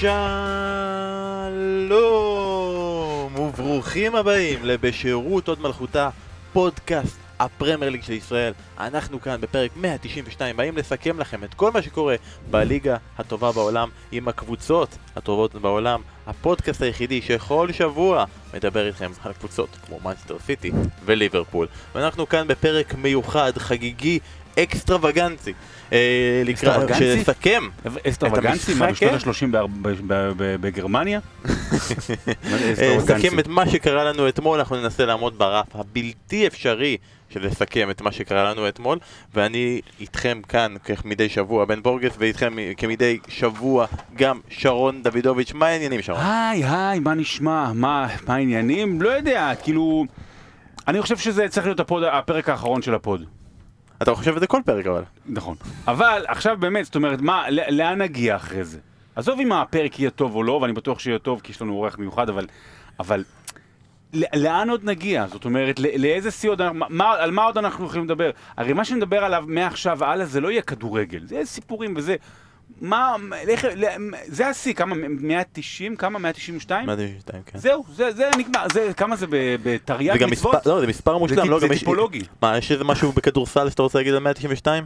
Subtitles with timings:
[0.00, 0.10] שלום
[3.38, 6.10] וברוכים הבאים לבשירות עוד מלכותה,
[6.52, 8.52] פודקאסט הפרמייר ליג של ישראל.
[8.78, 12.16] אנחנו כאן בפרק 192 באים לסכם לכם את כל מה שקורה
[12.50, 16.00] בליגה הטובה בעולם עם הקבוצות הטובות בעולם.
[16.26, 20.72] הפודקאסט היחידי שכל שבוע מדבר איתכם על קבוצות כמו מנסטר סיטי
[21.04, 21.66] וליברפול.
[21.94, 24.18] ואנחנו כאן בפרק מיוחד, חגיגי,
[24.58, 25.52] אקסטרווגנצי.
[25.92, 26.96] אה, לקראת?
[26.98, 27.68] שנסכם
[28.08, 28.72] אסטרווגנצי?
[28.72, 29.56] את מה, המשחק, בשנות ה-30
[30.60, 31.20] בגרמניה?
[32.96, 36.96] נסכם את מה שקרה לנו אתמול, אנחנו ננסה לעמוד ברף הבלתי אפשרי
[37.30, 38.98] של לסכם את מה שקרה לנו אתמול,
[39.34, 46.02] ואני איתכם כאן כמדי שבוע, בן בורגס, ואיתכם כמדי שבוע גם שרון דוידוביץ', מה העניינים
[46.02, 46.20] שרון?
[46.20, 47.72] היי, היי, מה נשמע?
[47.72, 49.02] מה העניינים?
[49.02, 50.04] לא יודע, כאילו...
[50.88, 51.80] אני חושב שזה צריך להיות
[52.12, 53.24] הפרק האחרון של הפוד.
[54.02, 55.02] אתה חושב את זה כל פרק אבל.
[55.26, 55.56] נכון.
[55.88, 58.78] אבל עכשיו באמת, זאת אומרת, מה, ל- לאן נגיע אחרי זה?
[59.16, 61.98] עזוב אם הפרק יהיה טוב או לא, ואני בטוח שיהיה טוב כי יש לנו אורח
[61.98, 62.46] מיוחד, אבל...
[63.00, 63.24] אבל...
[64.12, 65.26] ל- לאן עוד נגיע?
[65.26, 66.70] זאת אומרת, ל- לאיזה שיא עוד...
[66.72, 68.30] מה, מה- על מה עוד אנחנו יכולים לדבר?
[68.56, 72.16] הרי מה שנדבר עליו מעכשיו והלאה זה לא יהיה כדורגל, זה יהיה סיפורים וזה...
[72.80, 73.16] מה...
[73.48, 73.66] איך,
[74.26, 74.94] זה השיא, כמה?
[75.08, 75.96] 190?
[75.96, 76.18] כמה?
[76.18, 76.86] 192?
[76.86, 77.58] מה זה 2, כן.
[77.58, 79.26] זהו, זה, זה נגמר, זה, כמה זה
[79.62, 80.30] בתרי"ג מצוות?
[80.54, 81.78] מספר, לא, זה מספר מושלם, לא, זה גם יש...
[81.78, 82.22] טיפולוגי.
[82.42, 84.84] מה, יש איזה משהו בכדורסל שאתה רוצה להגיד על 192?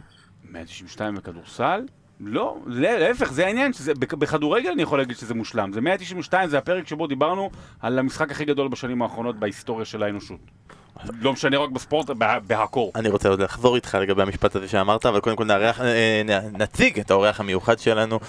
[0.51, 1.81] 192 בכדורסל?
[2.19, 5.73] לא, לה- להפך, זה העניין, שזה, בכ- בכדורגל אני יכול להגיד שזה מושלם.
[5.73, 10.39] זה 192, זה הפרק שבו דיברנו על המשחק הכי גדול בשנים האחרונות בהיסטוריה של האנושות.
[11.21, 12.91] לא משנה רק בספורט, בה- בהקור.
[12.95, 16.61] אני רוצה עוד לחזור איתך לגבי המשפט הזה שאמרת, אבל קודם כל נארח, אה, נ-
[16.61, 18.19] נציג את האורח המיוחד שלנו.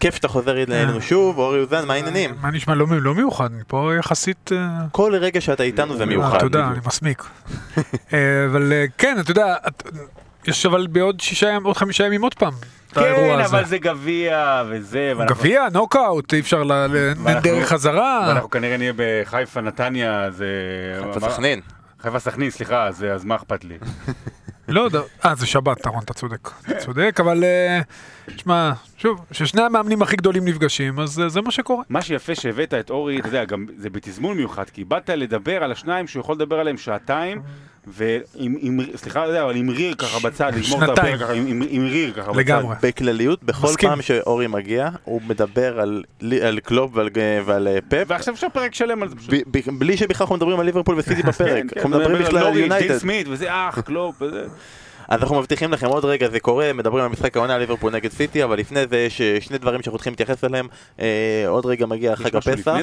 [0.00, 2.34] כיף שאתה חוזר אלינו שוב, אורי אוזן, מה העניינים?
[2.42, 2.74] מה נשמע?
[2.74, 4.50] לא, לא מיוחד, אני פה יחסית...
[4.52, 4.58] אה,
[4.92, 6.38] כל רגע שאתה איתנו זה אה, מיוחד.
[6.38, 6.68] תודה.
[6.68, 7.24] אני מסמיק.
[7.78, 7.82] אה,
[8.50, 9.82] אבל אה, כן, אתה יודע, את-
[10.46, 12.52] יש אבל בעוד שישה ימים, עוד חמישה ימים עוד פעם.
[12.94, 13.00] כן,
[13.44, 13.68] אבל הזה.
[13.68, 18.24] זה גביע וזה, ואנחנו- גביע, נוקאוט, אי אפשר ל- ל- ואנחנו- דרך חזרה.
[18.28, 20.46] ואנחנו כנראה נהיה בחיפה, נתניה, זה...
[21.14, 21.60] חיפה סכנין.
[22.00, 23.78] חיפה סכנין, סליחה, אז אז מה אכפת לי?
[24.68, 26.50] לא יודע, אה, זה שבת, נכון, אתה צודק.
[26.60, 27.44] אתה צודק, אבל...
[27.44, 27.80] אה,
[28.36, 31.84] שמע, שוב, כששני המאמנים הכי גדולים נפגשים, אז אה, זה מה שקורה.
[31.88, 35.72] מה שיפה שהבאת את אורי, אתה יודע, גם זה בתזמון מיוחד, כי באת לדבר על
[35.72, 37.42] השניים שהוא יכול לדבר עליהם שעתיים,
[38.96, 40.88] סליחה, לא יודע, אבל עם ריר ככה בצד, לגמור את.
[40.98, 41.46] הפרק ככה, עם,
[41.86, 42.38] ריר ככה בצד.
[42.40, 42.76] לגמרי.
[42.82, 43.68] בכלליות, בכל.
[43.88, 45.80] פעם שאורי מגיע, הוא מדבר
[46.42, 47.08] על קלופ ועל-
[47.44, 49.30] ועל אה, פפ, ועכשיו אפשר פרק שלם על זה פשוט.
[49.78, 52.56] בלי שבכלל אנחנו מדברים על ליברפול וסיטי בפרק, כן, אנחנו כן, מדברים מדבר בכלל על
[52.56, 52.94] יונייטד.
[55.08, 58.44] אז אנחנו מבטיחים לכם עוד רגע זה קורה, מדברים על משחק העונה ליברפול נגד סיטי,
[58.44, 60.68] אבל לפני זה יש אה, שני דברים שאנחנו צריכים להתייחס אליהם.
[61.00, 62.76] אה, עוד רגע מגיע חג הפסח?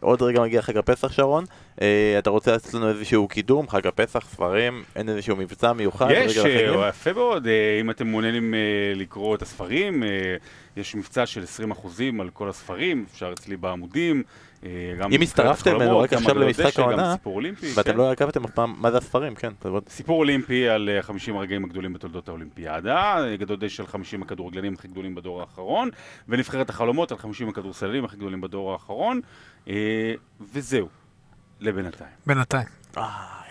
[0.00, 1.44] עוד רגע מגיע חג הפסח שרון.
[1.82, 6.08] אה, אתה רוצה לעשות לנו איזשהו קידום, חג הפסח, ספרים, אין איזשהו מבצע מיוחד?
[6.10, 6.38] יש?
[6.38, 8.58] אה, יפה מאוד, אה, אם אתם מעוניינים אה,
[8.94, 10.08] לקרוא את הספרים, אה,
[10.76, 14.22] יש מבצע של 20% על כל הספרים, אפשר אצלי בעמודים.
[14.64, 17.14] אה, גם אם הצטרפתם אלינו רק עכשיו למשחק העונה.
[17.74, 17.98] ואתם כן.
[17.98, 19.52] לא עקבתם אף פעם, מה זה הספרים, כן.
[19.58, 24.74] תבוא- סיפור אולימפי על אה, 50 הרגעים הגדולים בתולדות האולימפיאדה, אגדות דשא על 50 הכדורגלנים
[24.74, 25.88] הכי גדולים בדור האחרון,
[26.28, 29.20] ונבחרת החלומות על 50 הכדורסלנים הכי גדולים בדור האחרון,
[29.68, 30.14] אה,
[30.52, 30.88] וזהו,
[31.60, 32.10] לבינתיים.
[32.26, 32.66] בינתיים.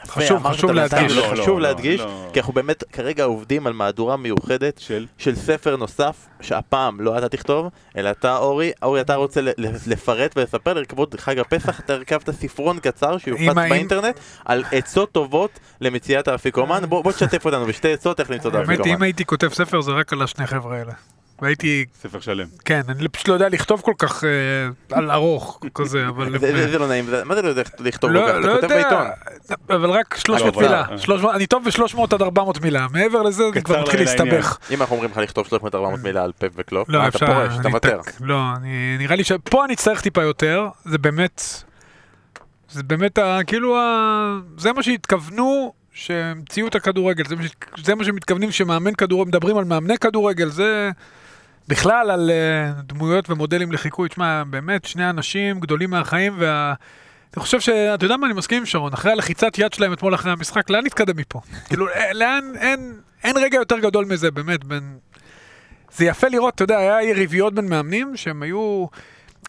[0.04, 1.12] אה, חשוב, חשוב להדגיש.
[1.18, 2.30] לא, לא, חשוב לא, להדגיש, לא.
[2.34, 5.06] כי אנחנו באמת כרגע עובדים על מהדורה מיוחדת של?
[5.18, 7.68] של ספר נוסף, שהפעם לא אתה תכתוב,
[7.98, 9.42] אלא אתה אורי, אורי אתה רוצה
[9.88, 14.16] לפרט ולספר לכבוד חג הפסח, אתה הרכבת ספרון קצר שיופץ ה- עם- באינטרנט
[14.46, 15.52] על עצות טובות
[15.82, 19.02] למציאת האפיקומן, בוא בוא תשתף אותנו בשתי עצות איך למצוא את האמת, אם האפיקומן.
[19.04, 20.92] הייתי כותב ספר זה רק על השני חבר'ה האלה.
[21.42, 22.48] והייתי, ספר שלם.
[22.66, 24.30] כן, אני פשוט לא יודע לכתוב כל כך אה,
[24.98, 26.40] על ארוך כזה, אבל...
[26.40, 28.30] זה- זה זה לא נעים, מה זה לא יודע לכתוב לא?
[28.30, 28.92] אתה לא כותב בעיתון.
[28.92, 30.98] יודע, אבל רק 300 אבל- מילה, אה.
[30.98, 34.00] 300 אני טוב ב-300 עד 400 מילה, מעבר לזה אני כבר מתחיל.
[34.00, 34.58] להסתבך.
[34.72, 38.02] אם אנחנו אומרים לך לכתוב 300-400 מילה על פפ וקלופ, לא, אתה פורש, אני תוותר.
[38.02, 41.42] תק- לא, אני- נראה לי שפה אני אצטרך טיפה יותר, זה באמת,
[42.72, 47.24] זה באמת, ה- כאילו, ה- זה מה שהתכוונו שהמציאו את הכדורגל,
[47.84, 50.90] זה מה שמתכוונים שמאמן כדורגל, מדברים על מאמני כדורגל, זה
[51.70, 56.74] בכלל על אה, דמויות ומודלים לחיקוי, תשמע, באמת, שני אנשים גדולים מהחיים, וה...
[57.34, 60.32] אני חושב שאתה יודע מה, אני מסכים עם שרון, אחרי הלחיצת יד שלהם אתמול אחרי
[60.32, 61.42] המשחק, לאן נתקדם מפה?
[61.68, 62.94] כאילו, אה, לאן, אין,
[63.24, 64.98] אין רגע יותר גדול מזה, באמת, בין...
[65.92, 68.86] זה יפה לראות, אתה יודע, היה יריביות בין מאמנים שהם היו...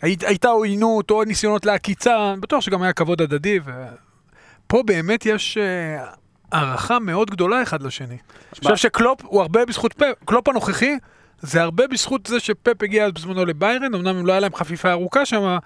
[0.02, 6.04] הי- הייתה עוינות או ניסיונות לעקיצה, בטוח שגם היה כבוד הדדי, ופה באמת יש אה,
[6.52, 8.06] הערכה מאוד גדולה אחד לשני.
[8.08, 10.96] אני חושב שקלופ הוא הרבה בזכות פפ, קלופ הנוכחי,
[11.40, 15.26] זה הרבה בזכות זה שפפ הגיע בזמנו לביירן, אמנם אם לא היה להם חפיפה ארוכה
[15.26, 15.56] שם,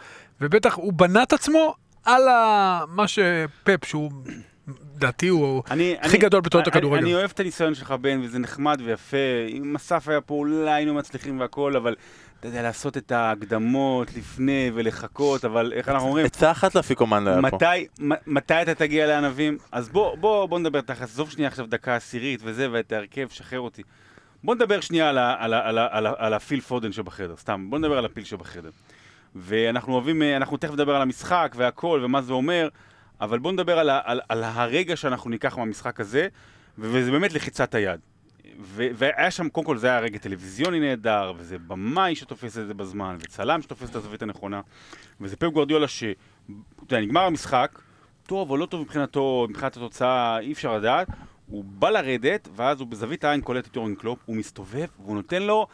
[0.41, 1.75] ובטח הוא בנה את עצמו
[2.05, 2.81] על ה...
[2.89, 4.11] מה שפפ, שהוא
[4.97, 7.03] לדעתי הוא אני, הכי גדול בתולדות אני- הכדורגל.
[7.05, 9.17] אני אוהב את הניסיון שלך, בן, וזה נחמד ויפה.
[9.49, 11.95] אם אסף היה פה, אולי היינו מצליחים והכל, אבל
[12.41, 16.27] אתה יודע, לעשות את ההקדמות לפני ולחכות, אבל איך אנחנו אומרים?
[16.27, 17.59] עצה אחת לאפיקומן לא היה פה.
[18.27, 19.59] מתי אתה תגיע לענבים?
[19.73, 23.61] אז בוא, בוא, בוא נדבר תכלס, עזוב שנייה עכשיו דקה עשירית וזה, ואת ההרכב, שחרר
[23.61, 23.83] אותי.
[24.45, 27.37] בוא נדבר שנייה על, ה, על, ה, על, ה, על, ה, על הפיל פודן שבחדר,
[27.37, 28.71] סתם, בוא נדבר על הפיל שבחדר.
[29.35, 32.69] ואנחנו אוהבים, אה, אנחנו תכף נדבר על המשחק והכל ומה זה אומר,
[33.21, 36.29] אבל בוא נדבר על, ה, על, על הרגע שאנחנו ניקח מהמשחק הזה,
[36.79, 38.01] וזה באמת לחיצת היד.
[38.61, 42.75] ו- והיה שם, קודם כל זה היה רגע טלוויזיוני נהדר, וזה במאי שתופס את זה
[42.75, 44.61] בזמן, וצלם שתופס את הזווית הנכונה,
[45.21, 46.05] וזה פפ גורדיולה ש...
[46.05, 47.79] אתה יודע, נגמר המשחק,
[48.27, 51.09] טוב או לא טוב מבחינתו, מבחינת התוצאה, אי אפשר לדעת,
[51.47, 55.43] הוא בא לרדת, ואז הוא בזווית העין קולט את יורגן קלופ, הוא מסתובב, והוא נותן
[55.43, 55.67] לו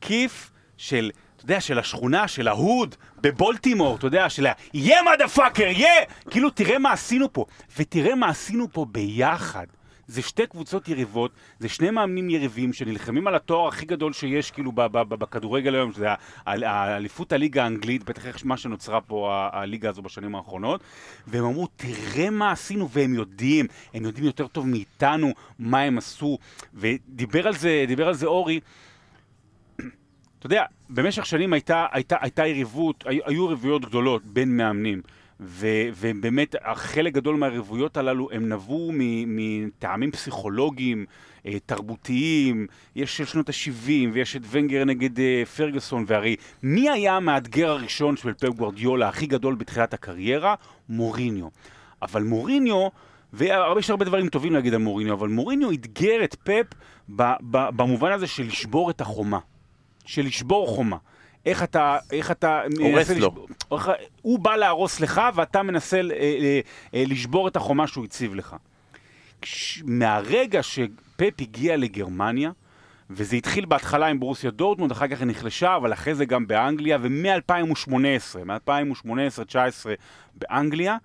[0.00, 1.10] כיף של...
[1.36, 4.52] אתה יודע, של השכונה, של ההוד, בבולטימור, אתה יודע, של ה...
[4.74, 5.88] יא מדה פאקר, יא!
[6.30, 7.44] כאילו, תראה מה עשינו פה.
[7.76, 9.66] ותראה מה עשינו פה ביחד.
[10.08, 14.72] זה שתי קבוצות יריבות, זה שני מאמנים יריבים שנלחמים על התואר הכי גדול שיש כאילו
[14.92, 16.08] בכדורגל היום, שזה
[16.46, 20.80] האליפות הליגה האנגלית, בטח איך מה שנוצרה פה הליגה הזו בשנים האחרונות,
[21.26, 26.38] והם אמרו, תראה מה עשינו, והם יודעים, הם יודעים יותר טוב מאיתנו מה הם עשו,
[26.74, 28.60] ודיבר על זה, דיבר על זה אורי,
[30.38, 35.02] אתה יודע, במשך שנים הייתה, הייתה, הייתה יריבות, היו יריבויות גדולות בין מאמנים.
[35.40, 35.66] ו,
[35.96, 38.90] ובאמת, חלק גדול מהיריבויות הללו הם נבעו
[39.26, 41.06] מטעמים פסיכולוגיים,
[41.46, 42.66] אה, תרבותיים,
[42.96, 48.16] יש של שנות ה-70 ויש את ונגר נגד אה, פרגוסון, והרי מי היה המאתגר הראשון
[48.16, 50.54] של פפ גוורדיולה, הכי גדול בתחילת הקריירה?
[50.88, 51.48] מוריניו.
[52.02, 52.88] אבל מוריניו,
[53.32, 56.66] ויש הרבה דברים טובים להגיד על מוריניו, אבל מוריניו אתגר את פפ
[57.48, 59.38] במובן הזה של לשבור את החומה.
[60.04, 60.96] של לשבור חומה.
[61.46, 62.62] איך אתה, איך אתה...
[62.78, 63.16] הורס לו.
[63.16, 63.90] לשבור- איך-
[64.22, 66.60] הוא בא להרוס לך ואתה מנסה אה, אה,
[66.94, 68.56] אה, לשבור את החומה שהוא הציב לך.
[69.42, 70.90] כש- מהרגע שפפ
[71.40, 72.50] הגיע לגרמניה,
[73.10, 76.98] וזה התחיל בהתחלה עם ברוסיה דורטמונד, אחר כך היא נחלשה, אבל אחרי זה גם באנגליה,
[77.02, 77.90] ומ-2018,
[78.44, 79.86] מ-2018-2019
[80.34, 80.96] באנגליה,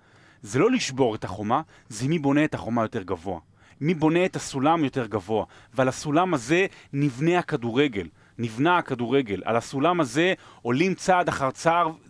[0.42, 3.40] זה לא לשבור את החומה, זה מי בונה את החומה יותר גבוה.
[3.80, 5.44] מי בונה את הסולם יותר גבוה.
[5.74, 8.06] ועל הסולם הזה נבנה הכדורגל.
[8.38, 9.42] נבנה הכדורגל.
[9.44, 11.48] על הסולם הזה עולים צעד אחר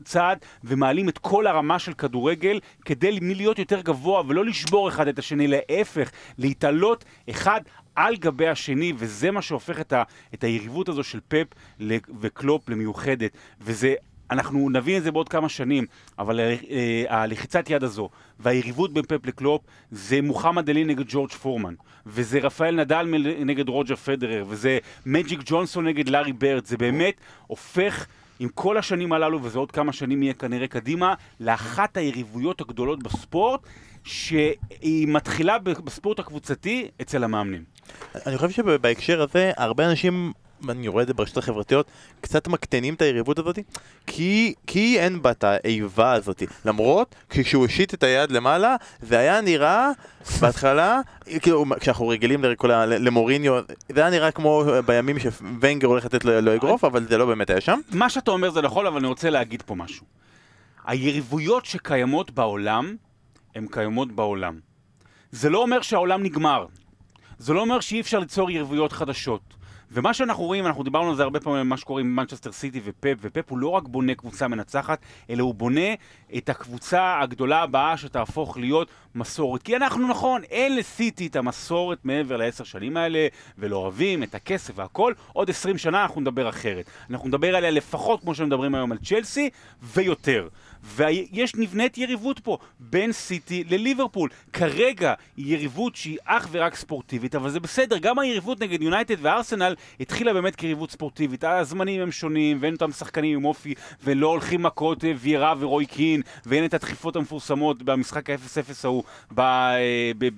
[0.04, 5.18] צעד, ומעלים את כל הרמה של כדורגל כדי מלהיות יותר גבוה ולא לשבור אחד את
[5.18, 7.60] השני, להפך, להתעלות אחד
[7.94, 10.02] על גבי השני, וזה מה שהופך את, ה,
[10.34, 11.46] את היריבות הזו של פפ
[12.20, 13.30] וקלופ למיוחדת.
[13.60, 13.94] וזה
[14.32, 15.86] אנחנו נבין את זה בעוד כמה שנים,
[16.18, 18.08] אבל אה, אה, הלחיצת יד הזו
[18.40, 21.74] והיריבות בין פפ לקלופ זה מוחמד עלי נגד ג'ורג' פורמן,
[22.06, 23.06] וזה רפאל נדל
[23.44, 27.14] נגד רוג'ר פדרר, וזה מג'יק ג'ונסון נגד לארי ברד, זה באמת
[27.46, 28.06] הופך
[28.40, 33.60] עם כל השנים הללו, וזה עוד כמה שנים יהיה כנראה קדימה, לאחת היריבויות הגדולות בספורט,
[34.04, 37.64] שהיא מתחילה בספורט הקבוצתי אצל המאמנים.
[38.26, 40.32] אני חושב שבהקשר הזה, הרבה אנשים,
[40.68, 41.86] אני רואה את זה ברשתות החברתיות,
[42.20, 43.58] קצת מקטנים את היריבות הזאת,
[44.06, 46.42] כי, כי אין בה את האיבה הזאת.
[46.64, 49.90] למרות, כשהוא השיט את היד למעלה, זה היה נראה,
[50.40, 51.00] בהתחלה,
[51.42, 56.40] כאילו, כשאנחנו רגילים לכל ה- למוריניו, זה היה נראה כמו בימים שוונגר הולך לתת לו
[56.40, 57.80] לו אגרוף, אבל זה לא באמת היה שם.
[57.90, 60.06] מה שאתה אומר זה נכון, אבל אני רוצה להגיד פה משהו.
[60.84, 62.96] היריבויות שקיימות בעולם,
[63.54, 64.58] הן קיימות בעולם.
[65.32, 66.66] זה לא אומר שהעולם נגמר.
[67.38, 69.51] זה לא אומר שאי אפשר ליצור יריבויות חדשות.
[69.94, 73.16] ומה שאנחנו רואים, אנחנו דיברנו על זה הרבה פעמים, מה שקורה עם מנצ'סטר סיטי ופפ,
[73.20, 74.98] ופפ הוא לא רק בונה קבוצה מנצחת,
[75.30, 75.94] אלא הוא בונה
[76.36, 79.62] את הקבוצה הגדולה הבאה שתהפוך להיות מסורת.
[79.62, 84.72] כי אנחנו, נכון, אין לסיטי את המסורת מעבר לעשר שנים האלה, ולא אוהבים את הכסף
[84.76, 86.84] והכל, עוד עשרים שנה אנחנו נדבר אחרת.
[87.10, 89.50] אנחנו נדבר עליה לפחות כמו שמדברים היום על צ'לסי,
[89.82, 90.48] ויותר.
[90.82, 94.30] ויש נבנית יריבות פה בין סיטי לליברפול.
[94.52, 99.74] כרגע היא יריבות שהיא אך ורק ספורטיבית, אבל זה בסדר, גם היריבות נגד יונייטד וארסנל
[100.00, 101.44] התחילה באמת כיריבות ספורטיבית.
[101.44, 103.74] הזמנים הם שונים, ואין אותם שחקנים עם אופי,
[104.04, 109.02] ולא הולכים מכות אה, ויירה ורוי קין, ואין את הדחיפות המפורסמות במשחק ה-0-0 ההוא,
[109.38, 109.80] אה,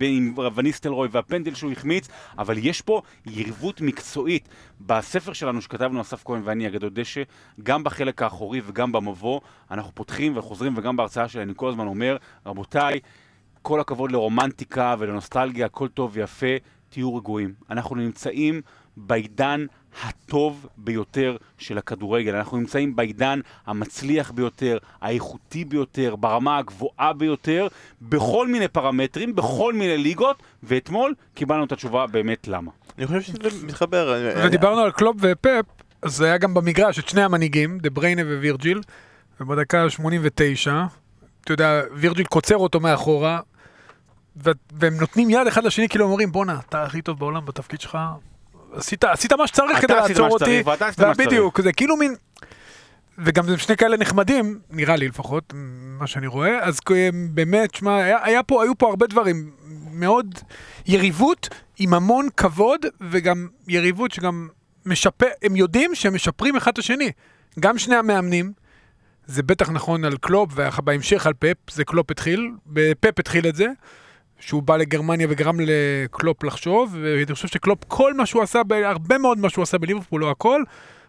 [0.00, 2.08] עם וניסטלרוי והפנדל שהוא החמיץ,
[2.38, 4.48] אבל יש פה יריבות מקצועית.
[4.80, 7.22] בספר שלנו שכתבנו אסף כהן ואני אגדות דשא,
[7.62, 12.16] גם בחלק האחורי וגם במבוא, אנחנו פותחים וחוזרים, וגם בהרצאה שלי אני כל הזמן אומר,
[12.46, 13.00] רבותיי,
[13.62, 16.46] כל הכבוד לרומנטיקה ולנוסטלגיה, הכל טוב ויפה,
[16.88, 17.54] תהיו רגועים.
[17.70, 18.60] אנחנו נמצאים
[18.96, 19.66] בעידן
[20.02, 22.34] הטוב ביותר של הכדורגל.
[22.34, 27.68] אנחנו נמצאים בעידן המצליח ביותר, האיכותי ביותר, ברמה הגבוהה ביותר,
[28.02, 32.70] בכל מיני פרמטרים, בכל מיני ליגות, ואתמול קיבלנו את התשובה באמת למה.
[32.98, 34.14] אני חושב שזה מתחבר.
[34.44, 35.64] ודיברנו על קלופ ופפ,
[36.02, 38.80] אז זה היה גם במגרש את שני המנהיגים, דה בריינה ווירג'יל,
[39.40, 40.70] ובדקה ה-89,
[41.44, 43.40] אתה יודע, וירג'יל קוצר אותו מאחורה,
[44.44, 47.98] ו- והם נותנים יד אחד לשני, כאילו אומרים, בואנה, אתה הכי טוב בעולם בתפקיד שלך,
[48.72, 51.28] עשית, עשית מה שצריך כדי לעצור אותי, ואתה עשית מה שצריך.
[51.28, 52.14] בדיוק, זה כאילו מין,
[53.18, 55.52] וגם הם שני כאלה נחמדים, נראה לי לפחות,
[55.98, 56.92] מה שאני רואה, אז כ-
[57.30, 59.50] באמת, שמע, היה, היה פה, היו פה הרבה דברים,
[59.92, 60.34] מאוד
[60.86, 61.48] יריבות
[61.78, 64.48] עם המון כבוד, וגם יריבות שגם
[64.86, 67.10] משפר, הם יודעים שהם משפרים אחד את השני,
[67.60, 68.52] גם שני המאמנים,
[69.26, 72.50] זה בטח נכון על קלופ, ובהמשך על פפ, זה קלופ התחיל,
[73.00, 73.66] פפ התחיל את זה,
[74.40, 79.38] שהוא בא לגרמניה וגרם לקלופ לחשוב, ואני חושב שקלופ, כל מה שהוא עשה, הרבה מאוד
[79.38, 80.62] מה שהוא עשה בליברפול, לא הכל,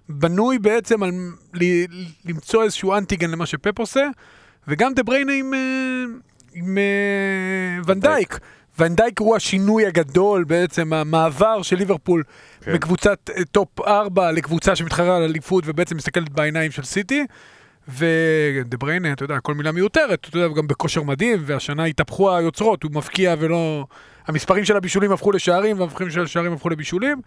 [0.10, 1.12] בנוי בעצם על
[1.54, 1.86] ל-
[2.26, 4.08] למצוא איזשהו אנטיגן למה שפפ עושה,
[4.68, 6.04] וגם דה בריינה עם, אה,
[6.54, 8.40] עם אה, ונדייק.
[8.80, 12.24] ונדייק הוא השינוי הגדול בעצם, המעבר של ליברפול
[12.62, 12.74] כן.
[12.74, 17.26] מקבוצת אה, top 4 לקבוצה שמתחרה על אליפות ובעצם מסתכלת בעיניים של סיטי.
[17.88, 22.84] ודה בריינה, אתה יודע, כל מילה מיותרת, אתה יודע, גם בכושר מדהים, והשנה התהפכו היוצרות,
[22.84, 23.86] הוא מבקיע ולא...
[24.28, 27.22] המספרים של הבישולים הפכו לשערים, והמספרים של השערים הפכו לבישולים.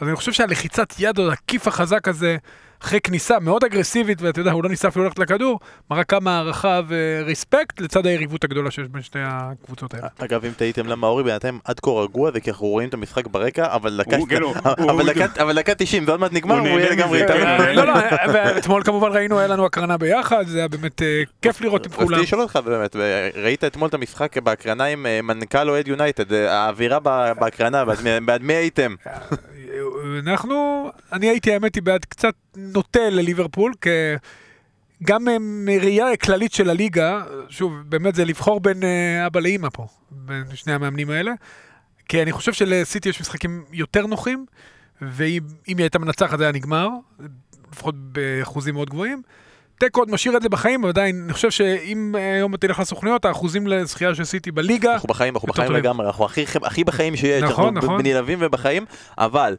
[0.00, 2.36] אז אני חושב שהלחיצת יד, הכיף החזק הזה,
[2.82, 6.80] אחרי כניסה מאוד אגרסיבית, ואתה יודע, הוא לא ניסה אפילו ללכת לכדור, מראה כמה הערכה
[6.88, 10.06] ורספקט לצד היריבות הגדולה שיש בין שתי הקבוצות האלה.
[10.18, 13.26] אגב, אם תהיתם למה אורי בינתיים עד כה רגוע, זה כי אנחנו רואים את המשחק
[13.26, 16.58] ברקע, אבל דקה- הוא, כן, הוא- אבל הוא- דקה- אבל דקה 90, ועוד מעט נגמר,
[16.58, 17.36] הוא יהיה לגמרי איתנו.
[17.36, 17.74] כן.
[17.74, 17.92] לא, לא,
[18.32, 22.08] ואתמול כמובן ראינו, היה לנו הקרנה ביחד, זה היה באמת אה, כיף לראות את כולם.
[22.08, 22.96] רציתי לשאול אותך באמת,
[23.34, 26.98] ראית אתמול את המשחק בהקרנה עם אה, מנכ"ל אוהד יונייטד, אה, האווירה
[27.38, 27.84] בהקרנה,
[28.26, 28.94] בעד מי הייתם?
[30.26, 33.72] אנחנו, אני הייתי האמת היא בעד קצת נוטה לליברפול,
[35.02, 39.86] גם אה, מראייה כללית של הליגה, שוב, באמת זה לבחור בין אה, אבא לאימא פה,
[40.10, 41.32] בין שני המאמנים האלה,
[42.08, 44.46] כי אני חושב שלסיטי יש משחקים יותר נוחים,
[45.02, 46.88] ואם אם היא הייתה מנצחת זה היה נגמר,
[47.72, 49.22] לפחות באחוזים מאוד גבוהים.
[49.78, 53.24] תיקו עוד משאיר את זה בחיים, אבל עדיין, אני חושב שאם אה, היום תלך לסוכניות,
[53.24, 55.72] האחוזים לזכייה של סיטי בליגה, אנחנו בחיים, אנחנו בחיים.
[55.72, 58.06] לגמרי, אנחנו הכי- הכי בחיים שיש, נכון, אנחנו נכון.
[58.06, 58.84] נלהבים ובחיים,
[59.18, 59.56] אבל...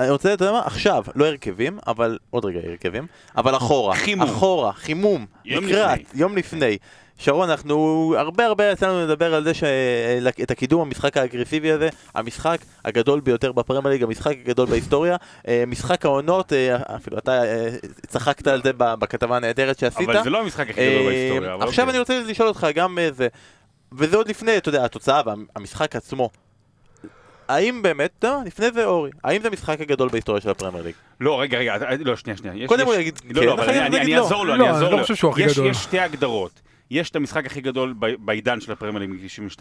[0.00, 4.28] אני רוצה, אתה יודע מה, עכשיו, לא הרכבים, אבל, עוד רגע הרכבים, אבל אחורה, חימום.
[4.28, 6.20] אחורה, חימום, יום לקראת, לפני.
[6.20, 6.78] יום לפני.
[7.18, 12.58] שרון, אנחנו הרבה הרבה יצא לנו לדבר על זה שאת הקידום המשחק האגרסיבי הזה, המשחק
[12.84, 15.16] הגדול ביותר בפרמייר ליג, המשחק הגדול בהיסטוריה,
[15.48, 17.68] אה, משחק העונות, אה, אפילו אתה אה,
[18.06, 20.08] צחקת על זה בכתבה הנהדרת שעשית.
[20.08, 21.50] אבל זה לא המשחק הכי גדול בהיסטוריה.
[21.50, 21.90] אה, עכשיו אוקיי.
[21.90, 23.28] אני רוצה לשאול אותך גם אה, זה,
[23.92, 26.30] וזה עוד לפני, אתה יודע, התוצאה והמשחק עצמו.
[27.50, 30.84] האם באמת, אתה יודע מה, לפני זה אורי, האם זה המשחק הגדול בהיסטוריה של הפרמייר
[30.84, 30.94] ליג?
[31.20, 32.68] לא, רגע, רגע, אתה- לא, שנייה, שנייה.
[32.68, 34.22] קודם הוא יגיד לא, כן, לא, אבל אחרי זה אני- אני יגיד אני לא.
[34.24, 35.02] אעזור לו, לא, אני אעזור לא לו.
[35.02, 35.70] חושב שהוא הכי יש- גדול.
[35.70, 36.60] יש שתי הגדרות.
[36.90, 39.60] יש את המשחק הכי גדול ב- בעידן של הפרמייר ליג מ-92,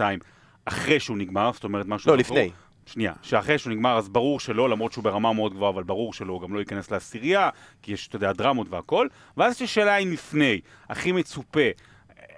[0.65, 2.11] אחרי שהוא נגמר, זאת אומרת משהו...
[2.11, 2.17] לא.
[2.17, 2.49] לפני.
[2.85, 6.33] שנייה, שאחרי שהוא נגמר אז ברור שלא, למרות שהוא ברמה מאוד גבוהה, אבל ברור שלא,
[6.33, 7.49] הוא גם לא ייכנס לעשירייה,
[7.81, 9.07] כי יש, אתה יודע, דרמות והכל.
[9.37, 11.59] ואז יש שאלה אם לפני, הכי מצופה,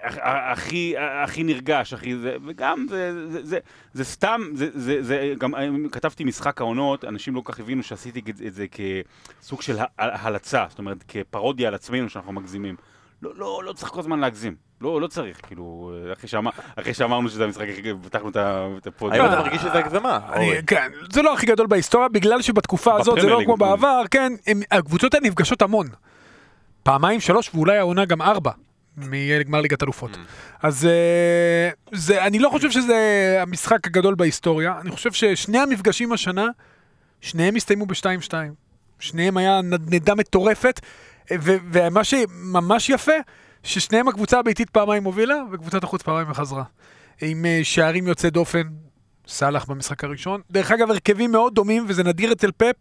[0.03, 0.93] הכי,
[1.24, 3.60] הכי נרגש, הכי זה, וגם זה, זה, זה,
[3.93, 5.53] זה סתם, זה, זה, זה, גם
[5.91, 8.65] כתבתי משחק העונות, אנשים לא כל כך הבינו שעשיתי את זה- את זה
[9.41, 12.75] כסוג של הלצה, זאת אומרת, כפרודיה על עצמנו שאנחנו מגזימים.
[13.22, 14.55] לא, לא, לא צריך כל הזמן להגזים.
[14.81, 18.29] לא, לא צריך, כאילו, אחרי, שאמר, אחרי שאמרנו שזה המשחק הכי גדול, פתחנו
[18.77, 19.13] את הפוד.
[19.13, 20.20] האם אתה מרגיש שזה הגזמה?
[20.36, 20.58] אורי?
[20.67, 23.58] כן, זה לא הכי גדול בהיסטוריה, בגלל שבתקופה הזאת זה לא כמו.
[23.58, 25.88] בעבר, כן, הם, הקבוצות האלה נפגשות המון.
[26.84, 28.51] פעמיים, שלוש, ואולי העונה גם ארבע.
[29.10, 30.17] מגמר ליגת אלופות.
[30.63, 36.48] אז אה, זה, אני לא חושב שזה המשחק הגדול בהיסטוריה, אני חושב ששני המפגשים השנה,
[37.22, 38.34] שניהם הסתיימו ב-2-2.
[39.00, 40.79] שניהם היה נדנדה מטורפת,
[41.34, 43.12] ו- ומה שממש יפה,
[43.63, 46.63] ששניהם הקבוצה הביתית פעמיים הובילה, וקבוצת החוץ פעמיים חזרה.
[47.22, 48.62] עם אה, שערים יוצאי דופן,
[49.27, 50.41] סאלח במשחק הראשון.
[50.51, 52.75] דרך אגב, הרכבים מאוד דומים, וזה נדיר אצל פפ.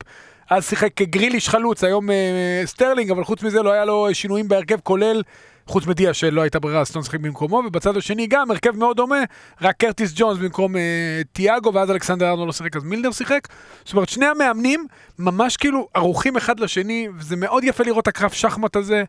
[0.50, 4.81] אז שיחק גריליש חלוץ, היום אה, סטרלינג, אבל חוץ מזה לא היה לו שינויים בהרכב,
[4.81, 5.23] כולל,
[5.71, 9.19] חוץ מדיאש שלא הייתה ברירה, סטונס שיחק במקומו, ובצד השני גם הרכב מאוד דומה,
[9.62, 13.49] רק קרטיס ג'ונס במקום אה, תיאגו, ואז אלכסנדר ארנולד לא שיחק, אז מילנר שיחק.
[13.85, 14.87] זאת אומרת, שני המאמנים
[15.19, 19.05] ממש כאילו ערוכים אחד לשני, וזה מאוד יפה לראות את הקרב שחמט הזה,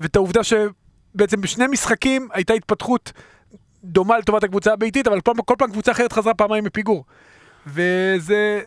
[0.00, 3.12] ואת העובדה שבעצם בשני משחקים הייתה התפתחות
[3.84, 7.04] דומה לטובת הקבוצה הביתית, אבל כל, כל פעם קבוצה אחרת חזרה פעמיים מפיגור.
[7.66, 8.60] וזה,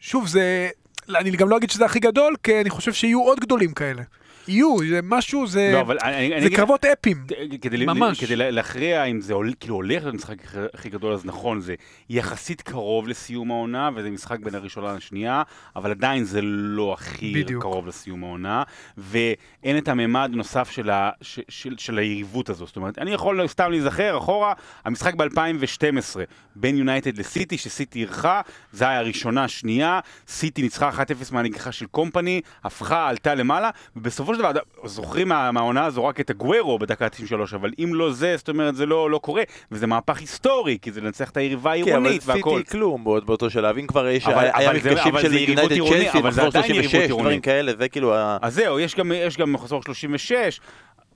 [0.00, 0.68] שוב, זה,
[1.08, 4.02] אני גם לא אגיד שזה הכי גדול, כי אני חושב שיהיו עוד גדולים כאלה.
[4.48, 7.24] יהיו, זה משהו, זה, לא, אבל אני, אני זה אגיד- קרבות אפיים.
[7.60, 8.24] כדי, ממש.
[8.24, 10.36] כדי לה- להכריע אם זה עול, כאילו הולך להיות המשחק
[10.74, 11.74] הכי- גדול, אז נכון, זה
[12.10, 15.42] יחסית קרוב לסיום העונה, וזה משחק בין הראשונה לשנייה,
[15.76, 17.62] אבל עדיין זה לא הכי בדיוק.
[17.62, 18.62] קרוב לסיום העונה,
[18.98, 22.66] ואין את הממד הנוסף של, ה, ש, של, של היריבות הזו.
[22.66, 24.52] זאת אומרת, אני יכול סתם להיזכר אחורה,
[24.84, 26.16] המשחק ב-2012
[26.56, 28.40] בין יונייטד לסיטי, שסיטי אירחה,
[28.72, 30.94] זה היה הראשונה, שנייה, סיטי ניצחה 1-0
[31.32, 36.20] מהנגיחה של קומפני, הפכה, עלתה למעלה, ובסופו בסופו של דבר, זוכרים מה- מהעונה הזו רק
[36.20, 39.86] את הגוורו בדקה 93, אבל אם לא זה, זאת אומרת, זה לא לא קורה, וזה
[39.86, 42.58] מהפך היסטורי, כי זה לנצח את היריבה כן, אבל העירונית והכל.
[42.58, 45.34] סיטי כלום בעוד באותו שלב, אם כבר יש, אבל- היה אבל מפגשים אבל של זה
[45.34, 47.42] יריבות יונייטד עירוני, צ'לסי, אבל זה מחזור עדיין יריבות 36, דברים עירוני.
[47.42, 48.38] כאלה, זה כאילו ה...
[48.42, 50.60] אז זהו, יש גם, יש גם מחזור 36,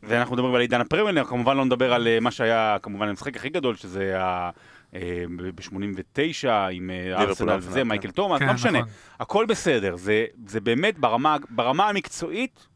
[0.03, 3.49] ואנחנו מדברים על עידן הפרמייר, כמובן לא נדבר על אה, מה שהיה, כמובן, המשחק הכי
[3.49, 4.51] גדול, שזה היה
[4.93, 7.89] ב-89 עם אה, ארסנל ארסנל, וזה, כן.
[7.89, 8.79] מייקל תומאס, כן, לא משנה.
[8.79, 8.91] נכון.
[9.21, 12.67] הכל בסדר, זה, זה באמת ברמה, ברמה המקצועית,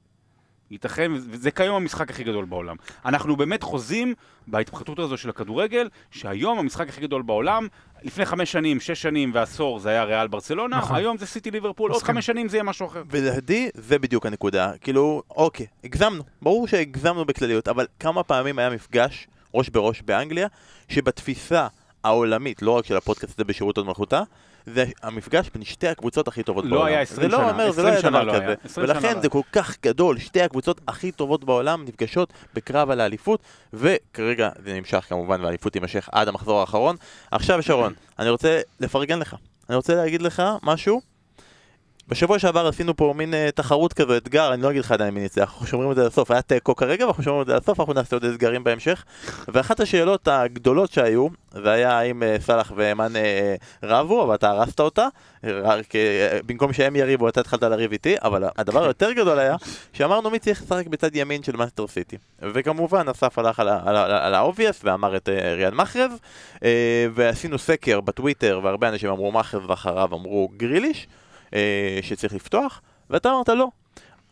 [0.73, 2.77] ייתכן, וזה כיום המשחק הכי גדול בעולם.
[3.05, 4.15] אנחנו באמת חוזים
[4.47, 7.67] בהתפתחות הזו של הכדורגל, שהיום המשחק הכי גדול בעולם,
[8.03, 10.97] לפני חמש שנים, שש שנים ועשור זה היה ריאל ברצלונה, נכון.
[10.97, 12.15] היום זה סיטי ליברפול, עוד מסכים.
[12.15, 13.03] חמש שנים זה יהיה משהו אחר.
[13.11, 19.27] ולדעתי זה בדיוק הנקודה, כאילו, אוקיי, הגזמנו, ברור שהגזמנו בכלליות, אבל כמה פעמים היה מפגש
[19.55, 20.47] ראש בראש באנגליה,
[20.89, 21.67] שבתפיסה
[22.05, 24.23] העולמית, לא רק של הפודקאסט הזה בשירות עוד מלכותה,
[24.67, 26.87] זה המפגש בין שתי הקבוצות הכי טובות לא בעולם.
[26.87, 28.47] היה 20 זה לא שנה, אומר, זה 20 לא היה שנה דבר לא כזה.
[28.47, 32.33] היה, 20 שנה ולכן לא זה כל כך גדול, שתי הקבוצות הכי טובות בעולם נפגשות
[32.55, 33.41] בקרב על האליפות,
[33.73, 36.97] וכרגע זה נמשך כמובן, והאליפות תימשך עד המחזור האחרון.
[37.31, 39.37] עכשיו שרון, אני רוצה לפרגן לך.
[39.69, 41.12] אני רוצה להגיד לך משהו.
[42.09, 45.21] בשבוע שעבר עשינו פה מין uh, תחרות כזו, אתגר, אני לא אגיד לך עדיין מי
[45.21, 47.93] ניצח, אנחנו שומרים את זה לסוף, היה תיקו כרגע ואנחנו שומרים את זה לסוף, אנחנו
[47.93, 49.05] נעשה עוד אתגרים בהמשך.
[49.49, 54.81] ואחת השאלות הגדולות שהיו, זה היה האם uh, סאלח ואמן uh, רבו, אבל אתה הרסת
[54.81, 55.09] אותה,
[55.45, 55.93] רק,
[56.47, 59.57] במקום שהם יריבו אתה התחלת לריב איתי, אבל הדבר היותר גדול היה,
[59.93, 62.17] שאמרנו מי צריך לשחק בצד ימין של מנצ'סטר סיטי.
[62.43, 66.13] וכמובן אסף הלך על על ה- על ה-obvious ואמר את ריאד מחרז,
[67.15, 71.07] ועשינו סקר בטוויטר, והרבה אנשים אמרו מחרז ואחריו אמרו גריליש.
[71.55, 72.81] אה, שצריך לפתוח,
[73.11, 73.69] ואתה אמרת לא.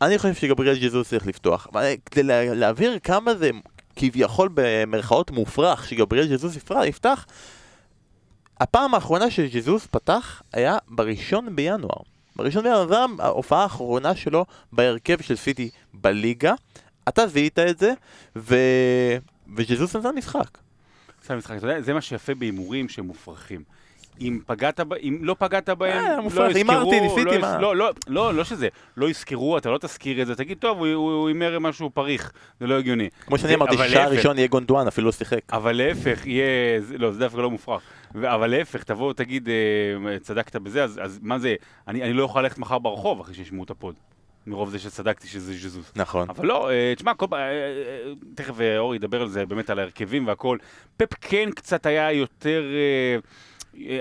[0.02, 1.66] אני חושב שגבריאל ג'זוס צריך לפתוח.
[1.76, 3.50] אה, כדי לה, להבהיר כמה זה
[3.96, 7.26] כביכול במרכאות מופרך שגבריאל ג'זוס יפתח,
[8.60, 12.02] הפעם האחרונה שג'זוס פתח היה בראשון בינואר.
[12.36, 16.54] בראשון בינואר זו ההופעה האחרונה שלו בהרכב של סיטי בליגה.
[17.08, 17.92] אתה זיהית את זה,
[18.36, 18.56] ו...
[19.56, 20.58] וג'זוס נתן משחק.
[21.24, 23.62] עשה משחק, אתה יודע, זה מה שיפה בהימורים שהם מופרכים.
[24.20, 27.58] אם פגעת, אם לא פגעת בהם, אה, לא יזכרו, הימרתי, ניסיתי, לא, מה?
[27.60, 31.28] לא, לא, לא, לא שזה, לא יזכרו, אתה לא תזכיר את זה, תגיד, טוב, הוא-
[31.28, 33.08] הימר משהו פריך, זה לא הגיוני.
[33.26, 33.94] כמו שאני אמרתי, להפך.
[34.16, 35.40] ראשון יהיה גונדואן, אפילו לא שיחק.
[35.52, 36.44] אבל להפך, יהיה,
[36.98, 37.82] לא, זה דווקא לא מופרך.
[38.14, 41.54] אבל להפך, תבוא, תגיד, אה, צדקת בזה, אז, אז מה זה,
[41.88, 43.94] אני, אני לא אוכל ללכת מחר ברחוב אחרי שישמעו את הפוד.
[44.46, 45.92] מרוב זה שצדקתי שזה ז'זוס.
[45.96, 46.28] נכון.
[46.30, 47.40] אבל לא, אה, תשמע, כל פעם,
[48.34, 50.58] תכף אורי ידבר על זה, באמת על ההרכבים והכל.
[50.96, 52.62] פפ כן קצת היה יותר...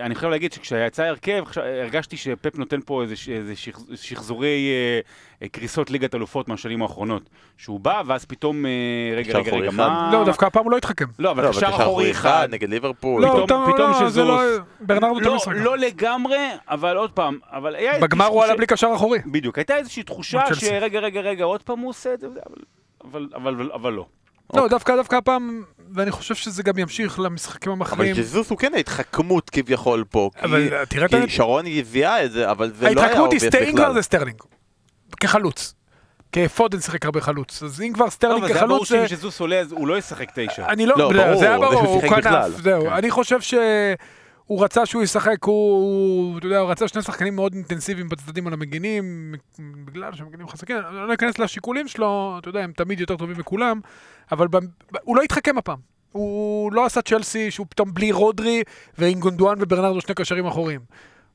[0.02, 1.44] אני חייב להגיד שכשיצא ההרכב,
[1.82, 5.00] הרגשתי שפפ נותן פה איזה, איזה שח, שחזורי אה,
[5.44, 7.30] אה, קריסות ליגת אלופות מהשנים האחרונות.
[7.58, 8.72] שהוא בא, ואז פתאום, אה,
[9.16, 9.72] רגע, רגע, רגע.
[9.72, 10.10] מה...
[10.14, 11.06] לא, דווקא הפעם הוא לא התחכם.
[11.20, 12.48] לא, אבל לא, קשר אחורי אחד.
[12.52, 13.22] נגד ליברפול.
[13.22, 16.38] לא, פתאום- פתאום- פתאום לא, זה לא- שזוס- ברנרדו לא, לא לגמרי,
[16.70, 19.20] אבל עוד פעם, אבל היה בגמר הוא עלה בלי קשר אחורי.
[19.26, 20.40] בדיוק, הייתה איזושהי תחושה.
[20.56, 22.56] שרגע, רגע, רגע, עוד פעם הוא עושה את זה, אבל,
[23.12, 24.06] אבל, אבל, אבל לא.
[24.56, 28.16] לא, דווקא דווקא הפעם, ואני חושב שזה גם ימשיך למשחקים אבל המכריעים.
[28.16, 30.30] ג'זוס הוא כן ההתחכמות כביכול פה.
[30.40, 33.32] כי- אבל אה, תראה את כי שרון זיהה את זה, אבל זה לא היה ההתחכמות
[33.32, 33.94] היא obvious סטרלינג כבר בכלל.
[33.94, 34.38] זה סטרלינג.
[35.20, 35.74] כחלוץ.
[36.32, 37.64] כפודן שיחק הרבה חלוץ.
[37.64, 39.02] אז אם כבר לא, סטרלינג אבל זה היה ברור כחלוץ...
[39.02, 40.68] זה- שאם ז'זוס עולה, אז הוא לא ישחק תשע.
[40.68, 42.22] אני לא, לא, זה- ברור, זה היה ברור, הוא בכלל.
[42.22, 42.82] כנף, זהו.
[42.84, 42.90] כן.
[42.90, 47.54] אני חושב שהוא רצה שהוא ישחק, הוא, הוא- אתה יודע, הוא רצה שני שחקנים מאוד
[47.54, 49.36] אינטנסיביים בצדדים על המגינים,
[49.86, 53.38] בגלל שהם מגינים חזקים, אני לא אכנס לשיקולים שלו, אתה יודע, הם תמיד יותר טובים
[53.38, 53.80] מכולם,
[54.32, 54.58] אבל ב-
[55.04, 55.78] הוא לא התחכם הפעם.
[56.12, 58.64] הוא לא עשה צ'לסי שהוא פתאום בלי רודרי
[58.98, 60.80] ועם גונדואן וברנרדו שני קשרים אחוריים.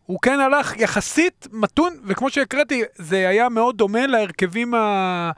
[0.06, 5.30] הוא כן הלך יחסית מתון, וכמו שהקראתי, זה היה מאוד דומה להרכבים ה...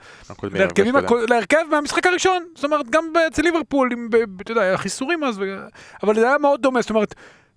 [0.43, 1.13] להרכבים, הכ...
[1.29, 4.09] להרכב מהמשחק הראשון, זאת אומרת, גם אצל ליברפול, עם,
[4.41, 5.43] אתה יודע, היה חיסורים אז, ו...
[6.03, 7.15] אבל זה היה מאוד דומה, זאת אומרת,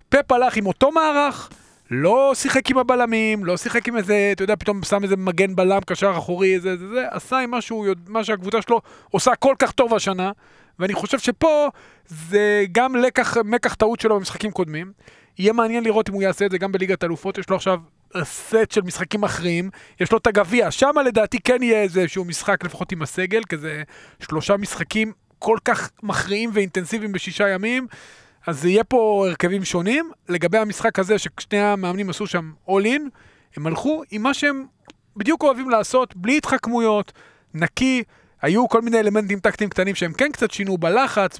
[0.08, 1.50] פפ הלך עם אותו מערך,
[1.90, 5.80] לא שיחק עם הבלמים, לא שיחק עם איזה, אתה יודע, פתאום שם איזה מגן בלם,
[5.86, 9.72] קשר אחורי, איזה, זה, זה, עשה עם שהוא, יודע- מה שהקבוצה שלו עושה כל כך
[9.72, 10.30] טוב השנה,
[10.78, 11.68] ואני חושב שפה
[12.06, 14.92] זה גם לקח, מקח טעות שלו במשחקים קודמים.
[15.38, 17.78] יהיה מעניין לראות אם הוא יעשה את זה גם בליגת אלופות, יש לו עכשיו
[18.22, 22.92] סט של משחקים מכריעים, יש לו את הגביע, שם לדעתי כן יהיה איזשהו משחק לפחות
[22.92, 23.82] עם הסגל, כזה
[24.20, 27.86] שלושה משחקים כל כך מכריעים ואינטנסיביים בשישה ימים,
[28.46, 30.10] אז יהיה פה הרכבים שונים.
[30.28, 33.02] לגבי המשחק הזה, ששני המאמנים עשו שם all in,
[33.56, 34.66] הם הלכו עם מה שהם
[35.16, 37.12] בדיוק אוהבים לעשות, בלי התחכמויות,
[37.54, 38.02] נקי.
[38.42, 41.38] היו כל מיני אלמנטים טקטיים קטנים שהם כן קצת שינו בלחץ.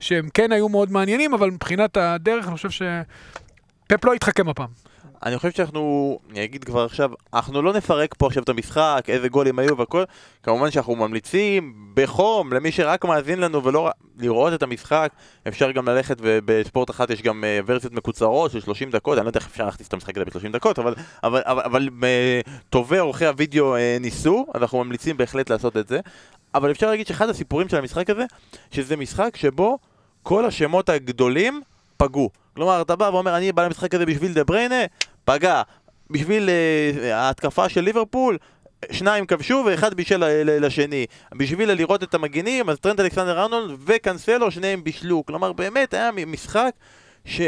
[0.00, 4.85] שהם כן היו מאוד מעניינים, אבל מבחינת הדרך אני חושב שפפ לא התחכם הפעם.
[5.24, 9.28] אני חושב שאנחנו, אני אגיד כבר עכשיו, אנחנו לא נפרק פה עכשיו את המשחק, איזה
[9.28, 10.02] גולים היו והכל,
[10.42, 15.12] כמובן שאנחנו ממליצים בחום למי שרק מאזין לנו ולא לראות את המשחק,
[15.48, 19.28] אפשר גם ללכת ובספורט אחת יש גם אה, ורסיות מקוצרות של 30 דקות, אני לא
[19.28, 22.98] יודע איך אפשר להכניס את המשחק הזה ב-30 דקות, אבל, אבל, אבל, אבל אה, טובי
[22.98, 26.00] עורכי הוידאו אה, ניסו, אנחנו ממליצים בהחלט לעשות את זה,
[26.54, 28.24] אבל אפשר להגיד שאחד הסיפורים של המשחק הזה,
[28.70, 29.78] שזה משחק שבו
[30.22, 31.62] כל השמות הגדולים
[31.96, 32.30] פגעו.
[32.54, 34.84] כלומר, אתה בא ואומר, אני בא למשחק הזה בשביל דה בריינה,
[35.24, 35.62] פגע.
[36.10, 38.38] בשביל uh, ההתקפה של ליברפול,
[38.90, 41.06] שניים כבשו ואחד בישל לשני.
[41.34, 45.26] בשביל לראות את המגינים, אז טרנט אלכסנדר ארנולד וקנסלו, שניהם בישלו.
[45.26, 46.70] כלומר, באמת היה משחק
[47.24, 47.40] ש...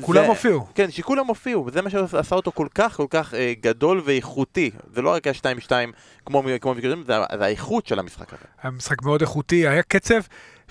[0.00, 0.66] כולם הופיעו.
[0.74, 4.70] כן, שכולם הופיעו, וזה מה שעשה אותו כל כך כל כך אה, גדול ואיכותי.
[4.94, 5.34] זה לא רק היה
[5.66, 5.70] 2-2
[6.26, 8.44] כמו כמו זה, זה האיכות של המשחק הזה.
[8.62, 10.20] היה משחק מאוד איכותי, היה קצב,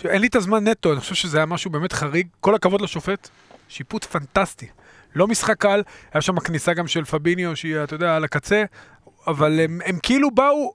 [0.06, 2.27] אין לי את הזמן נטו, אני חושב שזה היה משהו באמת חריג.
[2.39, 3.29] כל הכבוד לשופט,
[3.69, 4.67] שיפוט פנטסטי.
[5.15, 5.82] לא משחק קל,
[6.13, 8.63] היה שם כניסה גם של פביניו, שהיא, אתה יודע, על הקצה,
[9.27, 10.73] אבל הם, הם כאילו באו,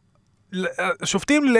[1.02, 1.56] השופטים ל...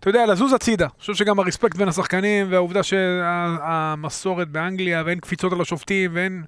[0.00, 0.84] אתה יודע, לזוז הצידה.
[0.84, 6.42] אני חושב שגם הרספקט בין השחקנים, והעובדה שהמסורת באנגליה, ואין קפיצות על השופטים, ואין...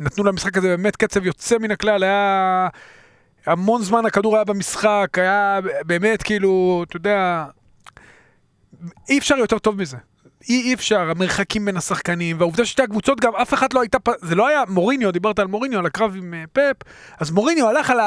[0.00, 2.68] נתנו למשחק הזה באמת קצב יוצא מן הכלל, היה...
[3.46, 7.44] המון זמן הכדור היה במשחק, היה באמת כאילו, אתה יודע,
[9.08, 9.96] אי אפשר יותר טוב מזה.
[10.48, 14.48] אי, אפשר, המרחקים בין השחקנים, והעובדה ששתי הקבוצות גם, אף אחד לא הייתה, זה לא
[14.48, 16.88] היה מוריניו, דיברת על מוריניו, על הקרב עם אה, פפ,
[17.20, 17.98] אז מוריניו הלך על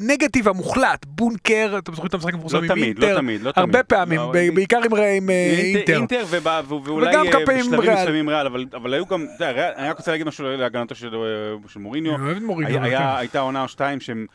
[0.00, 3.52] הנגטיב המוחלט, בונקר, אתם זוכרים את המשחק המפורסם לא עם תמיד, אינטר, לא תמיד, לא
[3.52, 3.64] תמיד.
[3.66, 5.96] הרבה פעמים, לא, ב- בעיקר עם, עם אה, אינטר.
[5.96, 7.94] אינטר, ובא- ואולי וגם אה, כמה פעמים בשלבים ריאל.
[8.02, 11.14] מסוימים ריאל, אבל אבל היו גם, אתה יודע, אני רק רוצה להגיד משהו להגנתו של
[11.14, 11.20] אה,
[11.68, 12.14] של מוריניו.
[12.14, 13.04] אני אוהב את מוריניו, היה- כן.
[13.16, 14.26] הייתה עונה או שתיים שהם,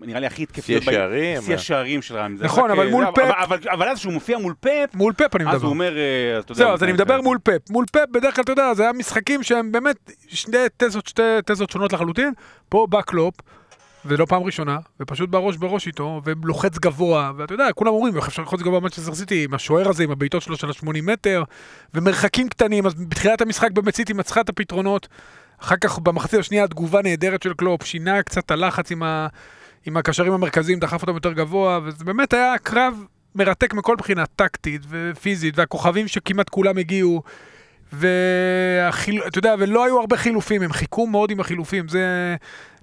[0.00, 0.82] נראה לי הכי התקפיות.
[0.82, 1.42] שיא השערים.
[1.42, 2.14] שיא השערים של.
[2.38, 5.54] זה נכון, אבל מול פפ- אבל- אז כשהוא מופיע מול פפ, מול פפ אני אז
[5.54, 5.66] מדבר.
[5.66, 5.92] הוא אומר,
[6.38, 6.58] אתה יודע...
[6.64, 7.70] זהו, אז אני מדבר מול פפ.
[7.70, 9.96] מול פפ בדרך כלל, אתה יודע, זה היה משחקים שהם באמת
[10.28, 12.32] שני תזות, שתי תזות שונות לחלוטין.
[12.68, 13.34] פה בא קלופ,
[14.04, 18.28] ולא פעם ראשונה, ופשוט בא ראש בראש איתו, ולוחץ גבוה, ואתה יודע, כולם אומרים, איך
[18.28, 21.42] אפשר ללחוץ גבוה במנצ'סטר סיטי, עם השוער הזה, עם הבעיטות שלו של ה-80 מטר,
[21.94, 25.08] ומרחקים קטנים, אז בתחילת המשחק באמת סיטי מצחה את הפתרונות.
[25.60, 29.26] אחר כך במחצית השנייה תגובה נהדרת של קלופ, שינה קצת את הלחץ עם, ה...
[29.86, 34.82] עם הקשרים המרכזיים, דחף אותם יותר גבוה, וזה באמת היה קרב מרתק מכל בחינה, טקטית
[34.88, 37.22] ופיזית, והכוכבים שכמעט כולם הגיעו,
[37.92, 42.36] ואתה יודע, ולא היו הרבה חילופים, הם חיכו מאוד עם החילופים, זה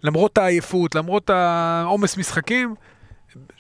[0.04, 2.76] למרות העייפות, למרות העומס משחקים,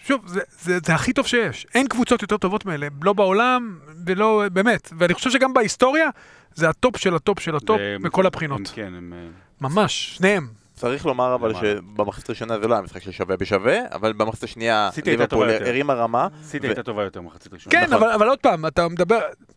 [0.05, 1.67] שוב, זה, זה, זה הכי טוב שיש.
[1.75, 4.89] אין קבוצות יותר טובות מאלה, לא בעולם, ולא, באמת.
[4.97, 6.09] ואני חושב שגם בהיסטוריה,
[6.53, 8.71] זה הטופ של הטופ של הטופ מכל הם- הבחינות.
[8.73, 9.13] כן, הם...
[9.15, 9.27] אה,
[9.61, 10.47] ממש, שניהם.
[10.75, 11.53] צריך לומר אבל.
[11.53, 15.49] שבמחצית הראשונה זה לא היה משחק של שווה בשווה, אבל במחצית השנייה ליברפול.
[15.49, 16.27] הרימה רמה.
[16.43, 17.71] סיטי הייתה טובה יותר מחצית ראשונה.
[17.71, 17.93] כן, נכון.
[18.03, 19.15] אבל, אבל עוד פעם, אתה מדבר,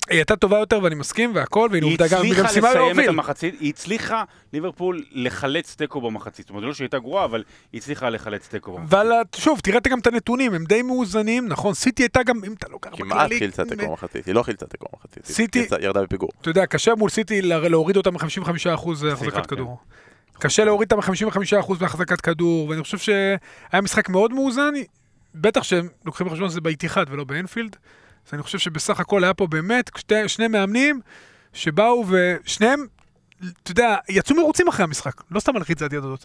[0.08, 2.82] היא הייתה טובה יותר ואני מסכים והכל, והנה היא עובדה גם, היא הצליחה סיימה לסיים
[2.84, 3.08] את להוביל.
[3.08, 6.46] המחצית, היא הצליחה, ליברפול, לחלץ תיקו במחצית.
[6.46, 8.92] זאת אומרת, לא שהיא הייתה גרועה, אבל היא הצליחה לחלץ תיקו במחצית.
[8.94, 12.66] אבל שוב, תראה גם את הנתונים, הם די מאוזנים, נכון, סיטי הייתה גם, אם אתה
[12.70, 16.28] לוקח כמעט בכללי, חילצה תיקו במחצית, היא לא חילצה תיקו במחצית, היא סיטי- ירדה בפיגור.
[16.40, 18.20] אתה יודע, קשה מול סיטי לה- להוריד אותה מ-55%
[19.12, 19.42] החזקת כן.
[19.42, 19.78] כדור.
[20.38, 24.72] קשה להוריד אותה מ-55% מהחזקת כדור, ואני חושב שהיה משחק מאוד מאוזן,
[25.34, 27.76] בטח שהם לוקחים בחשבון שזה באיתיחד ולא באנפילד,
[28.28, 31.00] אז אני חושב שבסך הכל היה פה באמת שתי, שני מאמנים
[31.52, 32.86] שבאו ושניהם,
[33.62, 36.24] אתה יודע, יצאו מרוצים אחרי המשחק, לא סתם הלחיצת היד הזאת.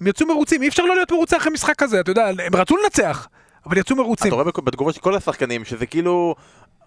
[0.00, 2.76] הם יצאו מרוצים, אי אפשר לא להיות מרוצה אחרי משחק כזה, אתה יודע, הם רצו
[2.76, 3.28] לנצח,
[3.66, 4.26] אבל יצאו מרוצים.
[4.26, 6.34] אתה רואה בתגובות של כל השחקנים שזה כאילו...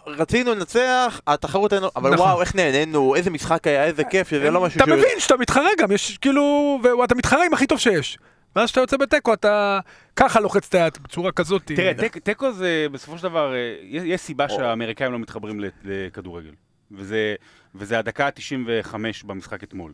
[0.07, 2.25] רצינו לנצח, התחרות היינו, אבל נכון.
[2.27, 5.37] וואו, איך נהנינו, איזה משחק היה, איזה כיף, שזה לא משהו אתה שהוא- מבין שאתה
[5.37, 8.17] מתחרה גם, יש כאילו, ואתה מתחרה עם הכי טוב שיש.
[8.55, 9.79] ואז כשאתה יוצא בתיקו, אתה
[10.15, 11.61] ככה לוחץ את היד, בצורה כזאת.
[11.65, 16.51] תראה, תק- תיקו זה בסופו של דבר, אה, יש יש סיבה שהאמריקאים לא מתחברים לכדורגל.
[16.91, 17.35] וזה
[17.75, 19.91] וזה הדקה ה-95 במשחק אתמול.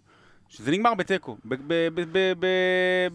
[0.52, 1.38] שזה נגמר בתיקו.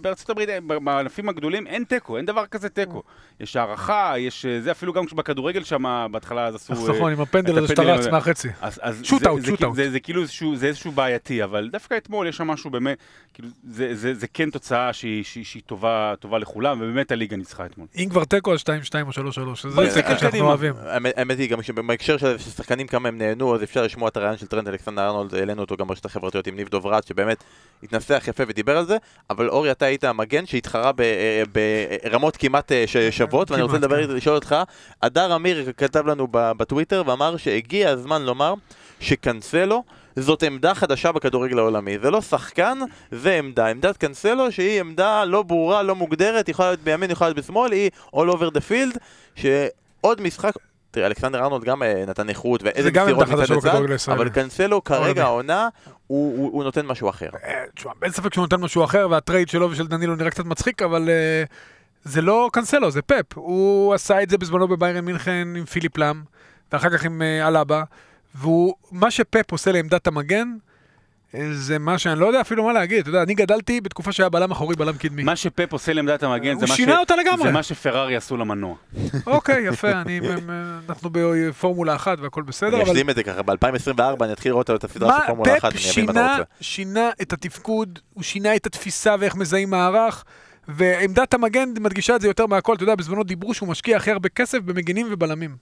[0.00, 3.02] בארצות הברית, אה, בענפים הגדולים אין תיקו, אין דבר כזה תיקו.
[3.40, 6.72] יש הערכה, יש אה, זה, אפילו גם בכדורגל שם, בהתחלה אז עשו...
[6.72, 8.06] אה, נכון, עם הפנדל הזה שאתה רץ.
[8.06, 8.48] מהחצי.
[8.60, 9.76] אז, אז shoot זה, out, זה, shoot כאילו- out.
[9.76, 10.22] זה, זה כאילו
[10.62, 12.98] איזשהו, בעייתי, אבל דווקא אתמול יש שם משהו באמת,
[13.34, 17.86] כאילו, זה, זה, זה כן תוצאה שהיא, טובה, טובה לכולם, ובאמת הליגה ניצחה אתמול.
[17.96, 18.62] אם כבר תיקו, אז 2-2
[19.02, 19.74] או 3-3.
[19.74, 20.40] בוא זה תיקו שאנחנו.
[20.40, 20.74] אוהבים.
[20.78, 24.36] האמת האמת היא גם שבהקשר של שחקנים כמה הם נהנו, אז אפשר לשמוע את הרעיון
[24.36, 27.25] של טרנד אלכסנדר ארנולד, העלינו אותו גם ברשת החברתיות עם ניב דוברת, שבאמת
[27.82, 28.96] התנסח יפה ודיבר על זה,
[29.30, 31.42] אבל אורי, אתה היית המגן שהתחרה ב- אה,
[32.02, 34.12] ברמות כמעט אה, ש- שוות, ואני רוצה לדבר, כן.
[34.12, 34.56] לשאול אותך,
[35.02, 38.54] הדר אמיר כתב לנו בטוויטר ואמר שהגיע הזמן לומר
[39.00, 39.84] שקנסלו
[40.16, 42.78] זאת עמדה חדשה בכדורגל העולמי, זה לא שחקן,
[43.10, 43.66] זה עמדה.
[43.66, 47.90] עמדת קנסלו שהיא עמדה לא ברורה, לא מוגדרת, יכולה להיות בימין, יכולה להיות בשמאל, היא
[48.14, 48.98] all over the field,
[49.34, 50.52] שעוד משחק...
[50.90, 54.12] תראה, אלכסנדר ארנולד גם אה, נתן איכות ואיזה מסירות מצד לצד.
[54.12, 55.24] אבל קנסלו כרגע.
[55.24, 55.68] העונה
[56.06, 57.28] הוא, הוא, הוא נותן משהו אחר.
[57.44, 60.82] אה, תשמע, אין ספק שהוא נותן משהו אחר, והטרייד שלו ושל דנילו נראה קצת מצחיק,
[60.82, 61.44] אבל אה,
[62.04, 63.34] זה לא קנסלו, זה פפ.
[63.34, 66.22] הוא עשה את זה בזמנו בביירן מינכן עם פיליפ לאם,
[66.72, 67.82] ואחר כך עם אה, אלאבה,
[68.34, 70.56] ומה שפפ עושה לעמדת המגן,
[71.52, 72.98] זה מה שאני לא יודע אפילו מה להגיד.
[72.98, 75.22] אתה יודע, אני גדלתי בתקופה שהיה בלם אחורי, בלם קדמי.
[75.22, 77.46] מה שפפ עושה לעמדת המגן זה מה ש- שינה אותה לגמרי.
[77.46, 78.74] זה מה שפרארי עשו למנוע.
[79.26, 80.20] אוקיי, יפה, אני,
[80.88, 82.90] אנחנו בפורמולה אחת והכל בסדר, אני אבל...
[82.90, 85.76] אשלים את זה ככה, ב-2024 אני אתחיל לראות את הסדרה מה של פורמולה 1, פפ
[85.76, 86.44] אני אבין מה אתה שינה, רוצה.
[86.60, 90.24] שינה את התפקוד, הוא שינה את התפיסה ואיך מזהים מערך,
[90.68, 92.74] ועמדת המגן מדגישה את זה יותר מהכל.
[92.74, 95.56] אתה יודע, בזמנו דיברו שהוא משקיע הכי הרבה כסף במגינים ובלמים.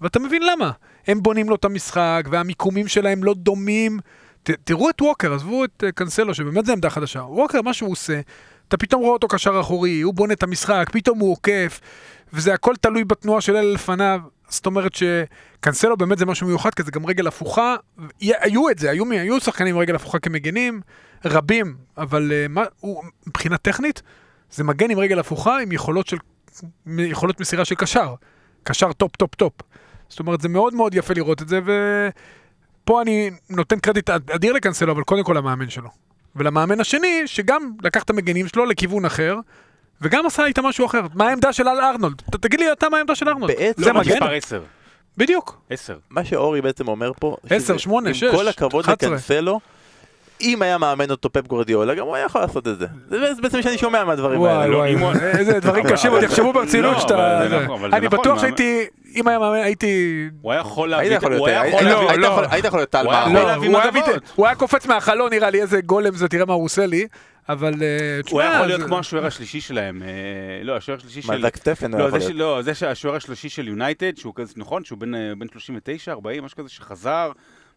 [0.00, 0.70] ואתה מבין למה.
[1.06, 3.98] הם בונים לו את המשחק, והמיקומים שלהם לא דומים.
[4.44, 7.20] ת, תראו את ווקר, עזבו את uh, קנסלו, שבאמת זה עמדה חדשה.
[7.20, 8.20] ווקר, מה שהוא עושה,
[8.68, 11.80] אתה פתאום רואה אותו קשר אחורי, הוא בונה את המשחק, פתאום הוא עוקף,
[12.32, 14.20] וזה הכל תלוי בתנועה של אלה לפניו.
[14.48, 17.76] זאת אומרת שקנסלו באמת זה משהו מיוחד, כי זה גם רגל הפוכה.
[18.20, 20.80] י- היו את זה, היו, היו שחקנים עם רגל הפוכה כמגנים,
[21.24, 24.02] רבים, אבל uh, מה, הוא, מבחינה טכנית,
[24.50, 26.16] זה מגן עם רגל הפוכה עם יכולות של
[26.86, 28.14] יכולות מסירה של קשר.
[28.62, 29.52] קשר טופ טופ טופ.
[30.08, 31.60] זאת אומרת, זה מאוד מאוד יפה לראות את זה,
[32.84, 35.88] ופה אני נותן קרדיט אדיר לקנסלו, אבל קודם כל למאמן שלו.
[36.36, 39.36] ולמאמן השני, שגם לקח את המגנים שלו לכיוון אחר,
[40.00, 41.00] וגם עשה איתה משהו אחר.
[41.14, 42.22] מה העמדה של אל ארנולד?
[42.30, 43.54] ת- תגיד לי אתה מה העמדה של ארנולד.
[43.56, 44.18] בעצם זה מה מגן?
[44.22, 44.62] 10.
[45.16, 45.60] בדיוק.
[45.70, 45.96] 10.
[46.10, 49.08] מה שאורי בעצם אומר פה, עשר, שזה- שמונה, עם שש, כל הכבוד 11.
[49.10, 49.60] לקנסלו,
[50.40, 52.86] אם היה מאמן אותו פפ גורדיאולה, גם הוא היה יכול לעשות את זה.
[53.08, 54.76] זה בעצם שאני שומע מהדברים וואי האלה.
[54.76, 57.48] וואי, אם הוא- איזה דברים קשים, עוד יחשבו ברצינות לא, שאתה...
[57.64, 58.84] נכון, אני נכון, בטוח שהייתי,
[59.16, 60.24] אם היה מאמן, הייתי...
[60.42, 61.06] הוא היה יכול להביא...
[61.08, 61.70] היית- יכול לא, להביא...
[62.08, 62.26] היית לא.
[62.26, 63.12] יכול- היית יכול להיות טל לא,
[63.46, 64.02] להביא
[64.34, 67.06] הוא היה קופץ מהחלון נראה לי, איזה גולם זה, תראה מה הוא עושה לי,
[67.48, 68.40] אבל אה, הוא.
[68.40, 70.02] היה יכול להיות כמו השוער השלישי שלהם.
[70.02, 70.08] אה,
[70.64, 71.42] לא, השוער השלישי של...
[71.42, 72.32] זק סטפן הוא לא, יכול להיות.
[72.34, 74.84] לא, זה שהשוער השלישי של יונייטד, שהוא כזה, נכון?
[74.84, 77.30] שהוא אה, בן 39, 40, משהו כזה, שחזר,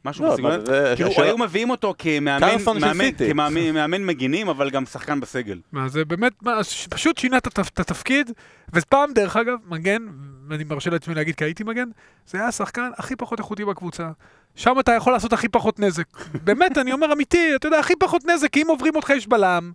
[0.05, 0.65] משהו לא, בסגנון.
[0.65, 2.39] זה- כאילו, השוער- היו מביאים אותו כמאמן,
[2.81, 3.11] מאמן-.
[3.29, 5.59] כמאמן מאמן מגינים, אבל גם שחקן בסגל.
[5.71, 8.31] מה, זה באמת, מה, ש- פשוט שינה את התפ- את התפקיד,
[8.73, 10.01] ופעם, דרך אגב, מגן,
[10.49, 11.87] ואני מרשה לעצמי להגיד כי הייתי מגן,
[12.27, 14.07] זה היה השחקן הכי פחות איכותי בקבוצה.
[14.55, 16.03] שם אתה יכול לעשות הכי פחות נזק.
[16.45, 19.71] באמת, אני אומר אמיתי, אתה יודע, הכי פחות נזק, כי אם עוברים אותך יש בלם.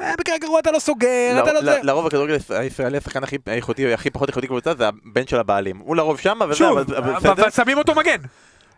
[0.00, 1.80] אה, במקרה גרוע אתה לא סוגר, אתה לא זה.
[1.82, 5.78] לרוב הכדורגל הישראלי השחקן הכי איכותי, הכי פחות איכותי בקבוצה זה הבן של הבעלים.
[5.78, 7.32] הוא לרוב שמה וזה, שוב, אבל בסדר.
[7.32, 8.16] אבל שמים אותו מגן.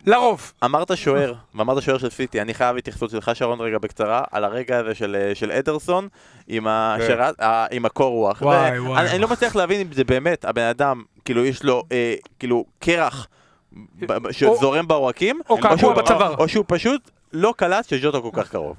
[0.05, 0.53] לרוב.
[0.65, 4.77] אמרת שוער, ואמרת שוער של סיטי, אני חייב התייחסות שלך שרון רגע בקצרה, על הרגע
[4.79, 6.07] הזה של, אה, של אדרסון
[6.47, 6.95] עם, ה...
[7.07, 7.19] כן.
[7.71, 8.41] עם הקור רוח.
[8.41, 9.27] וואי, ו- וואי, אני, אני לא.
[9.27, 13.27] מצליח להבין אם זה באמת, הבן אדם, כאילו יש לו, אה, כאילו, קרח
[14.31, 16.35] שזורם בעורקים, או או קעקוע שהוא- בצוואר.
[16.35, 18.77] או שהוא פשוט לא קלט שז'וטו כל כך קרוב.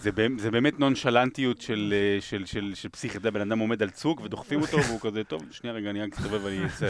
[0.00, 3.82] זה, זה באמת נונשלנטיות של, אה, של, של, של פסיכי, אתה יודע, בן אדם עומד
[3.82, 6.86] על צוק ודוחפים אותו והוא כזה, טוב, שנייה רגע, אני רק אסתובב ואני אעשה.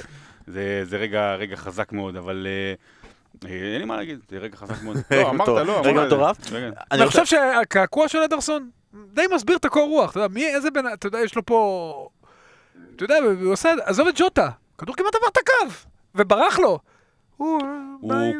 [0.46, 2.74] זה, זה רגע, רגע חזק מאוד, אבל אה,
[3.44, 4.96] אין לי מה להגיד, זה רגע חזק מאוד.
[5.10, 5.48] לא, אמרת.
[5.48, 6.06] לא, רגע.
[6.06, 6.36] מטורף.
[6.52, 6.70] רגע.
[6.92, 8.70] אני חושב שהקעקוע של אדרסון
[9.12, 10.10] די מסביר את הקור רוח.
[10.10, 12.08] אתה יודע, מי, איזה בן, אתה יודע, יש לו פה...
[12.96, 14.48] אתה יודע, הוא עושה, עזוב את ג'וטה.
[14.78, 15.74] כדור כמעט עבר את הקו,
[16.14, 16.78] וברח לו.
[17.36, 17.62] הוא...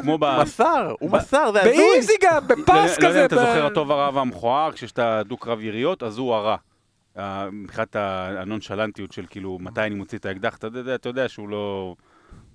[0.00, 0.24] כמו ב...
[0.24, 1.76] הוא מסר, הוא מסר, זה הזוי.
[1.76, 3.20] באיזי גם, בפס לא- לא יודע כזה.
[3.20, 6.56] אם אתה ב- זוכר הטוב הרע והמכוער, כשיש את הדו-קרב יריות, אז הוא הרע.
[7.18, 11.94] אה, מבחינת הנונשלנטיות של כאילו, מתי אני מוציא את האקדח, אתה אתה יודע שהוא לא...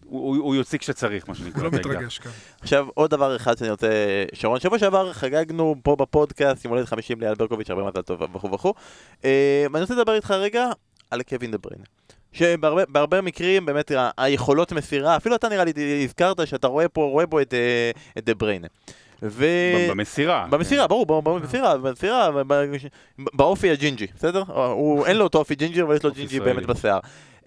[0.09, 1.79] הוא- הוא הוא יוציא כשצריך, מה שנקרא, הוא לא.
[1.79, 2.31] מתרגש כאן.
[2.61, 3.87] עכשיו, עוד דבר אחד שאני רוצה...
[4.33, 8.51] שרון, שבוע שעבר חגגנו פה בפודקאסט, יום הולדת 50 לאייל ברקוביץ', הרבה מזל טוב וכו'
[8.51, 8.73] וכו'.
[9.25, 10.67] אה, ואני רוצה לדבר איתך רגע
[11.11, 11.81] על קווין דה בריינה.
[12.31, 15.71] שבהרבה בהרבה מקרים באמת היכולות מסירה, אפילו אתה נראה לי
[16.03, 18.65] הזכרת שאתה רואה פה, רואה בו את, אה, את דה בריינה.
[19.23, 19.45] ו...
[19.89, 20.47] במסירה.
[20.49, 22.65] במסירה, ברור, ברור, במסירה, במסירה, ב- ב-
[23.33, 24.43] באופי הג'ינג'י, בסדר?
[24.71, 26.39] הוא, אין לו את האופי ג'ינג'י, אבל יש לו אופי ג'ינג'י.
[26.39, 26.99] באמת בשיער.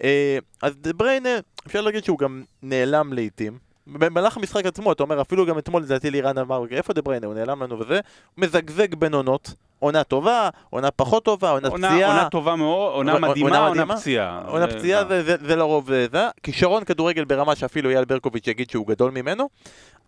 [0.03, 1.37] אה, אז דה בריינה, אה,
[1.69, 3.57] אפשר להגיד שהוא גם נעלם לעיתים.
[3.87, 7.23] במהלך המשחק עצמו, אתה אומר, אפילו גם אתמול לדעתי לירן אמר, איפה דה בריינה?
[7.23, 7.99] הוא נעלם לנו וזה,
[8.35, 9.53] הוא מזגזג בין עונות.
[9.79, 12.07] עונה טובה, עונה פחות טובה, עונה פציעה.
[12.17, 13.97] עונה טובה מאוד, עונה עונה מדהימה, עונה מדהימה.
[13.97, 14.41] פציעה.
[14.47, 15.07] עונה זה- פציעה לא.
[15.07, 19.11] זה, זה, זה לרוב זה, זה, כישרון כדורגל ברמה שאפילו אייל ברקוביץ' יגיד שהוא גדול
[19.11, 19.49] ממנו,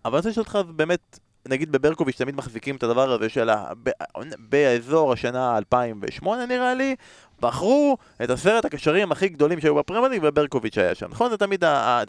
[0.06, 3.66] אבל אני רוצה לשאול אותך באמת, נגיד בברקוביץ' תמיד מחזיקים את הדבר הזה של ה...
[4.50, 6.96] באזור השנה 2008 נראה לי,
[7.42, 11.30] בחרו את עשרת הקשרים הכי גדולים שהיו בפרמייר ליג וברקוביץ' היה שם, נכון?
[11.30, 11.64] זה תמיד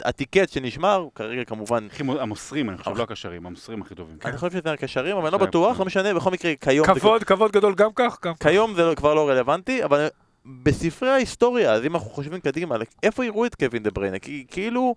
[0.05, 1.87] הטיקט שנשמר, כרגע כמובן,
[2.19, 4.17] המוסרים, אני חושב, לא הקשרים, המוסרים הכי טובים.
[4.25, 5.45] אני חושב שזה הקשרים, אבל אני לא כן.
[5.45, 8.47] בטוח, לא משנה, בכל מקרה כיום כבוד, כבוד גדול גם כך, גם כך.
[8.47, 10.07] כיום זה כבר לא רלוונטי, אבל
[10.45, 14.19] בספרי ההיסטוריה, אז אם אנחנו חושבים קדימה, איפה יראו את קווין דה בריינה?
[14.19, 14.95] כי כאילו,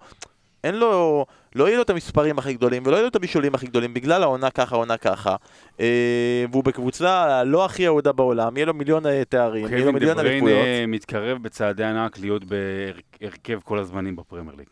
[0.66, 3.66] אין לו, לא יהיו לו את המספרים הכי גדולים, ולא יהיו לו את הבישולים הכי
[3.66, 5.36] גדולים, בגלל העונה ככה, העונה ככה.
[5.80, 9.94] אה, והוא בקבוצה לא הכי אהודה בעולם, יהיה לו מיליון אה, תארים, יהיה לו קווין
[9.94, 10.58] מיליון אליפויות.
[10.66, 14.66] אה, מתקרב בצעדי ענק להיות בהרכב כל הזמנים בפרמייר ליג.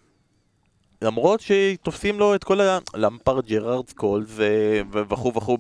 [1.03, 2.59] למרות שתופסים לו את כל
[2.95, 5.59] הלמפרד, ג'רארד סקולס אה, וכו' וכו',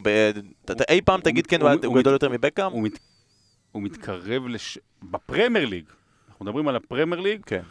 [0.88, 2.72] אי פעם תגיד כן, הוא- גדול יותר מבקאם?
[3.72, 4.78] הוא מתקרב לש...
[5.02, 5.84] ב-Premier League.
[6.28, 7.40] אנחנו מדברים על ה-Premier League.
[7.46, 7.62] כן.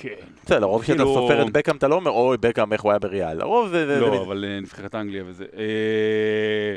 [0.00, 0.08] כן.
[0.44, 2.98] בסדר, לרוב כשאתה כאילו- סופר את בקאם אתה לא אומר, אוי, בקאם איך הוא היה
[2.98, 3.38] בריאל.
[3.38, 3.86] לרוב זה...
[3.86, 5.44] זה- לא, זה- אבל אה, נבחרת אנגליה וזה.
[5.56, 6.74] אה,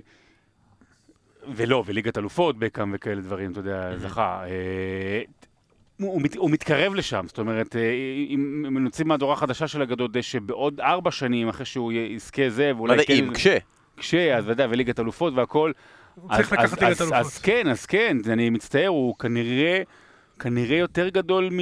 [1.55, 4.43] ולא, וליגת אלופות, בקאם וכאלה דברים, אתה יודע, זכה.
[4.45, 5.21] אה,
[5.99, 7.75] הוא, מת- הוא מתקרב לשם, זאת אומרת,
[8.29, 12.79] אם נוציא מהדורה החדשה של אגדות דשא, שבעוד ארבע שנים, אחרי שהוא יזכה זה, מה
[12.79, 13.13] ואולי זה כן...
[13.13, 13.33] אם?
[13.33, 13.47] כש?
[13.97, 15.71] כשה, אז ודאי, וליגת אלופות והכל.
[16.15, 17.17] הוא צריך אז- לקחת אז- ליגת אלופות.
[17.17, 19.81] אז כן, אז כן, אני מצטער, הוא כנראה,
[20.39, 21.59] כנראה יותר גדול מ...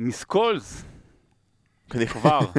[0.00, 0.84] מסקולס,
[1.88, 2.40] כבר.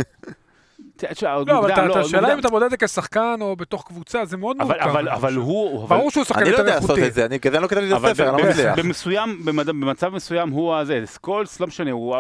[1.47, 2.32] לא, אבל השאלה מוקדם.
[2.32, 4.97] אם אתה מודד את זה כשחקן או בתוך קבוצה, זה מאוד אבל, מורכב.
[4.97, 5.36] אבל.
[5.36, 5.88] הוא...
[5.88, 7.08] ברור שהוא שחקן אני לא יותר יודע לעשות איכותי.
[7.08, 8.80] את זה, אני כזה לא כתבתי את אבל הספר, אני לא מצליח.
[8.80, 12.15] במסוים, במצב מסוים הוא הזה, סקולס, לא משנה, הוא...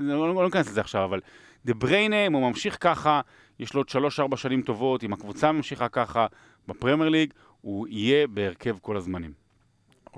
[0.00, 1.20] לא לא ניכנס לזה עכשיו, אבל
[1.64, 3.20] דה בריינה, אם הוא ממשיך ככה,
[3.60, 6.26] יש לו עוד שלוש-ארבע שנים טובות, אם הקבוצה ממשיכה ככה,
[6.68, 9.41] ב-Premier League, הוא יהיה בהרכב כל הזמנים.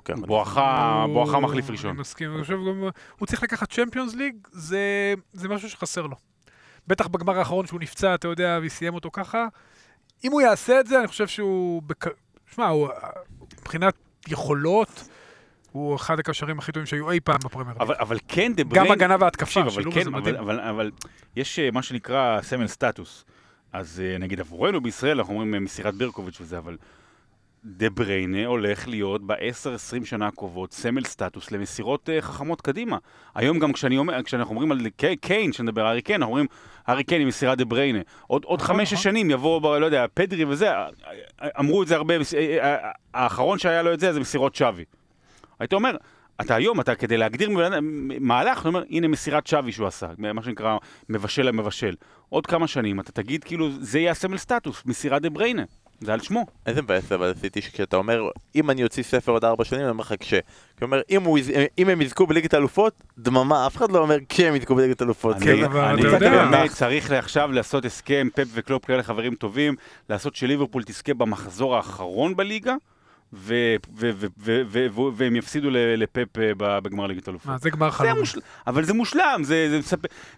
[0.09, 1.89] אוקיי, אבל- בואכה בואכה מחליף ראשון.
[1.91, 2.83] אני מסכים, אני חושב גם,
[3.19, 4.79] הוא צריך לקחת Champions League, זה
[5.33, 6.15] זה משהו שחסר לו.
[6.87, 9.47] בטח בגמר האחרון שהוא נפצע, אתה יודע, וסיים אותו ככה.
[10.23, 11.81] אם הוא יעשה את זה, אני חושב שהוא...
[11.87, 12.15] בק-
[12.55, 12.89] שמע, הוא-
[13.61, 13.93] מבחינת
[14.27, 15.07] יכולות,
[15.71, 17.77] הוא אחד הקשרים הכי טובים שהיו אי פעם בפרמייר.
[17.79, 18.93] אבל, אבל כן, דה גם בריינה...
[18.93, 20.35] הגנה והתקפה, אבל השילוב כן, הזה אבל, מדהים.
[20.35, 20.91] אבל, אבל
[21.35, 23.25] יש אה, מה שנקרא סמל סטטוס.
[23.73, 26.77] אז אה, נגיד עבורנו בישראל, אנחנו אומרים אה, מסירת ברקוביץ' וזה, אבל
[27.67, 32.97] דה בריינה הולך להיות ב-10-20 שנה הקרובות סמל סטטוס למסירות אה, חכמות קדימה.
[33.35, 36.47] היום גם כשאני אומר, כשאנחנו אומרים על קיי- קיין, כשנדבר על הארי קיין, אנחנו אומרים
[36.87, 37.99] הארי קיין עם מסירת דה בריינה.
[38.27, 39.03] עוד, עוד נכון, חמש-שש נכון.
[39.03, 40.69] שנים יבוא, ב- לא יודע, פדרי וזה,
[41.59, 42.13] אמרו את זה הרבה,
[43.13, 44.83] האחרון שהיה לו את זה, זה מסירות שווי.
[45.59, 45.95] הייתי אומר,
[46.41, 47.49] אתה היום, אתה כדי להגדיר
[48.19, 50.77] מהלך, אתה אומר, הנה מסירת שווי שהוא עשה, מה שנקרא
[51.09, 51.95] מבשל למבשל.
[52.29, 55.63] עוד כמה שנים אתה תגיד, כאילו, זה יהיה הסמל סטטוס, מסירת דה בריינה,
[56.01, 56.45] זה על שמו.
[56.65, 58.21] איזה מבאס אבל עשיתי שכשאתה אומר,
[58.55, 60.33] אם אני אוציא ספר עוד ארבע שנים, אני אומר לך כש.
[60.79, 64.55] כלומר, אם הוא יז- אם הם יזכו בליגת האלופות, דממה, אף אחד לא אומר כשהם
[64.55, 65.35] יזכו בליגת האלופות.
[65.35, 66.45] אני, כן, אבל אני אתה יודע.
[66.45, 69.75] באמת צריך עכשיו לעשות הסכם, פפ וקלופ כאלה חברים טובים,
[70.09, 72.75] לעשות שליברפול תזכה במחזור האחרון בליגה,
[73.33, 73.75] והם
[75.35, 77.51] יפסידו לפפ אה, בגמר ליגת אלופות.
[77.51, 78.17] מה, זה גמר חלום.
[78.67, 79.41] אבל זה מושלם,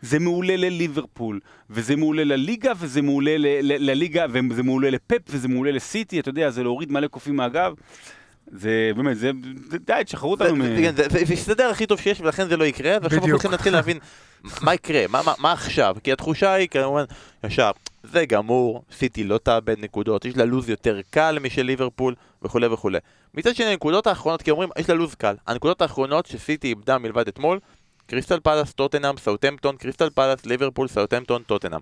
[0.02, 3.32] זה, מעולה לליברפול, וזה מעולה לליגה, וזה מעולה.
[3.62, 7.74] לליגה, וזה מעולה לפפ, וזה מעולה לסיטי, אתה יודע, זה להוריד מלא קופים מהגב.
[8.52, 9.32] זה באמת, זה,
[9.86, 10.62] די, תשחררו אותנו מ...
[10.96, 13.34] זה- יסתדר הכי טוב שיש ולכן זה לא יקרה, ועכשיו אנחנו.
[13.34, 13.98] צריכים להתחיל להבין
[14.62, 15.06] מה יקרה,
[15.40, 17.04] מה עכשיו, כי התחושה היא כמובן,
[17.44, 17.72] ישר,
[18.12, 22.98] זה גמור, סיטי לא תאבד נקודות, יש לה לוז יותר קל משל ליברפול וכולי וכולי.
[23.34, 27.28] מצד שני, הנקודות האחרונות, כי אומרים, יש לה לוז קל, הנקודות האחרונות שסיטי איבדה מלבד
[27.28, 27.60] אתמול,
[28.08, 31.80] קריסטל פאלאס, טוטנאם, סאוטמפטון, קריסטל פאלאס, ליברפול, סאוטמפטון, טוטנאם.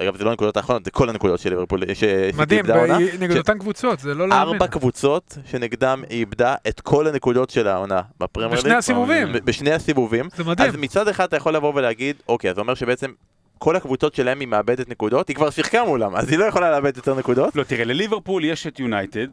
[0.00, 2.98] אגב, זה לא הנקודות האחרונות, זה כל הנקודות של ליברפול, שסיטי מדהים, איבדה העונה.
[2.98, 4.54] ב- נגד אותן קבוצות, זה לא להאמין.
[4.54, 8.60] ארבע קבוצות שנגדם היא איבדה את כל הנקודות של העונה ב-Premier League.
[8.60, 9.28] בשני הסיבובים.
[9.44, 10.28] בשני הסיבובים.
[10.36, 10.68] זה מדהים.
[10.68, 13.12] אז מצד אחד אתה יכול לבוא ולהגיד, אוקיי, זה אומר שבעצם
[13.58, 16.96] כל הקבוצות שלהם היא מאבדת נקודות, היא כבר שיחקה מולם, אז היא לא יכולה לאבד
[16.96, 17.56] יותר נקודות.
[17.56, 19.26] לא, תראה, לליברפול יש את יונייטד,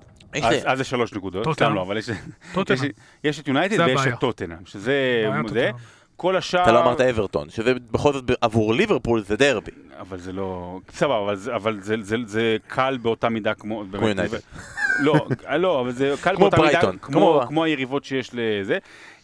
[0.43, 1.47] אז, זה שלוש נקודות.
[1.53, 1.97] סתם לא, אבל
[3.23, 4.07] יש, את יונייטד ויש.
[4.07, 5.71] את טוטנאם, שזה.
[6.17, 6.63] כל השאר...
[6.63, 9.71] אתה לא אמרת אברטון, שזה בכל זאת עבור ליברפול זה דרבי.
[9.99, 10.79] אבל זה לא...
[10.91, 13.83] סבבה, אבל זה, אבל זה, זה, זה קל באותה מידה כמו...
[13.83, 14.37] באמת, יונייטד.
[14.99, 15.27] לא,
[15.59, 18.77] לא, אבל זה קל כמו באותה ברייטון, מידה, כמו- כמו, כמו היריבות שיש לזה.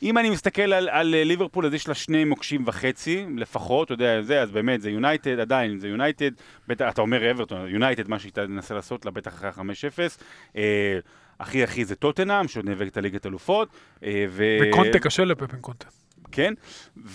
[0.04, 4.22] אם אני מסתכל על, על ליברפול, אז יש לה שני מוקשים וחצי, לפחות, אתה יודע,
[4.22, 6.32] זה, אז באמת, זה יונייטד, עדיין, זה יונייטד,
[6.68, 10.00] בטח, אתה אומר אברטון, יונייטד, מה שהיא תנסה לעשות לה, בטח אחרי ה-5-0.
[10.56, 11.00] אה,
[11.40, 13.70] הכי הכי זה טוטנאם, שעוד נאבקת על ליגת אלופות.
[14.04, 14.44] אה, ו...
[14.62, 15.88] וקונטה קשה לפפ עם קונטה.
[16.32, 16.54] כן,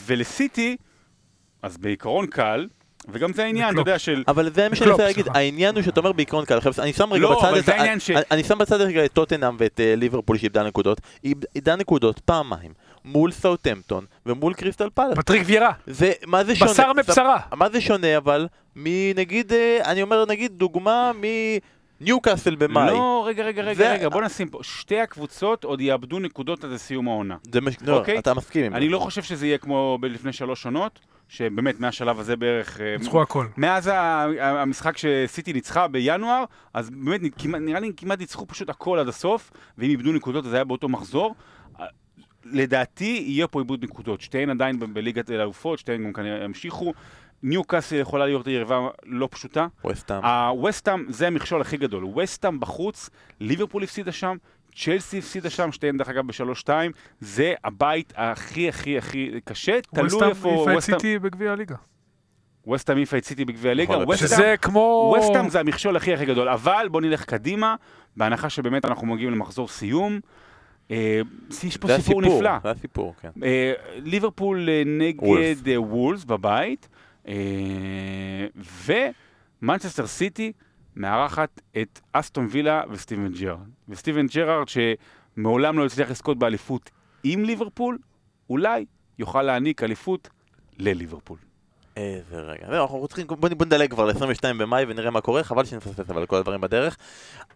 [0.06, 0.76] ולסיטי,
[1.62, 2.66] אז בעיקרון קל,
[3.08, 3.80] וגם זה העניין, אתה.
[3.80, 4.24] יודע, של...
[4.28, 5.26] אבל זה מה שאני רוצה להגיד.
[5.34, 7.68] העניין הוא שאתה אומר בעיקרון קל, עכשיו אני שם רגע לא, בצד את
[8.30, 12.72] אני- שם בצד רגע את טוטנאם ואת אה, ליברפול שאיבדה נקודות, איבדה נקודות פעמיים,
[13.04, 15.16] מול סאוטמפטון ומול קריסטל פאלאס.
[15.18, 16.70] פטריק ויירה, זה, מה זה שונה?
[16.70, 17.38] בשר מבשרו.
[17.56, 21.10] מה זה שונה אבל מנגיד, אה, אני אומר נגיד דוגמה
[22.00, 22.86] מניוקאסל במאי.
[22.90, 24.58] לא, רגע, רגע, רגע, זה- רגע, בוא נשים פה.
[24.62, 27.36] שתי הקבוצות עוד יאבדו נקודות עד לסיום העונה.
[27.52, 27.76] זה מה ש...
[27.82, 28.18] לא, אוקיי.
[28.18, 28.76] אתה מסכים עם זה.
[28.78, 32.80] אני לא חושב שזה יהיה כמו ב- לפני שלוש עונות, שבאמת מהשלב הזה בערך...
[32.80, 33.46] אה, ניצחו הכל.
[33.56, 33.90] מאז
[34.40, 37.20] המשחק שסיטי ניצחה בינואר, אז באמת
[37.60, 40.88] נראה לי כמעט ניצחו פשוט הכל עד הסוף, ואם איבדו נקודות אז זה היה באותו
[40.88, 41.34] מחזור.
[41.80, 41.86] אה,
[42.44, 46.92] לדעתי יהיה פה איבוד נקודות, שתיהן עדיין ב- בליגת האלופות, שתיהן גם כנראה ימשיכו.
[47.42, 49.66] ניוקאסל יכולה להיות יריבה לא פשוטה.
[49.84, 50.24] ווסטהאם.
[50.24, 52.04] הווסטהאם זה המכשול הכי גדול.
[52.04, 53.10] ווסטהאם בחוץ,
[53.40, 54.36] ליברפול הפסידה שם,
[54.76, 60.20] צ'לסי הפסידה שם, שתיהן דרך אגב בשלוש-שתיים, זה הבית הכי הכי הכי קשה, תלוי איפה
[60.48, 61.74] העיפה את ווסטהאם- סיטי בגביע הליגה.
[62.66, 63.96] ווסטהאם העיפה את סיטי בגביע הליגה.
[63.96, 65.14] ווסטהאם- שזה כמו...
[65.16, 67.74] ווסטהאם זה המכשול הכי הכי גדול, אבל בוא נלך קדימה,
[68.16, 70.20] בהנחה שבאמת אנחנו מגיעים למחזור סיום.
[70.90, 71.20] אה,
[71.62, 72.50] יש פה סיפור נפלא.
[72.62, 73.30] זה הסיפור, כן.
[73.42, 75.22] אה, ליברפול אה, נגד
[75.78, 76.24] וולבס.
[76.24, 76.88] בבית,
[79.62, 80.52] ומנצ'סטר סיטי
[80.96, 83.68] מארחת את אסטון וילה וסטיבן ג'רארד.
[83.88, 86.90] וסטיבן ג'רארד שמעולם לא הצליח לזכות באליפות
[87.24, 87.98] עם ליברפול,
[88.50, 88.86] אולי
[89.18, 90.28] יוכל להעניק אליפות
[90.78, 91.38] לליברפול.
[91.96, 92.66] איזה רגע.
[92.70, 96.26] זהו, אנחנו צריכים, בוא, בוא נדלג כבר ל-22 במאי ונראה מה קורה, חבל שנפספס אבל
[96.26, 96.96] כל הדברים בדרך.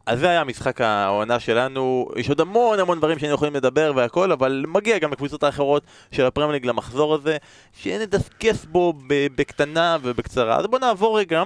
[0.06, 4.32] אז זה היה משחק העונה שלנו, יש עוד המון המון דברים שהיינו יכולים לדבר והכל,
[4.32, 5.82] אבל מגיע גם לקבוצות האחרות
[6.12, 7.36] של הפרמייליג למחזור הזה,
[7.72, 10.56] שנדסקס בו בקטנה ובקצרה.
[10.56, 11.42] אז בוא נעבור רגע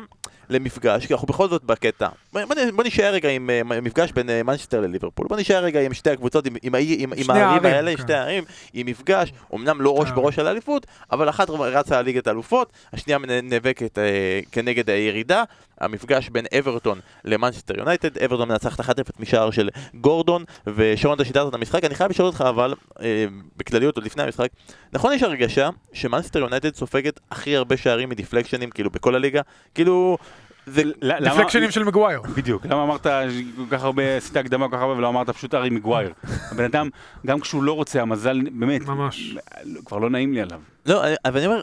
[0.51, 2.09] למפגש, כי אנחנו בכל זאת בקטע.
[2.32, 6.11] בוא, נשאר רגע עם אה, מפגש בין אה, מנצ'סטר לליברפול, בוא נשאר רגע עם שתי
[6.11, 8.03] הקבוצות, עם, עם, עם, עם הערים האלה, כן.
[8.03, 10.14] שתי הערים, עם מפגש, אמנם לא ראש אה.
[10.14, 15.45] בראש על האליפות, אבל אחת רצה על ליגת האלופות, השנייה נאבקת אה, כנגד הירידה.
[15.81, 18.85] המפגש בין אברטון למנצ'סטר יונייטד, אברטון מנצחת 1-0
[19.18, 21.85] משער של גורדון, ושרון אתה שידרת את המשחק.
[21.85, 23.25] אני חייב לשאול אותך אבל, אה,
[23.57, 24.49] בכלליות עוד לפני המשחק,
[24.93, 29.41] נכון יש הרגשה שמנצ'סטר יונייטד סופגת הכי הרבה שערים מ-deflectionים, כאילו בכל הליגה?
[29.75, 30.18] כאילו,
[30.66, 30.83] זה...
[31.25, 32.22] deflectionים של מגווייר.
[32.37, 33.03] בדיוק, למה אמרת
[33.57, 36.12] כל כך הרבה, עשית הקדמה כל כך הרבה ולא אמרת פשוט הארי מגווייר.
[36.53, 36.89] הבן אדם,
[37.27, 39.37] גם כשהוא לא רוצה, המזל, באמת, ממש.
[39.85, 40.61] כבר לא נעים לי עליו.
[40.87, 41.61] לא, אני- אבל אני אומר,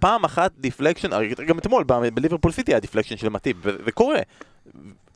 [0.00, 1.10] פעם אחת deflection,
[1.46, 4.20] גם אתמול בליברפול סיטי היה deflection של מאטיפ, זה קורה.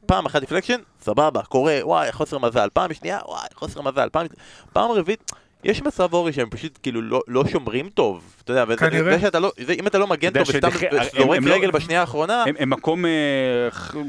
[0.07, 2.68] פעם אחת deflection, סבבה, קורה, וואי, חוסר מזל.
[2.72, 4.09] פעם שנייה, וואי, חוסר מזל.
[4.12, 4.26] פעם,
[4.72, 5.32] פעם רביעית,
[5.65, 9.21] יש מצב אורי שהם פשוט כאילו לא, לא שומרים טוב, אתה יודע, וזה, כנראה.
[9.21, 10.69] שאתה לא, זה, אם אתה לא מגן טוב וסתם
[11.17, 13.11] זורק לא- רגל בשנייה האחרונה, הם, הם מקום אה,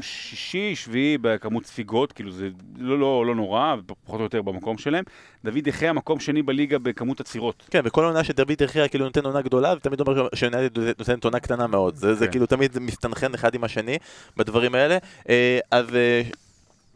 [0.02, 2.48] שישי, שביעי בכמות ספיגות, כאילו זה
[2.78, 5.04] לא, לא, לא נורא, פחות או יותר במקום שלהם.
[5.44, 7.62] דוד דחיה מקום שני בליגה בכמות עצירות.
[7.70, 11.40] כן, וכל עונה שדוד יחיה כאילו נותן עונה גדולה, זה תמיד אומר שיונייטד נותנת עונה
[11.40, 11.96] קטנה מאוד.
[11.96, 12.30] זה, זה כן.
[12.30, 13.98] כאילו תמיד מסתנכרן אחד עם השני
[14.36, 14.98] בדברים האלה.
[15.28, 15.86] אה, אז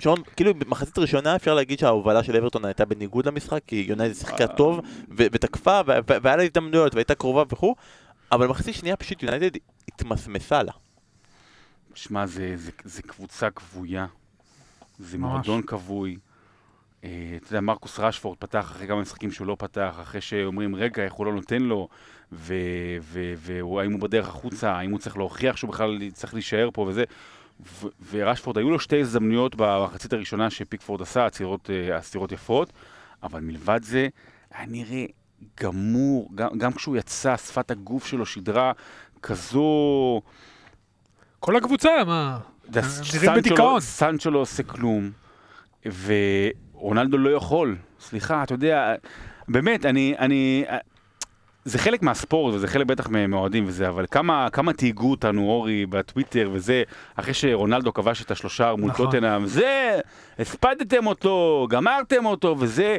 [0.01, 4.45] שרון, כאילו במחצית הראשונה אפשר להגיד שההובלה של אברטון הייתה בניגוד למשחק, כי יונייטד שיחקה
[4.45, 4.57] אה.
[4.57, 4.79] טוב
[5.09, 7.75] ו- ותקפה, ו- ו- והיה לה הזדמנויות והייתה קרובה וכו',
[8.33, 10.73] אבל במחצית שנייה פשוט יונייטד התמסמסה לה.
[11.95, 14.07] שמע, זה, זה, זה קבוצה כבויה,
[14.99, 15.31] זה ממש.
[15.31, 16.17] מועדון כבוי.
[17.05, 21.05] אה, אתה יודע, מרקוס רשפורד פתח אחרי כמה משחקים שהוא לא פתח, אחרי שאומרים, רגע,
[21.05, 21.89] איך הוא לא נותן לו,
[22.33, 27.05] והאם הוא בדרך החוצה, האם הוא צריך להוכיח שהוא בכלל צריך להישאר פה וזה.
[27.67, 32.73] ו- ורשפורד, היו לו שתי הזדמנויות במחצית הראשונה שפיקפורד עשה, עצירות, אה, עצירות יפות,
[33.23, 34.09] אבל מלבד זה,
[34.55, 35.05] היה נראה
[35.61, 38.73] גמור, גם, גם כשהוא יצא, שפת הגוף שלו שידרה
[39.23, 40.23] כזו...
[41.41, 42.39] כל הקבוצה, מה?
[43.15, 43.81] נראים בדיכאון.
[43.81, 45.11] סנצ'ו לא עושה כלום,
[45.87, 47.77] ורונלדו לא יכול.
[48.01, 48.95] סליחה, אתה יודע,
[49.49, 50.15] באמת, אני...
[50.19, 50.65] אני
[51.65, 56.51] זה חלק מהספורט, וזה חלק בטח מהאוהדים וזה, אבל כמה, כמה תהיגו אותנו, אורי, בטוויטר
[56.53, 56.83] וזה,
[57.17, 59.07] אחרי שרונלדו כבש את השלושה מול נכון.
[59.07, 59.99] טוטנאם, זה,
[60.39, 62.99] הספדתם אותו, גמרתם אותו, וזה...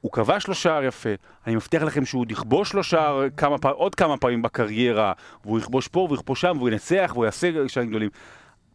[0.00, 1.08] הוא כבש לו שער יפה,
[1.46, 5.12] אני מבטיח לכם שהוא יכבוש לו שער כמה עוד כמה פעמים בקריירה,
[5.44, 8.10] והוא יכבוש פה והוא יכבוש שם, והוא ינצח והוא יעשה שערים גדולים.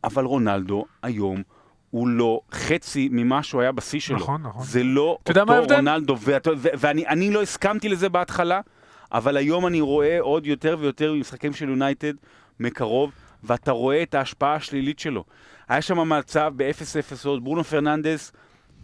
[0.03, 1.41] אבל רונלדו היום
[1.89, 4.17] הוא לא חצי ממה שהוא היה בשיא שלו.
[4.17, 4.63] נכון, נכון.
[4.63, 5.17] זה לא
[5.61, 5.75] אותו?
[5.75, 6.15] רונלדו,
[6.53, 8.61] ואני אני לא הסכמתי לזה בהתחלה,
[9.11, 12.13] אבל היום אני רואה עוד יותר ויותר משחקים של יונייטד
[12.59, 13.11] מקרוב,
[13.43, 15.23] ואתה רואה את ההשפעה השלילית שלו.
[15.67, 18.31] היה שם מצב ב-0-0 עוד, ברונו פרננדס,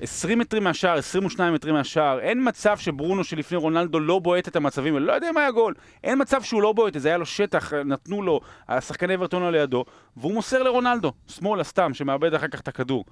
[0.01, 4.95] 20 מטרים מהשער, 22 מטרים מהשער, אין מצב שברונו שלפני רונלדו לא בועט את המצבים
[4.95, 5.73] האלה, לא יודע אם היה גול,
[6.03, 9.85] אין מצב שהוא לא בועט זה, היה לו שטח, נתנו לו, השחקני אברטון לא לידו,
[10.17, 13.05] והוא מוסר לרונלדו, שמאלה סתם, שמאבד אחר כך את הכדור.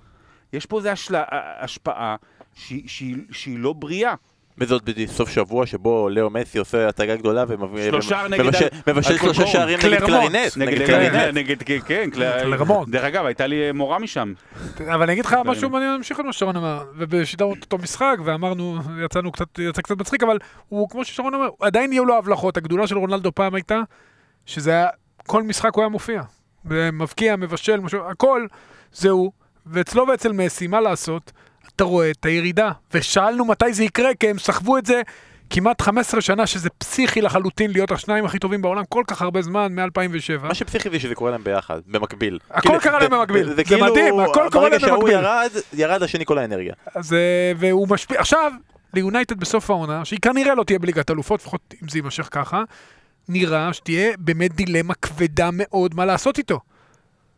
[0.54, 1.24] יש פה איזו השלה,
[1.60, 2.16] השפעה
[2.54, 4.16] שהיא, שהיא, שהיא לא בריאה.
[4.58, 10.06] וזאת בסוף שבוע שבו לאו מסי עושה הצגה גדולה ומבשל שלושה שערים נגד.
[10.06, 10.58] קלרינט.
[10.58, 11.38] נגד, נגד נגד, קלרינט.
[11.38, 12.90] נגד, כן, כן, קלרמונט.
[12.90, 14.34] דרך אגב, הייתה לי מורה משם.
[14.80, 15.36] אבל אני אגיד לך.
[15.46, 19.82] משהו מעניין, נמשיך את מה ששרון אמר, ובשידרנו את אותו משחק, ואמרנו, יצאנו קצת, יצא
[19.82, 20.38] קצת מצחיק, אבל
[20.70, 23.80] הוא, כמו ששרון אומר, עדיין יהיו לו הבלחות, הגדולה של רונלדו פעם הייתה,
[24.46, 24.88] שזה היה,
[25.28, 26.22] כל משחק הוא היה מופיע.
[26.94, 28.46] מבקיע, מבשל, משהו, הכל,
[28.94, 29.32] זהו,
[29.66, 31.32] ואצלו ואצל מסי, מה לעשות?
[31.76, 35.02] אתה רואה את הירידה, ושאלנו מתי זה יקרה, כי הם סחבו את זה
[35.50, 39.76] כמעט 15 שנה, שזה פסיכי לחלוטין להיות השניים הכי טובים בעולם כל כך הרבה זמן,
[39.76, 40.44] מ-2007.
[40.48, 42.40] מה שפסיכי זה שזה קורה להם ביחד, במקביל.
[42.52, 43.54] הכל כאילו, קרה להם זה- במקביל.
[43.56, 45.20] זה כאילו, מדהים, הכל קורה להם ברגע שההוא במקביל.
[45.20, 46.74] ירד, ירד השני כל האנרגיה.
[46.96, 47.20] אז, אה,
[47.58, 48.52] והוא משפיע, עכשיו,
[48.94, 52.64] ליונייטד בסוף העונה, שהיא כנראה לא תהיה בליגת אלופות, לפחות אם זה יימשך ככה,
[53.30, 56.60] נראה שתהיה באמת דילמה כבדה מאוד מה לעשות איתו.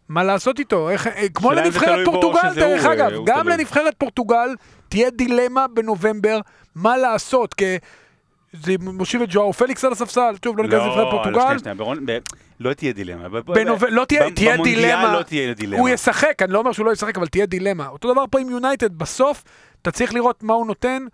[0.10, 3.54] מה לעשות איתו, איך, אה, כמו לנבחרת פורטוגל דרך הוא, אגב, אה, הוא גם תלוי.
[3.58, 4.50] לנבחרת פורטוגל
[4.90, 6.40] תהיה דילמה בנובמבר
[6.76, 7.78] מה לעשות, כי
[8.54, 11.42] זה מושיב את ג'ואר פליקס על הספסל, שוב, לא ניכנס לפני פורטוגל.
[11.42, 12.18] שנייה, שנייה, ברון- ב-
[12.60, 13.30] לא תהיה דילמה.
[13.30, 13.84] ב- ב- בנוב...
[13.86, 15.80] לא תהיה, ב- תהיה דילמה, לא תהיה דילמה.
[15.80, 17.88] הוא ישחק, אני לא אומר שהוא לא ישחק, אבל תהיה דילמה.
[17.88, 19.44] אותו דבר פה עם יונייטד, בסוף
[19.82, 21.06] אתה צריך לראות מה הוא נותן,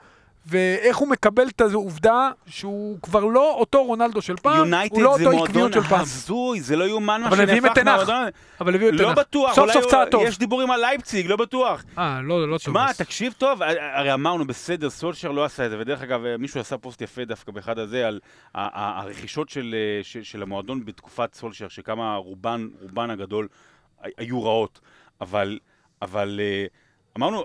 [0.45, 5.17] ואיך הוא מקבל את העובדה שהוא כבר לא אותו רונלדו של פעם, יונייטד הוא לא
[5.17, 6.01] זה אותו מועדון עקביות של פעם.
[6.01, 8.09] הזוי, זה לא יאומן מה אבל מביאים את שנהפך.
[8.09, 8.29] מהמועדון.
[8.61, 9.17] אבל הביאו את לא תנח.
[9.17, 10.23] בטוח, סוף סוף צעד טוב.
[10.25, 11.83] יש דיבורים על לייפציג, לא בטוח.
[11.97, 12.77] אה, לא, לא טוב.
[12.77, 12.97] אז.
[12.97, 13.61] תקשיב טוב,
[13.93, 17.51] הרי אמרנו בסדר, סולשר לא עשה את זה, ודרך אגב, מישהו עשה פוסט יפה דווקא
[17.51, 18.19] באחד הזה על
[18.53, 23.47] הרכישות של, אה, של, המועדון בתקופת סולשר, שכמה רובן, רובן הגדול
[24.01, 24.79] הי- היו רעות,
[25.21, 25.59] אבל,
[26.01, 26.65] אבל אה,
[27.17, 27.43] אמרנו,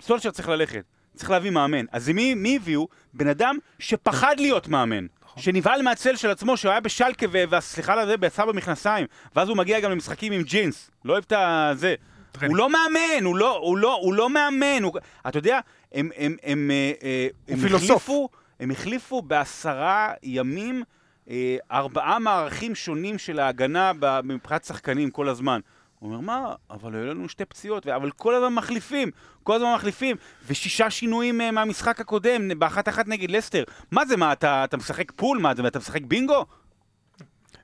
[0.00, 0.84] סולשר צריך ללכת,
[1.16, 1.84] צריך להביא מאמן.
[1.92, 2.88] אז מי, מי הביאו?
[3.14, 5.06] בן אדם שפחד להיות מאמן.
[5.36, 9.06] שנבהל מהצל של עצמו, שהוא היה בשלקה, ו- והסליחה על זה, יצא במכנסיים,
[9.36, 11.94] ואז הוא מגיע גם למשחקים עם ג'ינס, לא אוהב את הזה.
[12.32, 12.50] טרנינג.
[12.50, 14.82] הוא לא מאמן, הוא לא, הוא לא, הוא לא מאמן.
[14.82, 14.92] הוא...
[15.28, 15.60] אתה יודע,
[15.92, 17.90] הם, הם, הם, אה, אה, הם פילוסוף.
[17.90, 18.28] החליפו,
[18.60, 20.82] הם החליפו בעשרה ימים
[21.30, 23.92] אה, ארבעה מערכים שונים של ההגנה
[24.24, 25.60] מבחינת שחקנים כל הזמן.
[25.98, 29.10] הוא אומר, מה, אבל היו לנו שתי פציעות, אבל כל הזמן מחליפים,
[29.42, 30.16] כל הזמן מחליפים,
[30.46, 33.64] ושישה שינויים אה, מהמשחק הקודם, באחת אחת נגד לסטר.
[33.90, 35.38] מה זה, מה, אתה, אתה משחק פול?
[35.38, 36.46] מה, אתה משחק בינגו?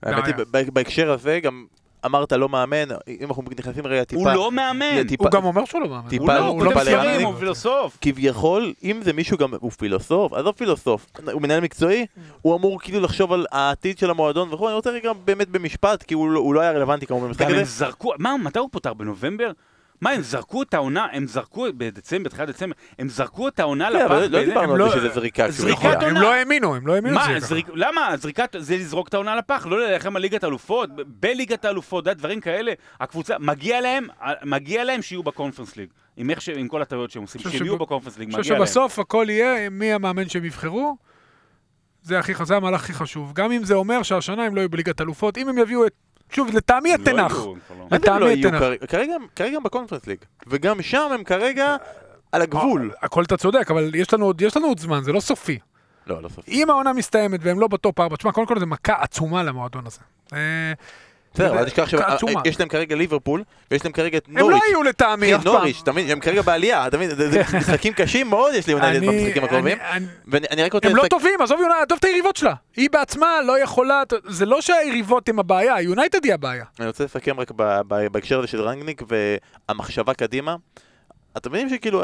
[0.02, 0.34] האמת היא.
[0.34, 1.66] ב- בהקשר הזה גם
[2.06, 4.20] אמרת לא מאמן, אם אנחנו נכנסים רגע טיפה...
[4.22, 4.96] הוא לא מאמן.
[4.96, 6.08] לטיפה- הוא גם אומר שהוא לא מאמן.
[6.08, 7.22] טיפה- הוא לא, הוא הוא לא.
[7.26, 7.98] הוא פילוסוף.
[8.00, 12.06] כביכול, אם זה מישהו גם, הוא פילוסוף, עזוב פילוסוף, הוא מנהל מקצועי,
[12.42, 16.14] הוא אמור כאילו לחשוב על העתיד של המועדון וכו', אני רוצה רגע באמת במשפט, כי
[16.14, 17.64] הוא לא- הוא לא היה רלוונטי כמובן במשחק גם הם הזה.
[17.64, 18.94] זרקו, מה, מתי הוא פוטר?
[18.94, 19.50] בנובמבר?
[20.02, 23.96] מה, הם זרקו את העונה, הם זרקו בדצמבר, תחילת דצמבר, הם זרקו את העונה כן,
[23.96, 24.04] לפח.
[24.04, 25.50] אבל לא דיברנו על לא- זה שזה זריקה.
[25.50, 25.78] זריקת.
[25.78, 26.20] נכון, הם עונה.
[26.20, 27.72] לא האמינו, הם לא האמינו שזה ככה.
[27.74, 28.16] למה?
[28.16, 32.40] זריקת, זה לזרוק את העונה לפח, לא להילחם על ליגת האלופות, ב- בליגת האלופות, דברים
[32.40, 32.72] כאלה.
[33.00, 34.06] הקבוצה, מגיע להם,
[34.44, 35.88] מגיע להם שיהיו בקונפרנס ליג.
[36.16, 36.48] עם איך ש...
[36.48, 38.66] עם כל הטעויות שהם עושים, חושב שהם יהיו בקונפרנס ליג, אני מגיע חושב להם.
[38.66, 40.96] שבסוף הכל יהיה מי המאמן שהם יבחרו.
[42.02, 43.32] זה הכי חזק, זה המהלך הכי חשוב.
[43.34, 45.92] גם אם זה אומר שהשנה הם לא יהיו בליגת אלופות, אם הם יביאו את...
[46.32, 47.86] שוב, לטעמי את לא כבר לא.
[47.90, 48.58] לא לטעמי יהיו תנח.
[48.88, 49.14] כרגע?
[49.36, 51.76] כרגע הם- בקונפרנס ליג, וגם שם הם כרגע
[52.32, 52.90] על הגבול.
[53.02, 55.58] הכל אתה צודק, אבל יש לנו עוד- יש לנו עוד זמן, זה לא סופי.
[56.06, 56.44] לא, לא סוף.
[56.48, 59.98] אם העונה מסתיימת והם לא בטופ 4, תשמע, קודם כל זה מכה עצומה למועדון הזה.
[61.34, 61.88] בסדר, אל תשכח.
[62.44, 64.62] שיש להם כרגע ליברפול, ויש להם כרגע את הם לא נוריץ'.
[64.68, 65.54] יהיו לטעמי אף כן, פעם.
[65.54, 66.10] נוריץ', אתה מבין?
[66.10, 67.10] הם כרגע בעלייה, אתה מבין?
[67.16, 69.78] זה משחקים קשים מאוד יש ליונייטד אני- במשחקים הקרובים.
[69.80, 70.88] אני- אני- ואני רק רוצה...
[70.88, 72.54] הם לא טובים, עזוב יונייטד, עזוב את היריבות שלה.
[72.76, 76.64] היא בעצמה לא יכולה, זה לא שהיריבות הם הבעיה, יונייטד היא הבעיה.
[76.78, 77.50] אני רוצה לסכם רק
[77.86, 79.02] בהקשר הזה של רנגניק
[79.68, 80.56] והמחשבה קדימה.
[81.36, 82.02] אתם מבינים שכאילו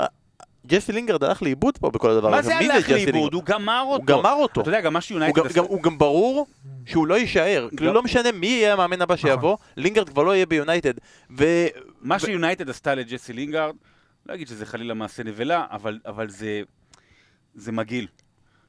[0.67, 2.49] ג'סי לינגרד הלך לאיבוד פה בכל הדבר מה הזה.
[2.49, 3.15] זה מי הלך לאיבוד?
[3.15, 3.33] לינגרד?
[3.35, 4.13] הוא גמר אותו.
[4.15, 4.61] הוא גמר אותו.
[4.61, 5.55] אתה יודע, גם מה שיונייטד עשה...
[5.59, 6.47] גם- הוא גם ברור
[6.87, 7.69] שהוא לא יישאר.
[7.77, 10.93] כאילו לא משנה מי יהיה המאמן הבא שיבוא, לינגרד כבר לא יהיה ביונייטד.
[11.39, 11.45] ו...
[12.01, 13.75] מה שיונייטד עשתה לג'סי לינגארד,
[14.27, 16.63] לא אגיד שזה חלילה מעשה נבלה, אבל, אבל זה,
[17.55, 18.07] זה מגעיל.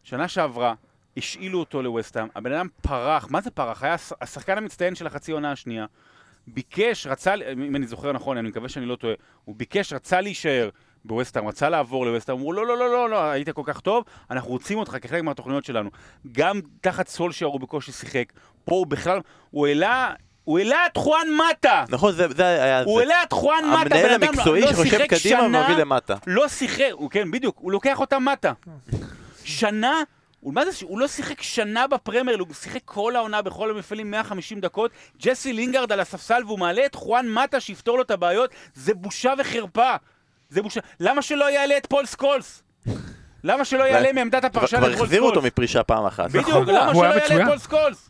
[0.03, 0.73] שנה שעברה,
[1.17, 3.83] השאילו אותו לווסטהאם, הבן אדם פרח, מה זה פרח?
[3.83, 5.85] היה הש- השחקן המצטיין של החצי עונה השנייה.
[6.47, 9.13] ביקש, רצה, אם אני זוכר נכון, אני מקווה שאני לא טועה,
[9.45, 10.69] הוא ביקש, רצה להישאר
[11.05, 14.49] בווסטהאם, רצה לעבור לווסטהאם, אמרו לא, לא, לא, לא, לא, היית כל כך טוב, אנחנו
[14.49, 15.89] רוצים אותך כחלק מהתוכניות שלנו.
[16.31, 18.33] גם תחת סולשר הוא בקושי שיחק,
[18.65, 19.19] פה הוא בכלל,
[19.51, 21.83] הוא העלה, הוא העלה את חואן מטה!
[21.89, 22.99] נכון, זה זה היה הוא.
[22.99, 26.15] העלה את חואן מטה, המנהל המקצועי לא שחושב קדימה ומביא למטה.
[26.27, 28.53] לא שיחק, הוא כן, בדיוק, הוא לוקח אותה מטה.
[29.43, 30.03] שנה,
[30.39, 34.59] הוא, מה זה, הוא לא שיחק שנה בפרמייר, הוא שיחק כל העונה בכל המפעלים 150
[34.59, 34.91] דקות,
[35.21, 39.33] ג'סי לינגארד על הספסל והוא מעלה את חואן מטה שיפתור לו את הבעיות, זה בושה
[39.37, 39.95] וחרפה.
[40.49, 40.79] זה בושה.
[40.99, 42.63] למה שלא יעלה את פול סקולס?
[43.43, 45.53] למה שלא יעלה מעמדת כבר הפרשן כבר את פול החזירו אותו סקולס?
[45.53, 46.29] מפרישה פעם אחת.
[46.29, 47.47] בדיוק, נכון, למה שלא יעלה את.
[47.49, 48.09] פול סקולס?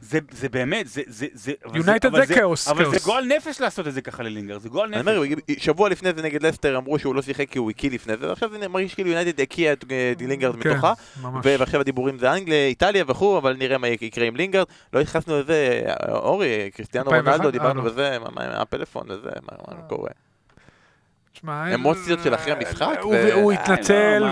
[0.00, 2.96] זה, זה באמת, זה, זה, זה, יונייטד אבל זה כאוס, אבל זה.
[3.04, 5.16] גועל נפש לעשות את זה ככה ללינגרד, זה גועל אני נפש.
[5.16, 5.24] אומר,
[5.58, 8.50] שבוע לפני זה נגד לסטר אמרו שהוא לא שיחק כי הוא הקיא לפני זה, ועכשיו
[8.60, 11.46] זה מרגיש כאילו יונייטד הקיאה את אה, לינגרד כן, מתוכה, ממש.
[11.46, 14.66] ועכשיו הדיבורים זה אנגליה, איטליה וכו', אבל נראה מה יקרה עם לינגרד.
[14.92, 17.36] לא התייחסנו לזה, אה, אורי, קריסטיאנו 2001?
[17.36, 17.90] רונלדו, דיברנו אה, לא.
[17.90, 20.10] בזה, מה- הפלאפון וזה, מה מה קורה.
[21.36, 24.26] תשמע, אמוציות של אחרי המשחק, הוא- אה, התנצל לא,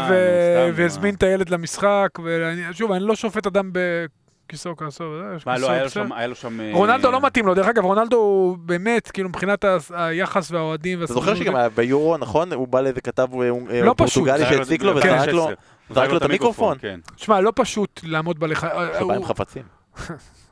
[0.74, 1.14] והזמין.
[1.14, 5.04] את הילד למשחק, ושוב, אני לא שופט אדם בכיסו כעסו,
[5.46, 5.88] מה, לא, כיסו, היה לו.
[5.90, 6.60] שם, היה לו שם...
[6.60, 11.12] אה, רונלדו לא מתאים לו, דרך אגב, רונלדו הוא באמת, כאילו מבחינת היחס והאוהדים אתה
[11.12, 12.52] זוכר שגם היה ביורו, נכון?
[12.52, 14.14] הוא בא לאיזה כתב אה, אה, לא פשוט.
[14.24, 15.54] פורטוגלי זרק לו- שהציק לו וזרק לו 16.
[15.90, 16.76] זרק לו את המיקרופון.
[17.16, 18.64] תשמע, לא פשוט לעמוד בלח...
[18.64, 19.62] אה, שבא עם חפצים.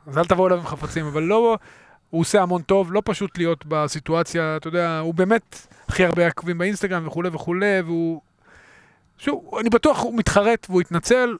[0.07, 1.57] אז אל תבואו אליו עם חפצים, אבל לא,
[2.13, 6.57] הוא עושה המון טוב, לא פשוט להיות בסיטואציה, אתה יודע, הוא באמת הכי הרבה עוקבים
[6.57, 8.21] באינסטגרם וכולי וכולי, והוא...
[9.17, 11.35] שוב, אני בטוח הוא מתחרט והוא התנצל.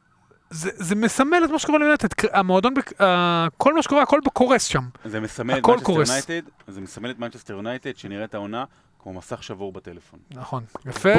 [0.49, 4.63] זה, זה מסמל את מה שקורה ליונייטד, המועדון, בק- אה, כל מה שקורה, הכל קורס
[4.63, 4.83] שם.
[5.05, 5.83] זה מסמל את מנצ'סטר.
[6.09, 8.63] יונייטד, זה מסמל את מנצ'סטר יונייטד שנראית העונה
[9.03, 10.19] כמו מסך שבור בטלפון.
[10.35, 11.09] נכון, יפה,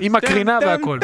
[0.00, 0.98] עם הקרינה והכל.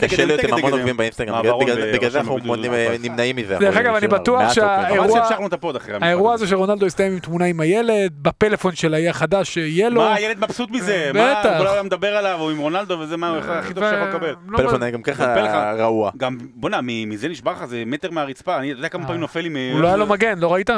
[0.00, 0.96] קשה להיות עם המון עוקבים.
[0.96, 3.00] באינסטגרם, בגלל- זה אנחנו בבית.
[3.02, 3.56] נמנעים מזה.
[3.60, 4.86] דרך אגב, אני בטוח מעט שה- עוקבים.
[4.96, 8.12] חבל האירוע- שהמשכנו את הפוד אחרי המשפט האירוע הזה שרונלדו הסתיים עם תמונה עם הילד,
[8.22, 10.00] בפלאפון של האי החדש יהיה לו.
[10.00, 11.10] מה, הילד מבסוט מזה?
[11.14, 11.58] מה, בטח.
[11.58, 14.34] כל היום מדבר עליו, הוא עם רונלדו וזה מה, הכי טוב שיכול לקבל.
[14.48, 15.24] לא פלאפון מ- גם פלאפון.
[15.26, 16.10] ככה רעוע.
[16.16, 19.06] גם, בוא'נה, מזה נשבר לך, זה מטר מהרצפה, אני יודע כמה אה.
[19.06, 19.56] פעמים נופל מ...
[19.72, 20.70] הוא לא היה לו מגן, לא ראית?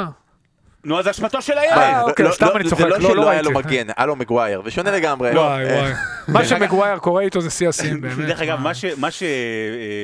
[0.83, 1.61] נו, אז זה אשמתו של אה,
[1.95, 2.03] הילד!
[2.09, 3.67] אוקיי, לא- סתם לא- אני זה צוחק, לא לא- לא שלא היה לו ראיתי.
[3.69, 5.29] מגן, היה לו מגווייר, ושונה לגמרי.
[5.31, 5.93] וואי אה, וואי.
[6.33, 8.17] מה שמגווייר קורה איתו זה שיא השיאים באמת.
[8.27, 8.59] דרך אגב,
[8.97, 9.23] מה- ש-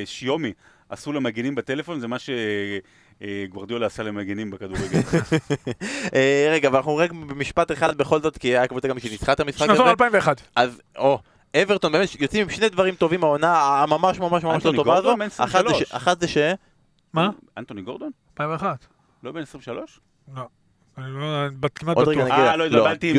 [0.06, 0.54] ששיומי
[0.90, 5.00] עשו למגנים בטלפון זה מה שגוורדיולה עשה למגנים בכדורגל.
[6.16, 9.40] אה, רגע, אבל אנחנו רק במשפט אחד בכל זאת, כי היה קבוצה גם שניצחה את
[9.40, 9.90] המשחק שנתון הזה.
[9.92, 10.42] 2001.
[10.56, 11.20] אז, או,
[11.62, 13.54] אברטון באמת יוצאים עם שני דברים טובים מהעונה
[13.84, 15.04] הממש ממש ממש לא טובה הזו.
[15.04, 15.84] גורדון בן אחת זה 23.
[15.84, 16.38] ש- אחת זה ש...
[17.14, 17.30] מה?
[17.58, 18.10] אנטוני גורדון?
[18.34, 18.86] 2001.
[19.24, 20.00] לא בן 23?
[20.36, 20.42] לא.
[20.98, 22.34] אני לא, כמעט עוד רגע בטוח.
[22.38, 23.14] נגיד- אה, לא לא, התבלבלתי עם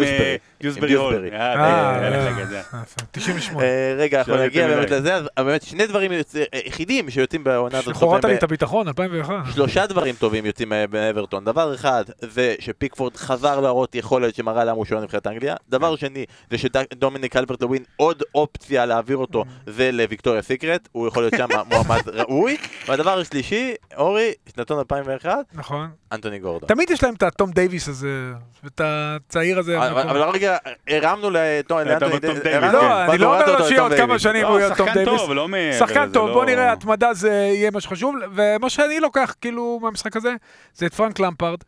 [0.60, 0.94] דיוסברי.
[0.96, 1.12] אה, הול.
[1.14, 1.30] דיוסברי.
[1.32, 2.58] אה, אה, היה אה, לך את זה.
[2.58, 3.00] יפה.
[3.12, 3.62] 98.
[3.66, 4.90] אה, רגע, אנחנו נגיע באמת.
[4.90, 6.10] לזה, אז באמת שני דברים
[6.52, 7.94] היחידים שיוצאים בעונה הזאת.
[7.98, 9.34] טובים לי את הביטחון, 2001.
[9.54, 11.44] שלושה דברים טובים יוצאים אה, באברטון.
[11.44, 15.54] דבר אחד זה שפיקפורד חזר להראות יכולת שמראה למה הוא שוער נבחרת אנגליה.
[15.68, 20.88] דבר שני זה שדומיניק קלברט לווין עוד אופציה להעביר אותו זה לוויקטוריה סיקרט.
[20.92, 22.56] הוא יכול להיות שם מועמד ראוי.
[22.88, 25.88] והדבר השלישי, אורי, שנתון 2001, נכון.
[26.12, 26.68] אנטוני גורדון.
[26.68, 28.32] תמיד יש להם את הטום דייוויס הזה,
[28.64, 29.78] ואת הצעיר הזה.
[29.90, 30.56] אבל רגע,
[30.88, 32.72] הרמנו לאנטוני טום דייוויס.
[32.72, 34.18] לא, אני לא אומר לו שיהיה עוד כמה.
[34.18, 35.20] שנים הוא לא, יהיה טום דייוויס.
[35.28, 35.48] לא
[35.78, 40.16] שחקן טוב, לא- בוא נראה, התמדה זה יהיה מה שחשוב, ומה שאני לוקח כאילו מהמשחק
[40.16, 40.34] הזה,
[40.74, 41.58] זה את פרנק למפרד,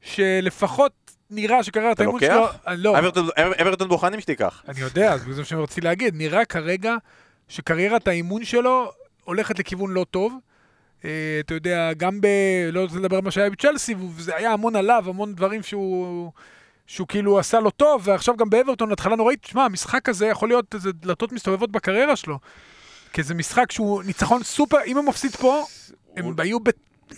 [0.00, 0.92] שלפחות
[1.30, 2.34] נראה שקריירת אתה האימון לוקח?
[2.34, 2.98] שלו, אני לא,
[3.60, 4.62] אברטון- בוחנים שתיקח.
[4.68, 6.94] אני יודע, זה מה שרציתי להגיד, נראה כרגע
[7.48, 8.90] שקריירת האימון שלו
[9.24, 10.32] הולכת לכיוון לא טוב.
[11.04, 12.26] אה, אתה יודע, גם ב...
[12.72, 16.30] לא רוצה לדבר על מה שהיה בצ'לסי, וזה היה המון עליו, המון דברים שהוא...
[16.86, 20.74] שהוא כאילו עשה לו טוב, ועכשיו גם באברטון, התחלה נוראית, תשמע, המשחק הזה יכול להיות
[20.74, 22.38] איזה דלתות מסתובבות בקריירה שלו.
[23.12, 25.64] כי זה משחק שהוא ניצחון סופר, אם הם מפסיד פה,
[26.16, 26.68] הם היו ב...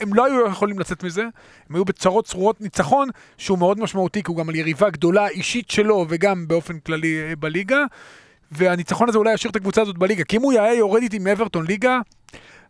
[0.01, 1.23] הם לא היו יכולים לצאת מזה,
[1.69, 3.09] הם היו בצרות צרורות ניצחון,
[3.39, 7.37] שהוא מאוד משמעותי, כי הוא גם על יריבה גדולה אישית שלו, וגם באופן כללי אה,
[7.37, 7.85] בליגה,
[8.53, 11.67] והניצחון הזה אולי ישאיר את הקבוצה הזאת בליגה, כי אם הוא היה יורד איתי מאברטון
[11.67, 12.01] ליגה,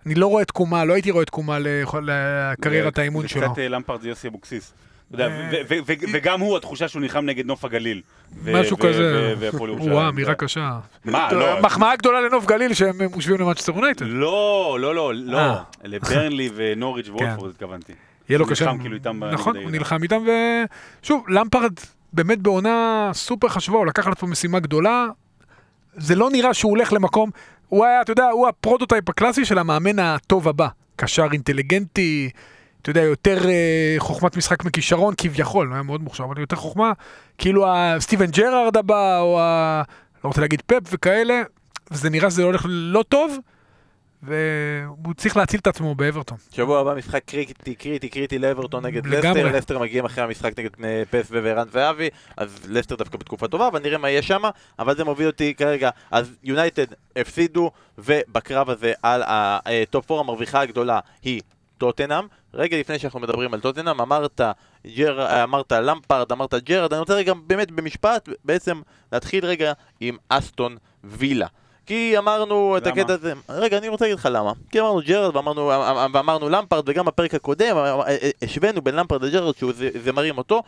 [0.06, 1.58] אני לא רואה תקומה, לא הייתי רואה תקומה
[2.02, 3.40] לקריירת האימון שלו.
[3.40, 4.72] זה קצת אה, למפרד זה יוסי אבוקסיס.
[5.18, 5.28] אה,
[6.12, 8.02] וגם הוא, התחושה שהוא נלחם נגד נוף הגליל.
[8.52, 9.92] משהו כזה, ו- והפועל ירושלים.
[9.92, 10.78] וואו, אמירה קשה.
[11.04, 11.62] מה, לא.
[11.62, 14.06] מחמאה גדולה לנוף גליל שהם משווים למנצ'סטר יונייטד.
[14.08, 15.38] לא, לא, לא, לא.
[15.38, 15.62] אה.
[15.84, 17.92] לברנלי ונוריץ' וווטפורד התכוונתי.
[18.28, 18.64] יהיה לו הוא קשה.
[18.64, 19.70] נלחם כאילו איתם נכון, הוא.
[19.70, 20.22] נלחם איתם,
[21.02, 21.72] ושוב, למפרד
[22.12, 25.06] באמת בעונה סופר חשובה, הוא לקח על עצמו משימה גדולה.
[25.96, 27.30] זה לא נראה שהוא הולך למקום,
[27.68, 30.68] הוא היה, אתה יודע, הוא הפרוטוטייפ הקלאסי של המאמן הטוב הבא.
[30.96, 32.30] קשר אינטליגנטי,
[32.82, 36.92] אתה יודע, יותר אה, חוכמת משחק מכישרון, כביכול, הוא היה מאוד מוכשר, אבל יותר חוכמה,
[37.38, 39.82] כאילו הסטיבן ג'רארד הבא, או ה...
[40.24, 41.42] לא רוצה להגיד פפ וכאלה,
[41.90, 43.38] וזה נראה שזה הולך לא טוב,
[44.24, 46.38] והוא צריך להציל את עצמו באברטון.
[46.52, 49.06] שבוע הבא משחק קריטי, קריטי, קריטי לאברטון נגד.
[49.06, 53.68] לסטר, לסטר מגיעים אחרי המשחק נגד אה, פ.ס.וו וערן זהבי, אז לסטר דווקא בתקופה טובה,
[53.68, 54.42] אבל נראה מה יהיה שם,
[54.78, 61.00] אבל זה מוביל אותי כרגע, אז יונייטד הפסידו, ובקרב הזה על הטופ 4 המרוויחה הגדולה
[61.22, 61.40] היא
[61.78, 62.24] טוטנאם.
[62.54, 64.40] רגע לפני שאנחנו מדברים על טוטנאם, אמרת,
[64.96, 68.80] ג'ר, אמרת למפרד, אמרת ג'רד, אני רוצה רגע באמת במשפט, בעצם
[69.12, 71.46] להתחיל רגע עם אסטון וילה.
[71.86, 73.00] כי אמרנו את למה?
[73.00, 75.66] הקטע הזה, רגע אני רוצה להגיד לך למה, כי אמרנו ג'רד ואמרנו,
[76.12, 77.76] ואמרנו למפרד וגם בפרק הקודם
[78.42, 79.72] השווינו בין למפרד לג'רד שהוא
[80.04, 80.62] זמרים אותו,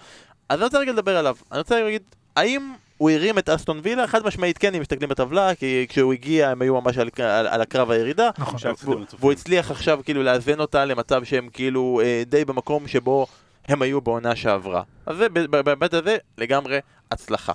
[0.48, 2.02] אז אני רוצה רגע לדבר עליו, אני רוצה להגיד,
[2.36, 4.06] האם הוא הרים את אסטון וילה?
[4.06, 7.62] חד משמעית כן, אם מסתכלים בטבלה, כי כשהוא הגיע הם היו ממש על, על, על
[7.62, 8.72] הקרב הירידה, נכון.
[8.84, 9.04] והוא-.
[9.20, 13.26] והוא הצליח עכשיו כאילו לאזן אותה למצב שהם כאילו אה, די במקום שבו
[13.68, 14.82] הם היו בעונה שעברה.
[15.06, 16.78] אז זה בהיבט הזה לגמרי
[17.10, 17.52] הצלחה.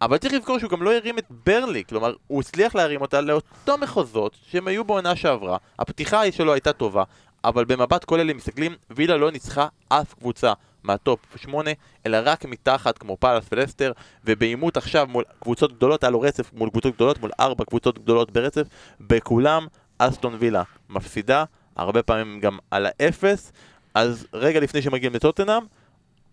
[0.00, 3.78] אבל צריך לזכור שהוא גם לא הרים את ברלי, כלומר, הוא הצליח להרים אותה לאותו
[3.78, 5.56] מחוזות שהם היו בעונה שעברה.
[5.78, 7.04] הפתיחה שלו הייתה טובה,
[7.44, 11.70] אבל במבט כולל אם מסתכלים, וילה לא ניצחה אף קבוצה מהטופ 8,
[12.06, 13.92] אלא רק מתחת כמו פאלאס ולסטר,
[14.24, 18.30] ובעימות עכשיו מול קבוצות גדולות, היה לו רצף מול קבוצות גדולות, מול ארבע קבוצות גדולות
[18.30, 18.66] ברצף,
[19.00, 19.66] בכולם
[19.98, 21.44] אסטון וילה מפסידה,
[21.76, 23.52] הרבה פעמים גם על האפס,
[23.94, 25.62] אז רגע לפני שמגיעים לטוטנאם,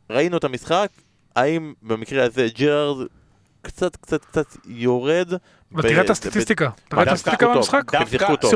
[0.09, 0.89] ראינו את המשחק,
[1.35, 3.07] האם במקרה הזה ג'רארד
[3.65, 5.33] קצת קצת קצת יורד?
[5.73, 7.53] אבל ב- תראה את הסטטיסטיקה, תראה את דווקא הסטטיסטיקה.
[7.55, 7.95] במשחק.
[7.95, 8.51] הם שיחקו טוב.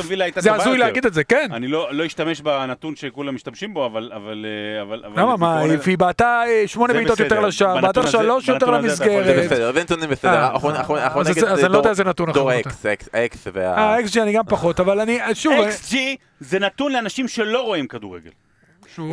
[0.00, 0.78] דווקא זה הזוי.
[0.78, 1.48] להגיד את זה, כן.
[1.52, 4.10] אני לא לא אשתמש בנתון שכולם משתמשים בו, אבל...
[4.16, 7.20] אבל, אה, למה, מה, היא בעטה אה, שמונה בעיטות.
[7.20, 9.44] יותר לשער, בעטה שלוש יותר אתה יכול- זה למסגרת.
[9.44, 12.86] בסדר, זה נתונים בסדר, אה, אנחנו נגד אז אני לא יודע איזה נתון דור X,
[12.86, 13.76] אקס, אקס וה...
[13.78, 15.94] אה, XG אני גם פחות, אבל אני, שוב, XG
[16.40, 18.30] זה נתון לאנשים שלא רואים כדורגל.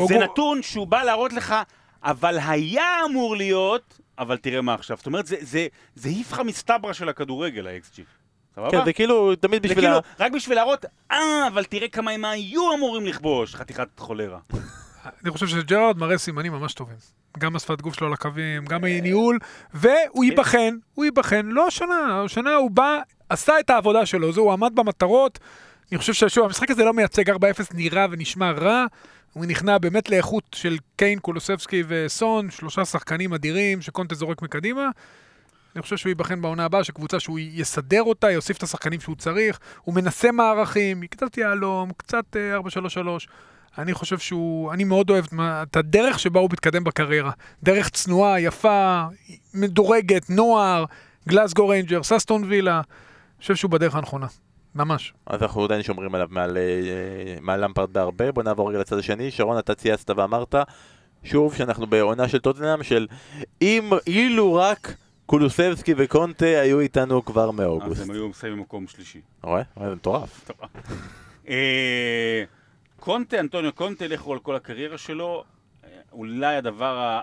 [0.08, 1.56] זה נתון שהוא בא להראות לך,
[2.04, 4.98] אבל היה אמור להיות, אבל תראה מה עכשיו.
[4.98, 8.02] זאת אומרת, זה- זה זה איפכא מסתברא של הכדורגל, ה-XG.
[8.56, 8.72] סבבה?
[8.72, 9.90] כן, זה כאילו תמיד זה בשביל ה...
[9.90, 11.18] כאילו, רק בשביל להראות, אה,
[11.48, 14.40] אבל תראה כמה הם היו אמורים לכבוש, חתיכת חולרה.
[15.24, 16.96] אני חושב שג'רארד מראה סימנים ממש טובים.
[17.40, 19.40] גם השפת גוף שלו על הקווים, גם הניהול,
[19.74, 23.00] והוא ייבחן, הוא ייבחן, לא השנה, השנה הוא בא,
[23.30, 25.40] עשה את העבודה שלו, זה, הוא עמד במטרות.
[25.92, 27.34] אני חושב ששוב, המשחק הזה לא מייצג 4-0
[27.74, 28.86] נראה ונשמע רע.
[29.34, 34.90] הוא נכנע באמת לאיכות של קיין, קולוסבסקי וסון, שלושה שחקנים אדירים שקונטה זורק מקדימה.
[35.76, 39.60] אני חושב שהוא ייבחן בעונה הבאה, שקבוצה שהוא יסדר אותה, יוסיף את השחקנים שהוא צריך,
[39.82, 43.28] הוא מנסה מערכים, קצת יהלום, קצת אה, 4-3-3.
[43.78, 47.32] אני חושב שהוא, אני מאוד אוהב את הדרך שבה הוא מתקדם בקריירה.
[47.64, 49.04] דרך צנועה, יפה,
[49.54, 50.86] מדורגת, נוער,
[51.30, 52.76] גלסגו ריינג'רס, אסטון וילה.
[52.76, 54.28] אני חושב שהוא בדרך הנכונה.
[54.76, 55.14] ממש.
[55.26, 58.32] אז אנחנו עדיין שומרים עליו מעל, אה, מעל למפרד בהרבה.
[58.32, 59.32] בוא נעבור רגע לצד השני.
[59.32, 60.56] שרון, אתה צייצת ואמרת,
[61.24, 63.08] שוב, שאנחנו בעונה של טוטנאם, של
[63.62, 64.96] אם, אילו רק
[65.26, 68.02] קולוסבסקי וקונטה היו איתנו כבר אז מאוגוסט.
[68.02, 69.22] הם היו מסיימים מקום שלישי.
[69.44, 69.62] רואה?
[69.76, 70.52] רואה, זה מטורף.
[71.50, 72.44] אה,
[73.00, 75.44] קונטה, אנטוניו קונטה, לכו על כל הקריירה שלו,
[75.84, 77.20] אה, אולי הדבר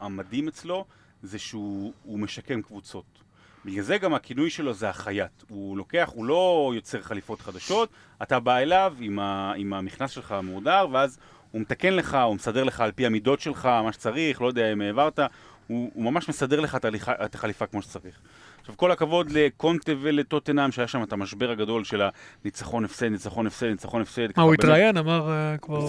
[0.00, 0.84] המדהים אצלו
[1.22, 3.21] זה שהוא הוא משקם קבוצות.
[3.64, 5.42] בגלל זה גם הכינוי שלו זה החייט.
[5.48, 7.88] הוא לוקח, הוא לא יוצר חליפות חדשות,
[8.22, 11.18] אתה בא אליו עם, ה, עם המכנס שלך המהודר, ואז
[11.50, 14.80] הוא מתקן לך, הוא מסדר לך על פי המידות שלך, מה שצריך, לא יודע אם
[14.80, 15.18] העברת,
[15.66, 16.78] הוא, הוא ממש מסדר לך
[17.24, 18.20] את, החליפה כמו שצריך.
[18.62, 22.02] עכשיו, כל הכבוד לקונטה ולטוטנאם, שהיה שם את המשבר הגדול של
[22.44, 24.20] הניצחון הפסד, ניצחון הפסד, ניצחון הפסד.
[24.36, 24.96] מה, הוא ככה באמת- התראיין?
[24.96, 25.80] אמר אה, כבר...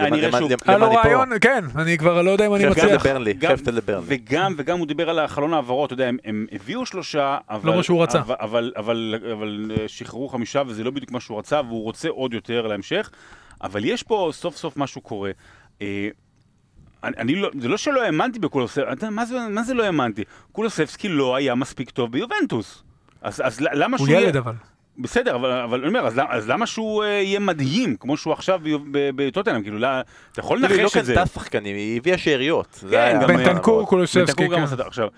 [0.00, 0.96] למען- נראה למען- שהוא- היה לו אני.
[0.96, 3.02] רעיון, כן, אני כבר לא יודע אם אני מצליח.
[4.06, 7.70] וגם, וגם הוא דיבר על חלון העברות, אתה יודע, הם, הביאו שלושה, אבל...
[7.70, 8.20] לא מה שהוא רצה.
[8.20, 12.08] אבל, אבל, אבל, אבל אה, שחררו חמישה וזה לא בדיוק מה שהוא רצה, והוא רוצה
[12.08, 13.10] עוד יותר להמשך.
[13.62, 15.30] אבל יש פה סוף סוף משהו קורה.
[17.04, 20.24] אני, אני לא, זה לא שלא האמנתי בקולוסבסקי, מה זה, מה זה לא האמנתי?
[20.52, 22.82] קולוסבסקי לא היה מספיק טוב ביובנטוס.
[23.22, 24.16] אז, אז למה הוא שהוא...
[24.16, 24.52] יהיה- ילד אבל.
[24.98, 28.60] בסדר, אבל, אבל אני אומר, אז, אז למה שהוא אה, יהיה מדהים, כמו שהוא עכשיו
[28.90, 29.62] בטוטנאם?
[29.62, 31.14] כאילו, לא, אתה יכול כאילו, היא לא לנחש את זה.
[31.14, 32.84] קנתה שחקנים, היא הביאה שאריות.
[32.90, 34.62] כן, גם- בנטנקור, קולוסבסקי, כן.
[34.86, 35.08] עכשיו,